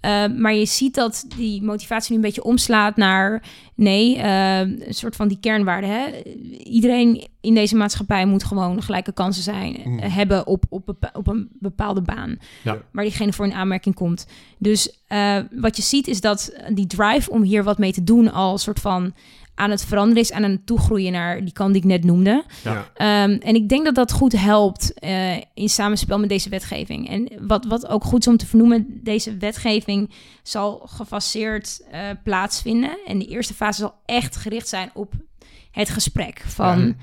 Eh, 0.00 0.26
maar 0.36 0.54
je 0.54 0.64
ziet 0.66 0.94
dat 0.94 1.24
die 1.36 1.62
motivatie 1.62 2.10
nu 2.10 2.16
een 2.16 2.22
beetje 2.22 2.44
omslaat 2.44 2.96
naar 2.96 3.42
nee, 3.74 4.16
eh, 4.16 4.58
een 4.60 4.84
soort 4.88 5.16
van 5.16 5.28
die 5.28 5.38
kernwaarde. 5.40 5.86
Hè? 5.86 6.22
Iedereen 6.64 7.26
in 7.40 7.54
deze 7.54 7.76
maatschappij 7.76 8.26
moet 8.26 8.44
gewoon 8.44 8.82
gelijke 8.82 9.12
kansen 9.12 9.42
zijn, 9.42 9.76
eh, 9.76 9.86
Mm. 9.86 9.98
hebben 9.98 10.46
op, 10.46 10.64
op, 10.68 11.10
op 11.12 11.26
een 11.26 11.48
bepaalde 11.60 12.02
baan 12.02 12.36
Ja. 12.64 12.78
waar 12.92 13.04
diegene 13.04 13.32
voor 13.32 13.46
in 13.46 13.52
aanmerking 13.52 13.94
komt. 13.94 14.26
Dus 14.58 15.02
eh, 15.06 15.38
wat 15.50 15.76
je 15.76 15.82
ziet 15.82 16.06
is 16.06 16.20
dat 16.20 16.52
die 16.74 16.86
drive 16.86 17.30
om 17.30 17.42
hier 17.42 17.64
wat 17.64 17.78
mee 17.78 17.92
te 17.92 18.04
doen 18.04 18.32
al 18.32 18.52
een 18.52 18.58
soort 18.58 18.80
van 18.80 19.14
aan 19.58 19.70
het 19.70 19.84
veranderen 19.84 20.22
is, 20.22 20.32
aan 20.32 20.42
het 20.42 20.66
toegroeien 20.66 21.12
naar 21.12 21.44
die 21.44 21.52
kant 21.52 21.72
die 21.72 21.82
ik 21.82 21.88
net 21.88 22.04
noemde. 22.04 22.44
Ja. 22.64 22.88
Ehm, 22.94 23.38
en 23.40 23.54
ik 23.54 23.68
denk 23.68 23.84
dat 23.84 23.94
dat 23.94 24.12
goed 24.12 24.32
helpt 24.32 24.94
eh, 24.94 25.36
in 25.36 25.68
samenspel 25.68 26.18
met 26.18 26.28
deze 26.28 26.48
wetgeving. 26.48 27.08
En 27.08 27.28
wat, 27.40 27.64
wat 27.64 27.86
ook 27.86 28.04
goed 28.04 28.20
is 28.20 28.28
om 28.28 28.36
te 28.36 28.46
vernoemen, 28.46 29.00
deze 29.02 29.36
wetgeving 29.36 30.10
zal 30.42 30.82
gefaseerd 30.86 31.80
eh, 31.90 32.00
plaatsvinden. 32.24 32.98
En 33.06 33.18
de 33.18 33.26
eerste 33.26 33.54
fase 33.54 33.80
zal 33.80 33.94
echt 34.04 34.36
gericht 34.36 34.68
zijn 34.68 34.90
op 34.94 35.12
het 35.70 35.88
gesprek. 35.90 36.42
Van, 36.46 36.96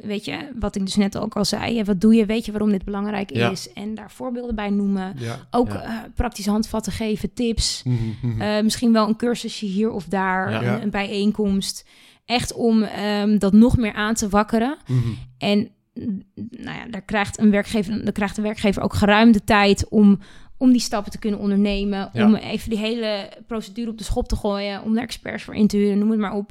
weet 0.00 0.24
je, 0.24 0.50
wat 0.58 0.76
ik 0.76 0.84
dus 0.84 0.96
net 0.96 1.18
ook 1.18 1.36
al 1.36 1.44
zei. 1.44 1.84
Wat 1.84 2.00
doe 2.00 2.14
je? 2.14 2.26
Weet 2.26 2.44
je 2.44 2.50
waarom 2.52 2.70
dit 2.70 2.84
belangrijk 2.84 3.34
Ja. 3.34 3.50
is? 3.50 3.72
En 3.72 3.94
daar 3.94 4.10
voorbeelden 4.10 4.54
bij 4.54 4.70
noemen. 4.70 5.14
Ja. 5.18 5.46
Ook 5.50 5.68
Ja. 5.72 5.82
eh, 5.82 6.10
praktische 6.14 6.50
handvatten 6.50 6.92
geven, 6.92 7.32
tips. 7.34 7.82
Mhm. 7.84 8.40
Eh, 8.40 8.62
misschien 8.62 8.92
wel 8.92 9.08
een 9.08 9.16
cursusje 9.16 9.66
hier 9.66 9.90
of 9.90 10.04
daar, 10.04 10.52
een, 10.64 10.82
een 10.82 10.90
bijeenkomst. 10.90 11.88
Echt 12.24 12.52
om 12.52 12.82
ehm, 12.82 13.38
dat 13.38 13.52
nog 13.52 13.76
meer 13.76 13.92
aan 13.92 14.14
te 14.14 14.28
wakkeren. 14.28 14.76
Mhm. 14.86 14.98
En 15.38 15.68
mm, 15.94 16.22
nou 16.50 16.78
ja, 16.78 16.86
daar 16.90 17.02
krijgt 17.02 17.38
een 17.38 17.50
werkgever, 17.50 18.04
daar 18.04 18.12
krijgt 18.12 18.36
de 18.36 18.42
werkgever 18.42 18.82
ook 18.82 18.94
geruim 18.94 19.32
de 19.32 19.44
tijd 19.44 19.88
om, 19.88 20.18
om 20.56 20.72
die 20.72 20.80
stappen 20.80 21.12
te 21.12 21.18
kunnen 21.18 21.40
ondernemen. 21.40 22.10
Om 22.14 22.34
even 22.34 22.70
die 22.70 22.78
hele 22.78 23.28
procedure 23.46 23.90
op 23.90 23.98
de 23.98 24.04
schop 24.04 24.28
te 24.28 24.36
gooien. 24.36 24.82
Om 24.82 24.94
daar 24.94 25.02
experts 25.02 25.42
voor 25.42 25.54
in 25.54 25.66
te 25.66 25.76
huren, 25.76 25.98
noem 25.98 26.10
het 26.10 26.18
maar 26.20 26.34
op. 26.34 26.50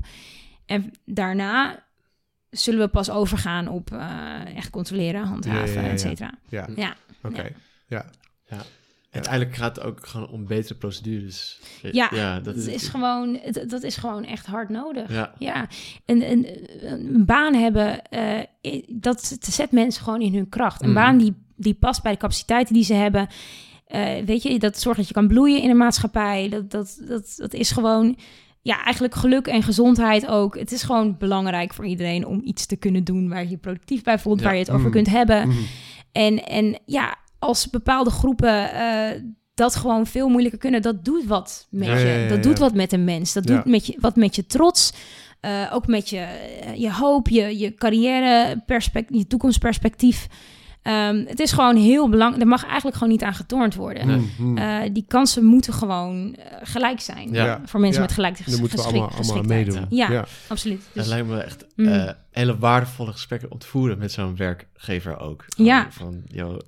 En 0.66 0.92
daarna 1.06 1.83
zullen 2.54 2.80
we 2.80 2.88
pas 2.88 3.10
overgaan 3.10 3.68
op 3.68 3.92
eh, 3.92 4.56
echt 4.56 4.70
controleren, 4.70 5.24
handhaven, 5.24 5.68
Ja, 5.68 5.74
ja, 5.74 5.82
ja, 5.82 5.86
ja. 5.88 5.92
et 5.94 6.00
cetera. 6.00 6.32
Ja, 6.50 6.68
Ja. 6.76 6.96
oké. 7.24 7.50
Ja. 7.88 8.06
Uiteindelijk 9.12 9.56
gaat 9.56 9.76
het 9.76 9.86
ook 9.86 10.08
gewoon 10.08 10.30
om 10.30 10.48
betere 10.48 10.76
procedures. 10.76 11.60
Ja, 11.92 12.36
dat 12.36 12.46
dat 12.46 12.56
is, 12.56 12.68
is, 12.68 12.88
gewoon, 12.88 13.40
dat 13.68 13.84
is 13.84 13.96
gewoon 13.98 14.26
echt 14.26 14.46
hard 14.46 14.70
nodig. 14.70 15.12
Ja, 15.12 15.34
Ja, 15.40 15.68
een, 16.06 16.32
een, 16.32 16.48
een 16.92 17.26
baan 17.26 17.54
hebben, 17.54 18.02
eh, 18.10 18.40
dat 18.88 19.38
zet 19.40 19.72
mensen 19.72 20.04
gewoon 20.04 20.22
in 20.22 20.34
hun 20.34 20.50
kracht. 20.50 20.82
Een 20.82 20.88
Mhm. 20.92 20.98
baan 21.00 21.18
die, 21.18 21.34
die 21.56 21.74
past 21.74 22.04
bij 22.04 22.12
de 22.12 22.18
capaciteiten 22.18 22.74
die 22.74 22.84
ze 22.84 22.94
hebben. 22.94 23.28
Eh, 23.88 24.24
weet 24.26 24.44
je, 24.44 24.60
dat 24.60 24.80
zorgt 24.80 24.98
dat 25.00 25.08
je 25.08 25.14
kan 25.14 25.28
bloeien 25.28 25.62
in 25.62 25.70
een 25.70 25.78
maatschappij. 25.78 26.50
Dat, 26.50 26.72
dat, 26.72 27.02
dat, 27.08 27.34
dat 27.38 27.54
is 27.54 27.72
gewoon, 27.72 28.18
ja, 28.66 28.84
eigenlijk 28.84 29.16
geluk 29.16 29.48
en 29.48 29.64
gezondheid 29.64 30.28
ook. 30.28 30.58
Het 30.58 30.72
is 30.72 30.84
gewoon 30.84 31.16
belangrijk 31.18 31.74
voor 31.74 31.86
iedereen 31.86 32.26
om 32.28 32.42
iets 32.44 32.66
te 32.66 32.76
kunnen 32.76 33.04
doen 33.04 33.30
waar 33.30 33.48
je 33.50 33.58
productief 33.58 34.04
bij 34.04 34.20
voelt, 34.20 34.40
Ja. 34.40 34.46
waar 34.46 34.54
je 34.54 34.60
het 34.60 34.70
over 34.70 34.82
Mhm. 34.84 34.92
kunt 34.92 35.08
hebben. 35.10 35.48
Mhm. 35.48 35.58
En, 36.12 36.44
en 36.44 36.80
ja, 36.86 37.16
als 37.40 37.70
bepaalde 37.70 38.10
groepen 38.10 38.72
eh, 38.74 39.22
dat 39.54 39.76
gewoon 39.76 40.06
veel 40.08 40.30
moeilijker 40.30 40.60
kunnen, 40.60 40.82
dat 40.82 41.06
doet 41.06 41.26
wat 41.26 41.68
met 41.70 41.88
Ja, 41.88 41.98
je. 41.98 42.06
ja, 42.08 42.28
dat 42.28 42.44
doet 42.44 42.60
wat 42.60 42.74
met 42.74 42.92
een 42.94 43.04
mens. 43.04 43.34
Dat 43.34 43.44
doet 43.48 43.66
met 43.66 43.86
je, 43.88 43.98
wat 44.00 44.16
met 44.16 44.36
je 44.36 44.46
trots. 44.46 44.94
eh, 45.40 45.70
ook 45.74 45.88
met 45.88 46.10
je, 46.10 46.26
je 46.76 46.92
hoop, 46.94 47.28
je, 47.30 47.58
je 47.58 47.74
carrière, 47.74 48.64
je 49.10 49.28
toekomstperspectief. 49.28 50.28
Ehm, 50.84 51.26
het 51.28 51.40
is 51.40 51.52
gewoon 51.52 51.76
heel 51.76 52.10
belangrijk. 52.10 52.42
Er 52.44 52.48
mag 52.50 52.64
eigenlijk 52.66 52.96
gewoon 52.96 53.10
niet 53.14 53.24
aan 53.24 53.34
getornd 53.34 53.76
worden. 53.76 54.08
Nee. 54.08 54.18
Mm, 54.18 54.30
mm. 54.38 54.58
Eh, 54.58 54.80
die 54.94 55.06
kansen 55.08 55.46
moeten 55.46 55.74
gewoon 55.74 56.36
eh, 56.36 56.58
gelijk 56.64 57.00
zijn. 57.00 57.32
Ja. 57.32 57.62
Voor 57.66 57.80
mensen 57.80 58.00
Ja. 58.02 58.06
met 58.06 58.16
gelijk 58.16 58.46
Daar 58.46 58.60
moeten 58.60 58.78
we 58.78 58.84
allemaal, 58.84 59.02
allemaal 59.02 59.20
aan 59.20 59.26
geschiktheid. 59.26 59.66
meedoen. 59.90 59.98
Ja, 59.98 60.26
absoluut. 60.48 60.78
Het 60.84 60.94
Dus, 60.94 61.08
lijkt 61.08 61.28
me 61.28 61.40
echt 61.42 61.66
Mm. 61.76 61.88
eh, 61.88 62.12
hele 62.32 62.58
waardevolle 62.58 63.12
gesprekken 63.12 63.52
om 63.52 63.58
te 63.58 63.68
voeren 63.68 63.98
met 63.98 64.12
zo'n 64.12 64.36
werkgever 64.36 65.20
ook. 65.20 65.46
Ja. 65.58 65.88
Van, 65.92 66.22
joh, 66.28 66.60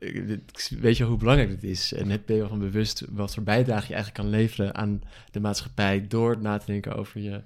dit- 0.00 0.72
weet 0.80 0.96
je 0.96 1.04
hoe 1.04 1.16
belangrijk 1.16 1.50
dit 1.60 1.70
is? 1.70 1.92
En 1.92 2.10
heb 2.10 2.22
ben 2.26 2.36
je 2.36 2.46
van 2.48 2.58
bewust 2.58 3.04
wat 3.10 3.34
voor 3.34 3.42
bijdrage 3.42 3.86
je 3.88 3.94
eigenlijk 3.94 4.22
kan 4.22 4.38
leveren 4.38 4.74
aan 4.74 5.00
de 5.30 5.40
maatschappij 5.40 6.04
door 6.08 6.38
na 6.40 6.58
te 6.58 6.66
denken 6.66 6.96
over 6.96 7.20
je 7.20 7.42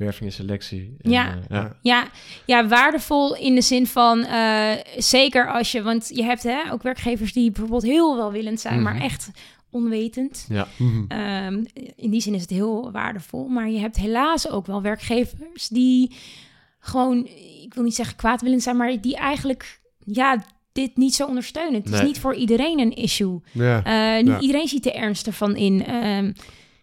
werving 0.00 0.28
en 0.30 0.34
selectie. 0.36 0.96
En, 1.00 1.10
Ja. 1.10 1.28
eh, 1.28 1.36
ja. 1.48 1.76
ja, 1.82 2.04
ja, 2.46 2.68
waardevol 2.68 3.36
in 3.36 3.54
de 3.54 3.60
zin 3.60 3.86
van 3.86 4.24
eh, 4.24 4.70
zeker 4.96 5.52
als 5.52 5.72
je, 5.72 5.82
want 5.82 6.10
je 6.14 6.22
hebt 6.22 6.42
hè, 6.42 6.72
ook 6.72 6.82
werkgevers 6.82 7.32
die 7.32 7.50
bijvoorbeeld 7.50 7.82
heel 7.82 8.16
welwillend 8.16 8.60
zijn, 8.60 8.82
maar 8.82 8.94
Mhm. 8.94 9.02
echt 9.04 9.30
onwetend. 9.70 10.46
Ja. 10.48 10.66
Mhm. 10.78 11.04
Ehm, 11.08 11.64
in 11.96 12.10
die 12.10 12.20
zin 12.20 12.34
is 12.34 12.40
het 12.40 12.50
heel 12.50 12.90
waardevol. 12.92 13.48
Maar 13.48 13.70
je 13.70 13.78
hebt 13.78 13.96
helaas 13.96 14.48
ook 14.48 14.66
wel 14.66 14.82
werkgevers 14.82 15.68
die 15.68 16.16
gewoon, 16.80 17.26
ik 17.64 17.74
wil 17.74 17.82
niet 17.84 17.94
zeggen 17.94 18.16
kwaadwillend 18.16 18.62
zijn, 18.62 18.76
maar 18.76 19.00
die 19.00 19.16
eigenlijk, 19.16 19.80
ja, 20.04 20.44
dit 20.72 20.96
niet 20.96 21.14
zo 21.14 21.26
ondersteunen. 21.26 21.82
Het 21.82 21.92
is 21.92 22.02
niet 22.02 22.18
voor 22.20 22.34
iedereen 22.34 22.78
een 22.80 22.94
issue. 22.96 23.40
Ja. 23.52 23.84
Eh, 23.84 24.22
niet 24.24 24.32
Ja. 24.32 24.40
iedereen 24.40 24.68
ziet 24.68 24.82
de 24.82 24.92
ernst 24.92 25.26
ervan 25.26 25.56
in. 25.56 25.84
Ehm, 25.86 26.32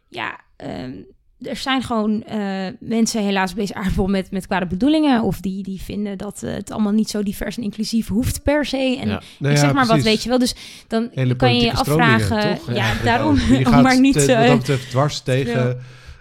ja, 0.09 0.39
ehm, 0.55 0.93
er 1.42 1.56
zijn 1.56 1.82
gewoon 1.84 2.24
eh, 2.24 2.68
mensen 2.80 3.24
helaas 3.24 3.52
op 3.52 3.58
deze 3.58 3.74
aardbol 3.74 4.08
met, 4.08 4.32
met 4.32 4.48
kwade 4.48 4.66
bedoelingen. 4.68 5.22
Of 5.22 5.40
die, 5.40 5.64
die 5.64 5.82
vinden 5.82 6.18
dat 6.18 6.44
eh, 6.44 6.54
het 6.54 6.72
allemaal 6.72 6.92
niet 6.92 7.10
zo 7.10 7.24
divers 7.24 7.58
en 7.58 7.64
inclusief 7.64 8.08
hoeft 8.08 8.44
per 8.44 8.66
se. 8.66 8.98
En 9.02 9.08
Ja. 9.10 9.22
Nou 9.40 9.54
ja, 9.54 9.60
zeg 9.60 9.74
maar 9.74 9.86
wat, 9.86 10.02
weet 10.02 10.24
je 10.24 10.30
wel. 10.30 10.40
Dus 10.40 10.56
dan 10.88 11.10
Hele 11.14 11.36
kan 11.36 11.56
je 11.56 11.66
je 11.66 11.74
afvragen. 11.74 12.60
Ja, 12.74 12.94
daarom. 13.04 13.38
maar 13.84 14.00
niet... 14.00 14.14
te- 14.14 14.34
eh, 14.34 14.40
wat 14.40 14.48
dat 14.48 14.58
betreft 14.58 14.90
dwars 14.90 15.20
tegen... 15.20 15.80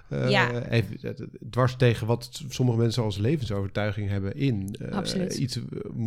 eh, 0.09 0.31
Ja. 0.31 0.63
even, 0.63 0.97
eh, 1.03 1.11
dwars 1.51 1.77
tegen 1.77 2.07
wat 2.07 2.43
sommige 2.49 2.79
mensen 2.79 3.03
als 3.03 3.17
levensovertuiging 3.19 4.09
hebben 4.09 4.35
in. 4.37 4.77
eh, 4.81 4.93
Absoluut. 4.97 5.35
Iets 5.35 5.59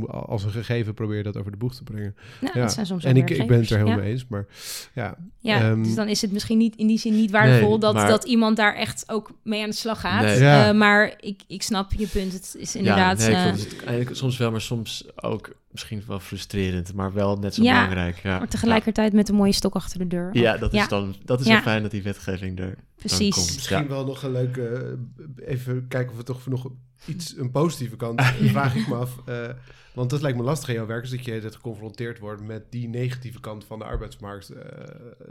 als 0.08 0.44
een 0.44 0.52
gegeven 0.52 0.94
probeer 0.94 1.18
je 1.18 1.24
dat 1.24 1.38
over 1.38 1.52
de 1.52 1.58
boeg 1.58 1.76
te 1.76 1.84
brengen. 1.84 2.16
nou, 2.42 2.54
ja. 2.58 2.62
dat 2.62 2.74
zijn 2.74 2.86
soms 2.86 3.04
En 3.04 3.18
ik, 3.18 3.30
ik 3.30 3.48
ben 3.48 3.60
het 3.60 3.70
er 3.70 3.78
helemaal 3.78 3.98
ja. 3.98 4.04
mee 4.04 4.12
eens. 4.12 4.26
Maar 4.28 4.46
ja, 4.94 5.18
Ja, 5.42 5.62
Ehm, 5.62 5.84
dus 5.84 5.96
dan 5.96 6.08
is 6.08 6.22
het 6.22 6.32
misschien 6.32 6.58
niet 6.58 6.76
in 6.76 6.88
die 6.88 6.98
zin 7.00 7.16
niet 7.16 7.32
waardevol 7.32 7.70
Nee, 7.70 7.80
dat, 7.80 7.94
maar- 7.94 8.08
dat 8.08 8.24
iemand 8.24 8.58
daar 8.58 8.76
echt 8.76 9.04
ook 9.08 9.32
mee 9.44 9.62
aan 9.64 9.70
de 9.70 9.76
slag 9.76 10.00
gaat. 10.00 10.22
Nee. 10.24 10.40
Ja. 10.40 10.68
Eh, 10.70 10.76
maar 10.76 11.14
ik, 11.20 11.42
ik 11.48 11.62
snap 11.62 11.94
je 11.94 12.08
punt. 12.08 12.34
Het 12.34 12.56
is 12.60 12.76
inderdaad. 12.76 13.22
Ja, 13.22 13.28
nee, 13.28 13.36
eh, 13.36 13.44
klopt. 13.44 13.72
Het 13.72 13.84
eigenlijk 13.86 14.18
soms 14.18 14.38
wel, 14.38 14.52
maar 14.52 14.62
soms 14.62 15.06
ook 15.16 15.50
misschien 15.72 16.04
wel 16.08 16.20
frustrerend, 16.20 16.94
maar 16.94 17.14
wel 17.14 17.38
net 17.38 17.54
zo 17.54 17.64
Ja, 17.64 17.74
belangrijk. 17.74 18.18
Ja. 18.18 18.38
maar 18.38 18.48
tegelijkertijd 18.48 19.14
met 19.14 19.30
een 19.30 19.36
mooie 19.36 19.52
stok 19.52 19.76
achter 19.76 20.00
de 20.00 20.08
deur. 20.08 20.30
Ja, 20.38 20.58
dat 20.58 20.74
is 20.74 20.88
dan 20.88 21.16
dat 21.26 21.40
is 21.40 21.46
Ja. 21.46 21.52
wel 21.54 21.62
fijn 21.62 21.82
dat 21.82 21.92
die 21.92 22.04
wetgeving 22.04 22.60
er 22.60 22.76
Precies. 22.96 23.36
dan 23.36 23.44
komt. 23.44 23.56
misschien 23.56 23.78
Ja. 23.82 23.88
wel 23.88 24.06
nog 24.06 24.24
een 24.24 24.32
leuke... 24.32 24.98
eh, 25.38 25.50
even 25.54 25.88
kijken 25.88 26.12
of 26.12 26.18
we 26.18 26.24
toch 26.24 26.48
nog 26.48 26.70
iets, 27.06 27.38
een 27.38 27.52
positieve 27.52 27.96
kant... 27.96 28.22
vraag 28.56 28.76
ik 28.76 28.88
me 28.88 28.96
af. 28.96 29.18
eh, 29.26 29.50
want 29.94 30.10
dat 30.10 30.22
lijkt 30.22 30.38
me 30.38 30.44
lastig 30.44 30.70
in 30.70 30.76
jouw 30.76 30.86
werk... 30.86 31.04
is 31.04 31.10
dat 31.10 31.26
je 31.26 31.40
dat 31.42 31.56
geconfronteerd 31.56 32.20
wordt 32.20 32.42
met 32.42 32.72
die 32.72 32.88
negatieve 32.88 33.40
kant 33.40 33.66
van 33.66 33.80
de 33.80 33.86
arbeidsmarkt. 33.86 34.50
eh, 34.50 34.62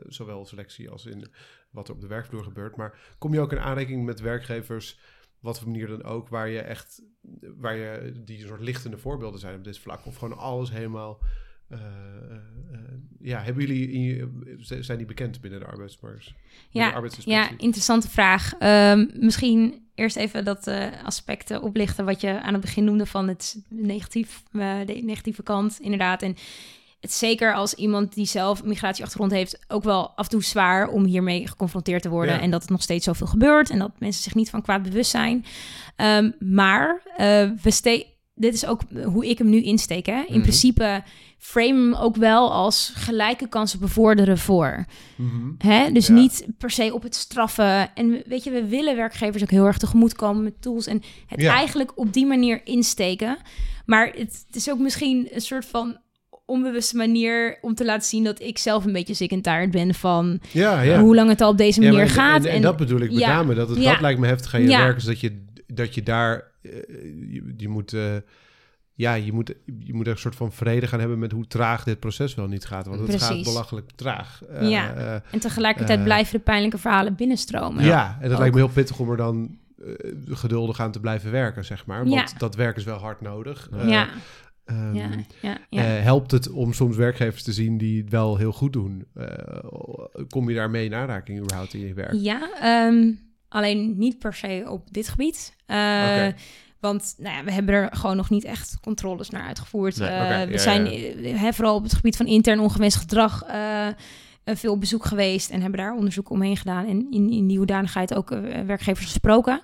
zowel 0.08 0.44
selectie 0.46 0.90
als 0.90 1.06
in 1.06 1.26
wat 1.70 1.88
er 1.88 1.94
op 1.94 2.00
de 2.00 2.06
werkvloer 2.06 2.44
gebeurt. 2.44 2.76
Maar 2.76 2.94
kom 3.18 3.32
je 3.34 3.40
ook 3.40 3.52
in 3.52 3.60
aanrekening 3.60 4.04
met 4.04 4.20
werkgevers... 4.20 4.98
wat 5.40 5.58
voor 5.58 5.68
manier 5.68 5.86
dan 5.86 6.04
ook... 6.04 6.28
waar 6.28 6.48
je 6.48 6.60
echt... 6.60 7.02
waar 7.56 7.76
je 7.76 8.12
die 8.24 8.46
soort 8.46 8.60
lichtende 8.60 8.98
voorbeelden 8.98 9.40
zijn 9.40 9.56
op 9.56 9.64
dit 9.64 9.78
vlak... 9.78 10.06
of 10.06 10.16
gewoon 10.16 10.38
alles 10.38 10.70
helemaal... 10.70 11.18
eh, 11.68 11.78
eh, 11.78 12.36
eh, 12.72 12.80
ja, 13.20 13.40
hebben 13.40 13.66
jullie 13.66 14.28
zijn 14.58 14.98
die 14.98 15.06
bekend 15.06 15.40
binnen 15.40 15.60
de 15.60 15.66
arbeidsmarkt? 15.66 16.34
Ja? 16.70 17.02
Ja, 17.24 17.50
interessante 17.56 18.08
vraag. 18.08 18.54
Ehm, 18.58 19.06
misschien 19.12 19.88
eerst 19.98 20.16
even 20.16 20.44
dat 20.44 20.66
aspect 21.04 21.50
eh, 21.50 21.62
oplichten 21.62 22.04
wat 22.04 22.20
je 22.20 22.40
aan 22.40 22.52
het 22.52 22.62
begin 22.62 22.84
noemde 22.84 23.06
van 23.06 23.28
het 23.28 23.62
negatief, 23.68 24.42
de 24.52 25.00
negatieve 25.04 25.42
kant, 25.42 25.78
inderdaad. 25.80 26.22
En 26.22 26.36
het 27.00 27.12
zeker 27.12 27.54
als 27.54 27.74
iemand 27.74 28.14
die 28.14 28.26
zelf 28.26 28.60
een 28.60 28.68
migratieachtergrond 28.68 29.32
heeft, 29.32 29.58
ook 29.68 29.84
wel 29.84 30.08
af 30.10 30.24
en 30.24 30.30
toe 30.30 30.42
zwaar 30.44 30.88
om 30.88 31.04
hiermee 31.04 31.46
geconfronteerd 31.48 32.02
te 32.02 32.08
worden. 32.08 32.34
Ja. 32.34 32.40
En 32.40 32.50
dat 32.50 32.60
het 32.62 32.70
nog 32.70 32.82
steeds 32.82 33.04
zoveel 33.04 33.26
gebeurt 33.26 33.70
en 33.70 33.78
dat 33.78 33.90
mensen 33.98 34.22
zich 34.22 34.34
niet 34.34 34.50
van 34.50 34.62
kwaad 34.62 34.82
bewust 34.82 35.10
zijn. 35.10 35.44
Ehm, 35.96 36.30
maar 36.38 37.02
eh, 37.16 37.50
we 37.62 37.70
ste 37.70 38.16
dit 38.34 38.54
is 38.54 38.66
ook 38.66 38.80
hoe 39.04 39.26
ik 39.28 39.38
hem 39.38 39.48
nu 39.48 39.62
insteek. 39.62 40.06
Hè? 40.06 40.18
In 40.26 40.32
Mhm. 40.32 40.40
principe 40.40 41.02
frame 41.38 41.68
hem 41.82 41.94
ook 41.94 42.16
wel 42.16 42.52
als 42.52 42.92
gelijke 42.94 43.48
kansen 43.48 43.80
bevorderen 43.80 44.38
voor. 44.38 44.84
Mhm. 45.16 45.50
Hè? 45.58 45.92
Dus 45.92 46.06
Ja. 46.06 46.12
niet 46.14 46.46
per 46.58 46.70
se 46.70 46.94
op 46.94 47.02
het 47.02 47.14
straffen. 47.14 47.94
En 47.94 48.10
we- 48.10 48.24
weet 48.26 48.44
je, 48.44 48.50
we 48.50 48.66
willen 48.68 48.96
werkgevers 48.96 49.42
ook 49.42 49.50
heel 49.50 49.66
erg 49.66 49.78
tegemoetkomen 49.78 50.42
met 50.42 50.62
tools. 50.62 50.86
En 50.86 51.02
het 51.26 51.40
Ja. 51.40 51.54
eigenlijk 51.54 51.92
op 51.98 52.12
die 52.12 52.26
manier 52.26 52.60
insteken. 52.66 53.36
Maar 53.86 54.06
het, 54.06 54.44
het 54.46 54.56
is 54.56 54.70
ook 54.70 54.78
misschien 54.78 55.28
een 55.30 55.40
soort 55.40 55.64
van 55.66 55.98
onbewuste 56.48 56.96
manier 56.96 57.58
om 57.60 57.74
te 57.74 57.84
laten 57.84 58.08
zien 58.08 58.24
dat 58.24 58.40
ik 58.40 58.58
zelf 58.58 58.84
een 58.84 58.92
beetje 58.92 59.14
sick 59.14 59.30
en 59.30 59.42
tired 59.42 59.70
ben 59.70 59.94
van 59.94 60.40
Ja, 60.52 60.80
ja. 60.80 61.00
hoe 61.00 61.14
lang 61.14 61.28
het 61.28 61.40
al 61.40 61.50
op 61.50 61.58
deze 61.58 61.80
Ja, 61.82 61.90
manier 61.92 62.08
gaat. 62.08 62.44
En, 62.44 62.52
en 62.52 62.62
dat 62.62 62.76
bedoel 62.76 63.00
ik 63.00 63.12
met 63.12 63.20
name. 63.26 63.54
Dat, 63.54 63.68
het, 63.68 63.82
dat 63.82 64.00
lijkt 64.00 64.20
me 64.20 64.26
heftig 64.26 64.54
aan 64.54 64.60
je 64.62 64.68
werk. 64.68 64.96
Is 64.96 65.04
dat 65.04 65.20
je, 65.20 65.44
dat 65.66 65.94
je 65.94 66.02
daar... 66.02 66.44
eh, 66.62 66.70
je, 67.30 67.54
je 67.56 67.68
moet... 67.68 67.92
eh, 67.92 68.02
ja, 68.94 69.14
je 69.14 69.32
moet, 69.32 69.54
je 69.84 69.94
moet 69.94 70.06
er 70.06 70.12
een 70.12 70.18
soort 70.18 70.36
van 70.36 70.52
vrede 70.52 70.86
gaan 70.86 71.00
hebben 71.00 71.18
met 71.18 71.32
hoe 71.32 71.46
traag 71.46 71.84
dit 71.84 72.00
proces 72.00 72.34
wel 72.34 72.46
niet 72.46 72.64
gaat. 72.64 72.86
Want 72.86 73.08
het 73.08 73.22
gaat 73.22 73.42
belachelijk 73.42 73.90
traag. 73.94 74.40
Eh, 74.44 74.68
Ja. 74.70 75.22
en 75.30 75.38
tegelijkertijd 75.40 76.04
blijven 76.04 76.32
de 76.32 76.44
pijnlijke 76.44 76.78
verhalen 76.78 77.14
binnenstromen. 77.14 77.84
ja. 77.84 78.16
en 78.16 78.22
dat 78.22 78.32
Ook. 78.32 78.38
lijkt 78.38 78.54
me 78.54 78.60
heel 78.60 78.70
pittig 78.72 78.98
om 78.98 79.10
er 79.10 79.16
dan 79.16 79.56
geduldig 80.30 80.80
aan 80.80 80.90
te 80.92 81.00
blijven 81.00 81.30
werken, 81.30 81.64
zeg 81.64 81.86
maar. 81.86 81.98
Want 82.08 82.30
Ja. 82.30 82.38
dat 82.38 82.54
werk 82.54 82.76
is 82.76 82.84
wel 82.84 82.98
hard 82.98 83.20
nodig. 83.20 83.68
Ja, 83.86 84.08
ehm, 84.68 84.94
ja, 84.94 85.08
ja, 85.40 85.58
ja. 85.68 85.96
eh, 85.96 86.02
helpt 86.02 86.30
het 86.30 86.50
om 86.50 86.72
soms 86.72 86.96
werkgevers 86.96 87.42
te 87.42 87.52
zien 87.52 87.78
die 87.78 88.00
het 88.00 88.10
wel 88.10 88.36
heel 88.36 88.52
goed 88.52 88.72
doen? 88.72 89.04
Eh, 89.14 89.26
kom 90.28 90.48
je 90.48 90.54
daarmee 90.54 90.84
in 90.84 90.94
aanraking 90.94 91.38
überhaupt 91.38 91.74
in 91.74 91.80
je 91.80 91.94
werk? 91.94 92.12
Ja, 92.12 92.50
ehm, 92.60 93.12
alleen 93.48 93.98
niet 93.98 94.18
per 94.18 94.34
se 94.34 94.64
op 94.68 94.92
dit 94.92 95.08
gebied. 95.08 95.54
Eh. 95.66 96.26
Want 96.80 97.14
nou 97.18 97.36
ja, 97.36 97.44
we 97.44 97.52
hebben 97.52 97.74
er 97.74 97.96
gewoon 97.96 98.16
nog 98.16 98.30
niet 98.30 98.44
echt 98.44 98.78
controles 98.80 99.30
naar 99.30 99.46
uitgevoerd. 99.46 99.98
Nee, 99.98 100.46
we 100.46 100.58
zijn 100.58 100.86
hè, 101.36 101.52
vooral 101.52 101.74
op 101.74 101.82
het 101.82 101.94
gebied 101.94 102.16
van 102.16 102.26
intern 102.26 102.60
ongewenst 102.60 102.96
gedrag 102.96 103.44
veel 104.44 104.72
op 104.72 104.80
bezoek 104.80 105.04
geweest 105.04 105.50
en 105.50 105.60
hebben 105.60 105.80
daar 105.80 105.94
onderzoek 105.94 106.30
omheen 106.30 106.56
gedaan 106.56 106.86
en 106.86 107.06
in, 107.10 107.30
in 107.30 107.46
die 107.46 107.56
hoedanigheid 107.56 108.14
ook 108.14 108.28
werkgevers 108.66 109.06
gesproken. 109.06 109.60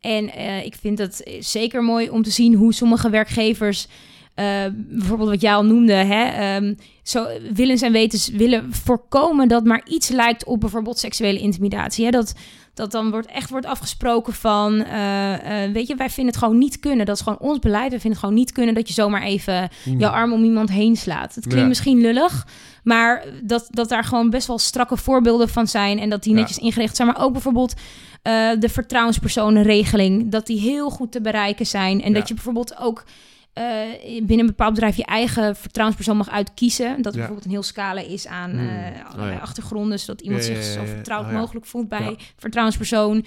En 0.00 0.24
ik 0.64 0.74
vind 0.74 0.98
het 0.98 1.36
zeker 1.40 1.82
mooi 1.82 2.10
om 2.10 2.22
te 2.22 2.30
zien 2.30 2.54
hoe 2.54 2.74
sommige 2.74 3.10
werkgevers, 3.10 3.88
bijvoorbeeld 4.88 5.28
wat 5.28 5.40
jij 5.40 5.54
al 5.54 5.64
noemde, 5.64 5.92
hè, 5.92 6.24
ehm, 6.24 6.74
zo 7.02 7.26
willens 7.54 7.82
en 7.82 7.92
wetens 7.92 8.28
willen 8.28 8.72
voorkomen 8.74 9.48
dat 9.48 9.64
maar 9.64 9.82
iets 9.88 10.08
lijkt 10.08 10.44
op 10.44 10.60
bijvoorbeeld 10.60 10.98
seksuele 10.98 11.38
intimidatie. 11.38 12.04
Hè? 12.04 12.10
Dat, 12.10 12.34
dat 12.74 12.90
dan 12.92 13.10
wordt, 13.10 13.26
echt 13.26 13.50
wordt 13.50 13.66
afgesproken 13.66 14.32
van, 14.32 14.84
eh, 14.84 15.64
eh, 15.64 15.72
weet 15.72 15.86
je, 15.86 15.94
wij 15.94 16.10
vinden 16.10 16.34
het 16.34 16.42
gewoon 16.42 16.58
niet 16.58 16.78
kunnen. 16.80 17.06
Dat 17.06 17.16
is 17.16 17.22
gewoon 17.22 17.38
ons 17.38 17.58
beleid. 17.58 17.84
We 17.84 17.90
vinden 17.90 18.10
het 18.10 18.18
gewoon 18.20 18.34
niet 18.34 18.52
kunnen 18.52 18.74
dat 18.74 18.88
je 18.88 18.94
zomaar 18.94 19.22
even 19.22 19.68
Hmm. 19.82 19.98
jouw 19.98 20.10
arm 20.10 20.32
om 20.32 20.44
iemand 20.44 20.70
heen 20.70 20.96
slaat. 20.96 21.34
Het 21.34 21.44
klinkt 21.44 21.60
Ja. 21.62 21.66
misschien 21.68 22.00
lullig, 22.00 22.46
maar 22.84 23.24
dat, 23.42 23.66
dat 23.70 23.88
daar 23.88 24.04
gewoon 24.04 24.30
best 24.30 24.46
wel 24.46 24.58
strakke 24.58 24.96
voorbeelden 24.96 25.48
van 25.48 25.66
zijn 25.66 25.98
en 25.98 26.10
dat 26.10 26.22
die 26.22 26.32
Ja. 26.34 26.38
netjes 26.38 26.58
ingericht 26.58 26.96
zijn. 26.96 27.08
Maar 27.08 27.20
ook 27.22 27.32
bijvoorbeeld 27.32 27.74
eh, 28.22 28.50
de 28.58 28.68
vertrouwenspersonenregeling, 28.68 30.30
dat 30.30 30.46
die 30.46 30.60
heel 30.60 30.90
goed 30.90 31.12
te 31.12 31.20
bereiken 31.20 31.66
zijn. 31.66 32.02
En 32.02 32.12
Ja. 32.12 32.18
dat 32.18 32.28
je 32.28 32.34
bijvoorbeeld 32.34 32.78
ook 32.78 33.04
eh, 33.52 33.64
binnen 34.18 34.38
een 34.38 34.46
bepaald 34.46 34.74
bedrijf 34.74 34.96
je 34.96 35.04
eigen 35.04 35.56
vertrouwenspersoon 35.56 36.16
mag 36.16 36.30
uitkiezen. 36.30 36.88
Dat 36.88 36.96
er 36.96 37.02
Ja. 37.04 37.12
bijvoorbeeld 37.12 37.44
een 37.44 37.50
heel 37.50 37.62
scala 37.62 38.00
is 38.00 38.26
aan 38.26 38.50
allerlei 38.50 39.30
Oh 39.30 39.36
ja. 39.36 39.38
achtergronden, 39.42 39.98
zodat 40.00 40.20
iemand 40.20 40.46
Ja, 40.46 40.54
zich 40.54 40.64
zo 40.64 40.84
vertrouwd 40.84 41.26
Oh 41.26 41.32
mogelijk 41.32 41.66
voelt 41.66 41.88
bij 41.88 42.16
vertrouwenspersoon. 42.36 43.24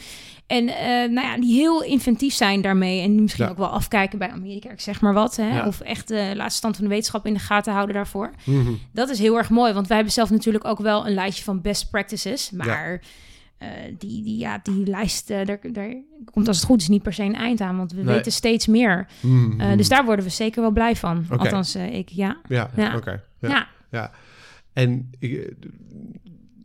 En 0.47 0.67
eh, 0.67 0.85
nou 0.87 1.27
ja, 1.27 1.37
die 1.37 1.53
heel 1.55 1.83
inventief 1.83 2.33
zijn 2.33 2.61
daarmee. 2.61 3.01
En 3.01 3.21
misschien 3.21 3.49
ook 3.49 3.57
wel 3.57 3.67
afkijken 3.67 4.19
bij 4.19 4.29
Amerika, 4.29 4.69
ik 4.69 4.79
zeg 4.79 5.01
maar 5.01 5.13
wat. 5.13 5.35
Hè? 5.35 5.65
Of 5.65 5.79
echt 5.81 6.07
de 6.07 6.31
laatste 6.35 6.57
stand 6.57 6.75
van 6.75 6.83
de 6.85 6.89
wetenschap 6.91 7.25
in 7.25 7.33
de 7.33 7.39
gaten 7.39 7.73
houden 7.73 7.95
daarvoor. 7.95 8.31
Mhm. 8.43 8.71
Dat 8.93 9.09
is 9.09 9.19
heel 9.19 9.37
erg 9.37 9.49
mooi, 9.49 9.73
want 9.73 9.87
wij 9.87 9.95
hebben 9.95 10.13
zelf 10.13 10.29
natuurlijk 10.29 10.65
ook 10.65 10.79
wel 10.79 11.05
een 11.07 11.13
lijstje 11.13 11.43
van 11.43 11.61
best 11.61 11.89
practices. 11.89 12.51
Maar 12.51 13.01
die, 13.97 14.23
die, 14.23 14.37
ja, 14.37 14.59
die 14.63 14.85
lijst, 14.87 15.29
eh, 15.29 15.45
daar, 15.45 15.59
daar 15.71 15.93
komt 16.31 16.47
als 16.47 16.57
het 16.57 16.65
goed 16.65 16.81
is 16.81 16.87
niet 16.87 17.03
per 17.03 17.13
se 17.13 17.23
een 17.23 17.35
eind 17.35 17.61
aan. 17.61 17.77
Want 17.77 17.91
we 17.91 18.01
Nee. 18.03 18.15
weten 18.15 18.31
steeds 18.31 18.67
meer. 18.67 19.07
Mhm. 19.21 19.59
Eh, 19.61 19.77
dus 19.77 19.89
daar 19.89 20.05
worden 20.05 20.25
we 20.25 20.31
zeker 20.31 20.61
wel 20.61 20.71
blij 20.71 20.95
van. 20.95 21.25
Althans, 21.29 21.75
eh, 21.75 21.93
ik, 21.93 22.09
ja. 22.09 22.37
Ja, 22.47 22.69
Ja. 22.75 22.95
oké. 22.95 23.23
Ja. 23.39 23.67
Ja. 23.91 24.11
En 24.73 25.09
ik, 25.19 25.33
eh, 25.33 25.51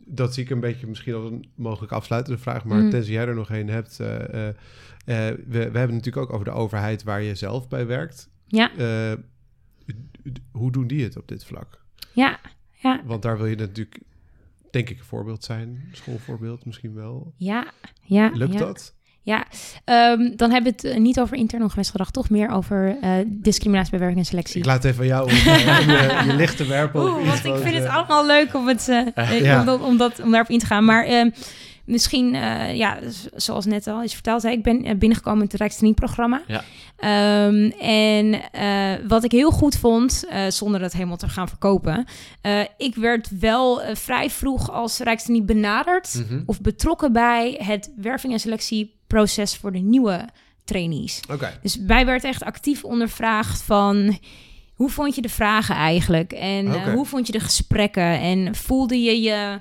dat 0.05 0.33
zie 0.33 0.43
ik 0.43 0.49
een 0.49 0.59
beetje 0.59 0.87
misschien 0.87 1.13
als 1.13 1.31
een 1.31 1.49
mogelijk 1.55 1.91
afsluitende 1.93 2.37
vraag, 2.39 2.65
maar 2.65 2.81
Mm. 2.81 2.89
tenzij 2.89 3.13
jij 3.13 3.25
er 3.27 3.35
nog 3.35 3.49
een 3.49 3.69
hebt. 3.69 3.99
eh, 3.99 4.33
eh, 4.33 4.47
eh, 4.49 4.55
we, 5.05 5.43
we 5.47 5.57
hebben 5.59 5.81
het 5.81 5.89
natuurlijk 5.91 6.17
ook 6.25 6.33
over 6.33 6.45
de 6.45 6.51
overheid 6.51 7.03
waar 7.03 7.21
je 7.21 7.35
zelf 7.35 7.67
bij 7.67 7.85
werkt. 7.85 8.29
Ja. 8.47 8.71
Eh, 8.77 9.17
hoe 10.51 10.71
doen 10.71 10.87
die 10.87 11.03
het 11.03 11.17
op 11.17 11.27
dit 11.27 11.45
vlak? 11.45 11.83
Ja, 12.13 12.39
ja, 12.71 13.01
Want 13.05 13.21
daar 13.21 13.37
wil 13.37 13.45
je 13.45 13.55
natuurlijk, 13.55 13.99
denk 14.71 14.89
ik, 14.89 14.99
een 14.99 15.05
voorbeeld 15.05 15.43
zijn. 15.43 15.89
Schoolvoorbeeld 15.91 16.65
misschien 16.65 16.93
wel. 16.93 17.33
ja, 17.37 17.65
ja. 18.01 18.29
Lukt 18.33 18.53
ja. 18.53 18.59
dat? 18.59 18.93
Ja, 19.23 19.45
ehm, 19.85 20.35
dan 20.35 20.51
hebben 20.51 20.71
we 20.71 20.87
het 20.87 20.95
eh, 20.95 21.01
niet 21.01 21.19
over 21.19 21.37
intern 21.37 21.63
ongewenst 21.63 21.91
gedrag, 21.91 22.11
toch 22.11 22.29
meer 22.29 22.49
over 22.49 22.97
eh, 23.01 23.11
discriminatie 23.27 23.91
bij 23.91 23.99
werk 23.99 24.15
en 24.15 24.25
selectie. 24.25 24.59
Ik 24.59 24.65
laat 24.65 24.83
het 24.83 24.93
even 24.93 25.05
jou 25.05 25.23
om, 25.23 25.29
eh, 25.29 25.79
je, 25.85 26.23
je 26.25 26.33
licht 26.35 26.57
te 26.57 26.65
werpen. 26.65 27.01
Oeh, 27.01 27.27
want 27.27 27.45
ik 27.45 27.55
vind 27.55 27.75
het 27.75 27.87
allemaal 27.87 28.25
leuk 28.25 28.53
om, 28.53 28.67
het, 28.67 28.85
Ja. 29.41 29.59
om, 29.59 29.65
dat, 29.65 29.81
om, 29.81 29.97
dat, 29.97 30.19
om 30.19 30.31
daarop 30.31 30.49
in 30.49 30.59
te 30.59 30.65
gaan. 30.65 30.85
Maar 30.85 31.05
ehm, 31.05 31.29
misschien, 31.91 32.35
eh, 32.35 32.75
ja, 32.75 32.99
zoals 33.35 33.65
net 33.65 33.87
al 33.87 34.03
is 34.03 34.13
verteld, 34.13 34.43
hè, 34.43 34.49
ik 34.49 34.63
ben 34.63 34.83
eh, 34.83 34.95
binnengekomen 34.95 35.39
in 35.39 35.47
het 35.47 35.59
Rijkstrainingprogramma. 35.59 36.41
Ja. 36.47 36.63
Ehm, 36.97 37.71
en 37.79 38.51
eh, 38.51 39.07
wat 39.07 39.23
ik 39.23 39.31
heel 39.31 39.51
goed 39.51 39.77
vond, 39.77 40.25
zonder 40.47 40.79
dat 40.79 40.93
helemaal 40.93 41.17
te 41.17 41.29
gaan 41.29 41.47
verkopen, 41.47 42.05
ik 42.77 42.95
werd 42.95 43.39
wel 43.39 43.81
vrij 43.93 44.29
vroeg 44.29 44.71
als 44.71 44.99
Rijkstrainee 44.99 45.45
benaderd 45.45 46.25
mhm. 46.27 46.41
of 46.45 46.61
betrokken 46.61 47.13
bij 47.13 47.59
het 47.63 47.91
werving- 47.95 48.33
en 48.33 48.39
selectieproces 48.39 49.57
voor 49.57 49.71
de 49.71 49.79
nieuwe 49.79 50.25
trainees. 50.63 51.19
Oké. 51.29 51.59
Dus 51.61 51.75
wij 51.75 52.05
werd 52.05 52.23
echt 52.23 52.43
actief 52.43 52.83
ondervraagd 52.83 53.61
van... 53.61 54.17
hoe 54.73 54.89
vond 54.89 55.15
je 55.15 55.21
de 55.21 55.29
vragen 55.29 55.75
eigenlijk? 55.75 56.31
En 56.31 56.91
hoe 56.91 57.05
vond 57.05 57.27
je 57.27 57.33
de 57.33 57.39
gesprekken? 57.39 58.19
En 58.19 58.55
voelde 58.55 59.01
je 59.01 59.21
je 59.21 59.59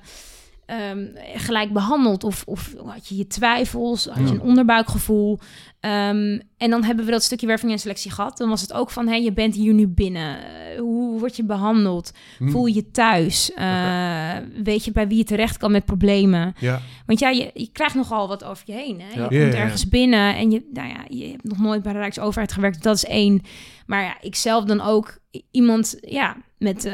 ehm, 0.70 1.06
gelijk 1.34 1.72
behandeld? 1.72 2.24
Of, 2.24 2.42
of 2.46 2.74
had 2.84 3.08
je 3.08 3.16
je 3.16 3.26
twijfels? 3.26 4.06
Had 4.06 4.28
je 4.28 4.34
een 4.34 4.40
onderbuikgevoel? 4.40 5.38
Ehm, 5.80 6.38
en 6.56 6.70
dan 6.70 6.84
hebben 6.84 7.04
we 7.04 7.10
dat 7.10 7.22
stukje 7.22 7.46
werving 7.46 7.72
en 7.72 7.78
selectie 7.78 8.10
gehad. 8.10 8.36
Dan 8.36 8.48
was 8.48 8.60
het 8.60 8.72
ook 8.72 8.90
van, 8.90 9.08
hey, 9.08 9.22
je 9.22 9.32
bent 9.32 9.54
hier 9.54 9.72
nu 9.72 9.88
binnen. 9.88 10.38
Eh, 10.38 10.78
hoe 10.78 11.18
word 11.18 11.36
je 11.36 11.44
behandeld? 11.44 12.12
Hm. 12.38 12.50
Voel 12.50 12.66
je 12.66 12.74
je 12.74 12.90
thuis? 12.90 13.52
Eh, 13.52 14.36
Weet 14.62 14.84
je 14.84 14.92
bij 14.92 15.08
wie 15.08 15.16
je 15.16 15.24
terecht 15.24 15.56
kan 15.56 15.70
met 15.70 15.84
problemen? 15.84 16.54
Ja, 16.58 16.80
Want 17.06 17.18
ja, 17.18 17.28
je, 17.28 17.50
je 17.54 17.68
krijgt 17.72 17.94
nogal 17.94 18.28
wat 18.28 18.44
over 18.44 18.62
je 18.66 18.72
heen. 18.72 19.00
Hè? 19.00 19.20
Ja. 19.20 19.26
Je 19.30 19.40
komt 19.40 19.54
ergens 19.54 19.88
binnen 19.88 20.36
en 20.36 20.50
je, 20.50 20.68
nou 20.72 20.88
ja, 20.88 21.04
je 21.08 21.26
hebt 21.26 21.44
nog 21.44 21.58
nooit 21.58 21.82
bij 21.82 21.92
de 21.92 21.98
Rijksoverheid 21.98 22.52
gewerkt. 22.52 22.82
Dat 22.82 22.96
is 22.96 23.04
één. 23.04 23.42
Maar 23.86 24.02
ja, 24.02 24.16
ik 24.20 24.34
zelf 24.34 24.64
dan 24.64 24.80
ook 24.80 25.18
iemand 25.50 25.96
ja, 26.00 26.36
met 26.58 26.84
eh, 26.84 26.92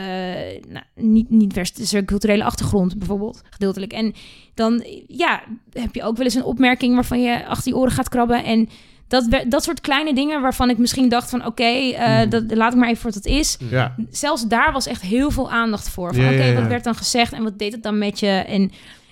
nou, 0.69 0.85
niet, 0.95 1.31
niet 1.31 1.53
westerse 1.53 2.05
culturele 2.05 2.45
achtergrond 2.45 2.99
bijvoorbeeld, 2.99 3.43
gedeeltelijk. 3.51 3.93
En 3.93 4.15
dan 4.57 4.85
ja, 5.09 5.43
heb 5.73 5.95
je 5.95 6.03
ook 6.03 6.17
wel 6.17 6.25
eens 6.25 6.35
een 6.35 6.45
opmerking 6.45 6.95
waarvan 6.95 7.23
je 7.23 7.47
achter 7.47 7.73
je 7.73 7.79
oren 7.79 7.93
gaat 7.93 8.09
krabben. 8.09 8.45
En 8.45 8.69
dat, 9.09 9.27
dat 9.49 9.63
soort 9.65 9.81
kleine 9.81 10.15
dingen 10.15 10.41
waarvan 10.43 10.71
ik 10.71 10.79
misschien 10.79 11.09
dacht 11.09 11.31
van... 11.31 11.47
oké, 11.47 11.63
eh, 11.65 12.07
Mhm. 12.21 12.29
dat 12.29 12.43
laat 12.49 12.73
ik 12.73 12.79
maar 12.79 12.89
even 12.89 13.01
voor 13.01 13.13
wat 13.13 13.25
het 13.25 13.33
is 13.33 13.57
ja. 13.71 13.95
zelfs 14.11 14.47
daar 14.47 14.73
was 14.73 14.87
echt 14.87 15.03
heel 15.03 15.31
veel 15.31 15.51
aandacht 15.51 15.89
voor. 15.89 16.15
Van 16.15 16.25
Ja, 16.25 16.31
oké, 16.33 16.43
ja, 16.43 16.53
ja. 16.53 16.61
wat 16.61 16.69
werd 16.69 16.85
dan 16.85 16.95
gezegd 16.95 17.33
en 17.33 17.43
wat 17.43 17.59
deed 17.59 17.73
het 17.73 17.83
dan 17.83 17.99
met 17.99 18.21
je? 18.21 18.27
En 18.29 18.71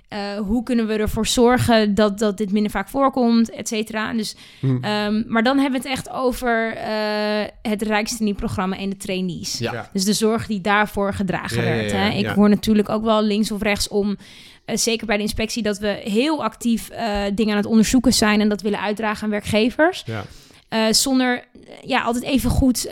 eh, 0.09 0.19
hoe 0.39 0.63
kunnen 0.63 0.87
we 0.87 0.95
ervoor 0.95 1.27
zorgen 1.27 1.95
dat, 1.95 2.19
dat 2.19 2.37
dit 2.37 2.53
minder 2.53 2.71
vaak 2.71 2.89
voorkomt, 2.89 3.51
et 3.51 3.69
cetera. 3.69 4.13
Dus, 4.13 4.37
Hm. 4.61 4.77
ehm, 4.85 5.23
maar 5.27 5.43
dan 5.43 5.59
hebben 5.59 5.81
we 5.83 5.89
het 5.89 5.99
echt 5.99 6.11
over 6.11 6.73
eh 6.77 7.45
het 7.63 7.83
Rijkstrainee-programma 7.83 8.77
en 8.77 8.91
de 8.91 8.97
trainees. 8.97 9.61
Dus 9.93 10.05
de 10.05 10.13
zorg 10.13 10.47
die 10.47 10.61
daarvoor 10.61 11.15
gedragen 11.15 11.63
Ja, 11.63 11.69
ja, 11.69 11.77
werd. 11.77 11.91
ja, 11.91 11.97
Hè? 11.97 12.09
Ik 12.19 12.25
ja. 12.25 12.35
hoor 12.35 12.49
natuurlijk 12.49 12.89
ook 12.89 13.05
wel 13.05 13.23
links 13.23 13.51
of 13.51 13.63
rechts 13.63 13.89
om... 13.89 14.17
eh, 14.65 14.77
zeker 14.77 15.07
bij 15.07 15.17
de 15.17 15.23
inspectie, 15.23 15.63
dat 15.63 15.79
we 15.79 16.01
heel 16.05 16.45
actief 16.45 16.89
eh, 16.89 17.23
dingen 17.35 17.53
aan 17.53 17.61
het 17.61 17.67
onderzoeken 17.67 18.13
zijn 18.13 18.41
en 18.41 18.49
dat 18.49 18.63
willen 18.63 18.81
uitdragen 18.81 19.25
aan 19.25 19.31
werkgevers. 19.31 20.03
Ja. 20.07 20.25
Eh, 20.69 20.81
zonder 20.91 21.45
ja, 21.85 22.03
altijd 22.03 22.25
even 22.25 22.51
goed 22.51 22.89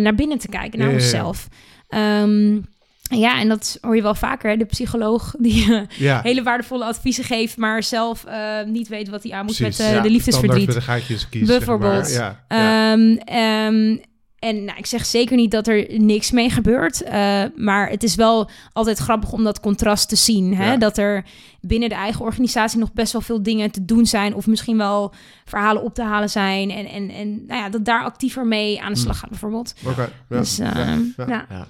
naar 0.00 0.14
binnen 0.14 0.38
te 0.38 0.48
kijken, 0.48 0.78
naar 0.78 0.92
onszelf. 0.92 1.48
Ehm, 1.88 2.54
ja, 3.02 3.40
en 3.40 3.48
dat 3.48 3.78
hoor 3.80 3.96
je 3.96 4.02
wel 4.02 4.14
vaker. 4.14 4.50
hè, 4.50 4.56
De 4.56 4.64
psycholoog 4.64 5.34
die 5.38 5.86
ja. 5.96 6.20
hele 6.22 6.42
waardevolle 6.42 6.84
adviezen 6.84 7.24
geeft, 7.24 7.56
maar 7.56 7.82
zelf 7.82 8.24
niet 8.66 8.88
weet 8.88 9.08
wat 9.08 9.22
hij 9.22 9.32
aan 9.32 9.44
moet 9.44 9.56
Precies. 9.56 9.78
met 9.78 9.88
Ja, 9.88 10.00
de 10.00 10.10
liefdesverdriet. 10.10 10.66
Met 10.66 10.74
de 10.74 10.80
gaatjes 10.80 11.28
kiezen. 11.28 11.56
Bijvoorbeeld. 11.56 12.06
Zeg 12.06 12.18
maar. 12.18 12.58
ja, 12.58 12.58
ja. 12.58 12.92
Ehm, 12.92 13.16
ehm, 13.16 13.96
en 14.38 14.64
nou, 14.64 14.78
ik 14.78 14.86
zeg 14.86 15.06
zeker 15.06 15.36
niet 15.36 15.50
dat 15.50 15.66
er 15.66 15.86
niks 16.00 16.30
mee 16.30 16.50
gebeurt. 16.50 17.02
eh, 17.02 17.44
maar 17.56 17.88
het 17.90 18.02
is 18.02 18.14
wel 18.14 18.50
altijd 18.72 18.98
grappig 18.98 19.32
om 19.32 19.44
dat 19.44 19.60
contrast 19.60 20.08
te 20.08 20.16
zien. 20.16 20.54
Hè? 20.56 20.70
Ja. 20.72 20.76
Dat 20.76 20.98
er 20.98 21.24
binnen 21.60 21.88
de 21.88 21.94
eigen 21.94 22.24
organisatie 22.24 22.78
nog 22.78 22.92
best 22.92 23.12
wel 23.12 23.20
veel 23.22 23.42
dingen 23.42 23.70
te 23.70 23.84
doen 23.84 24.06
zijn. 24.06 24.34
Of 24.34 24.46
misschien 24.46 24.76
wel 24.76 25.12
verhalen 25.44 25.82
op 25.82 25.94
te 25.94 26.02
halen 26.02 26.30
zijn. 26.30 26.70
En, 26.70 26.86
en, 26.86 27.10
en 27.10 27.46
nou 27.46 27.60
ja, 27.60 27.68
dat 27.68 27.84
daar 27.84 28.04
actiever 28.04 28.46
mee 28.46 28.82
aan 28.82 28.92
de 28.92 28.98
slag 28.98 29.18
gaat 29.18 29.30
bijvoorbeeld. 29.30 29.74
Oké. 29.86 30.00
ja. 30.28 30.38
Dus 30.38 30.56
Ja. 30.56 30.74
ehm, 30.76 31.00
Ja. 31.16 31.24
ja. 31.26 31.46
Ja. 31.48 31.66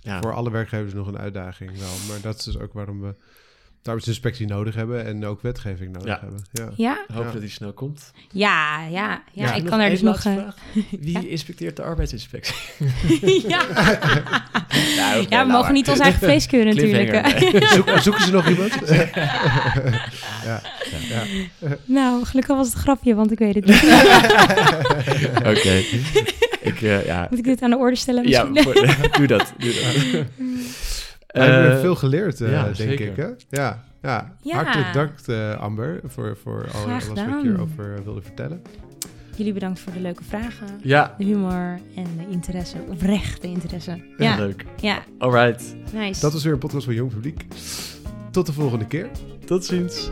Ja. 0.00 0.20
Voor 0.20 0.34
alle 0.34 0.50
werkgevers 0.50 0.92
nog 0.94 1.06
een 1.06 1.18
uitdaging 1.18 1.70
wel. 1.78 1.88
Maar 2.08 2.20
dat 2.22 2.38
is 2.38 2.44
dus 2.44 2.58
ook 2.58 2.72
waarom 2.72 3.00
we 3.00 3.14
arbeidsinspectie 3.88 4.46
nodig 4.46 4.74
hebben 4.74 5.06
en 5.06 5.24
ook 5.24 5.42
wetgeving 5.42 5.92
nodig 5.92 6.08
Ja. 6.08 6.18
hebben. 6.20 6.44
Ja. 6.52 6.68
Ja, 6.76 7.04
Hoop 7.14 7.24
Ja. 7.24 7.30
dat 7.32 7.40
die 7.40 7.50
snel 7.50 7.72
komt. 7.72 8.12
ja, 8.30 8.80
ja, 8.80 8.90
ja, 8.90 9.22
Ja. 9.32 9.54
ik 9.54 9.64
kan 9.64 9.80
er 9.80 9.90
dus 9.90 10.02
nog... 10.02 10.16
eh, 10.24 10.32
vraag. 10.32 10.54
Wie 11.00 11.28
inspecteert 11.34 11.76
de 11.76 11.82
arbeidsinspectie? 11.82 12.54
ja. 13.48 13.60
Nou, 14.96 15.16
ja, 15.16 15.22
we 15.22 15.26
nou 15.28 15.46
mogen 15.46 15.62
maar. 15.62 15.72
niet 15.72 15.88
ons 15.88 15.98
eigen 15.98 16.20
vlees 16.20 16.46
keuren 16.46 16.74
natuurlijk. 16.76 17.26
Zoek, 17.66 17.88
zoeken 17.98 18.22
ze 18.24 18.30
nog 18.32 18.48
iemand? 18.48 18.72
ja. 20.44 20.60
Ja. 21.10 21.22
nou, 21.84 22.24
gelukkig 22.24 22.56
was 22.56 22.66
het 22.66 22.74
een 22.76 22.80
grapje, 22.82 23.14
want 23.14 23.30
ik 23.32 23.38
weet 23.38 23.54
het 23.54 23.64
niet. 23.66 23.82
Oké. 25.38 25.82
Ik, 26.60 26.82
eh, 26.82 27.06
ja. 27.06 27.26
Moet 27.30 27.38
ik 27.38 27.44
dit 27.44 27.62
aan 27.62 27.70
de 27.70 27.76
orde 27.76 27.96
stellen 27.96 28.28
Ja, 28.28 28.44
misschien? 28.44 28.72
voor- 28.72 29.08
doe 29.18 29.26
dat. 29.26 29.52
Doe 29.58 29.72
dat. 29.72 30.24
We 31.34 31.40
hebben 31.40 31.72
Eh, 31.72 31.80
veel 31.80 31.94
geleerd, 31.96 32.40
eh, 32.40 32.50
ja, 32.50 32.62
denk 32.62 32.76
zeker. 32.76 33.06
ik. 33.06 33.16
Hè? 33.16 33.26
Ja, 33.62 33.84
ja. 34.02 34.36
Ja. 34.42 34.54
Hartelijk 34.54 34.92
dank, 34.92 35.10
eh, 35.26 35.60
Amber, 35.60 36.00
voor, 36.04 36.36
voor 36.42 36.64
Graag 36.68 36.84
alles 36.84 37.06
wat 37.08 37.16
je 37.18 37.38
hierover 37.42 38.04
wilde 38.04 38.22
vertellen. 38.22 38.62
Jullie 39.36 39.52
bedankt 39.52 39.80
voor 39.80 39.92
de 39.92 40.00
leuke 40.00 40.24
vragen, 40.24 40.66
Ja, 40.82 41.14
de 41.18 41.24
humor 41.24 41.78
en 41.96 42.06
de 42.16 42.26
interesse. 42.30 42.76
Oprechte 42.90 43.46
interesse. 43.46 43.90
ja. 43.90 44.24
Ja, 44.30 44.36
leuk. 44.36 44.64
ja, 44.80 44.98
Alright. 45.18 45.74
nice. 45.92 46.20
Dat 46.20 46.32
was 46.32 46.44
weer 46.44 46.52
een 46.52 46.58
podcast 46.58 46.84
van 46.84 46.94
Jong 46.94 47.10
Publiek. 47.12 47.44
Tot 48.30 48.46
de 48.46 48.52
volgende 48.52 48.86
keer. 48.86 49.08
Tot 49.46 49.64
ziens. 49.64 50.10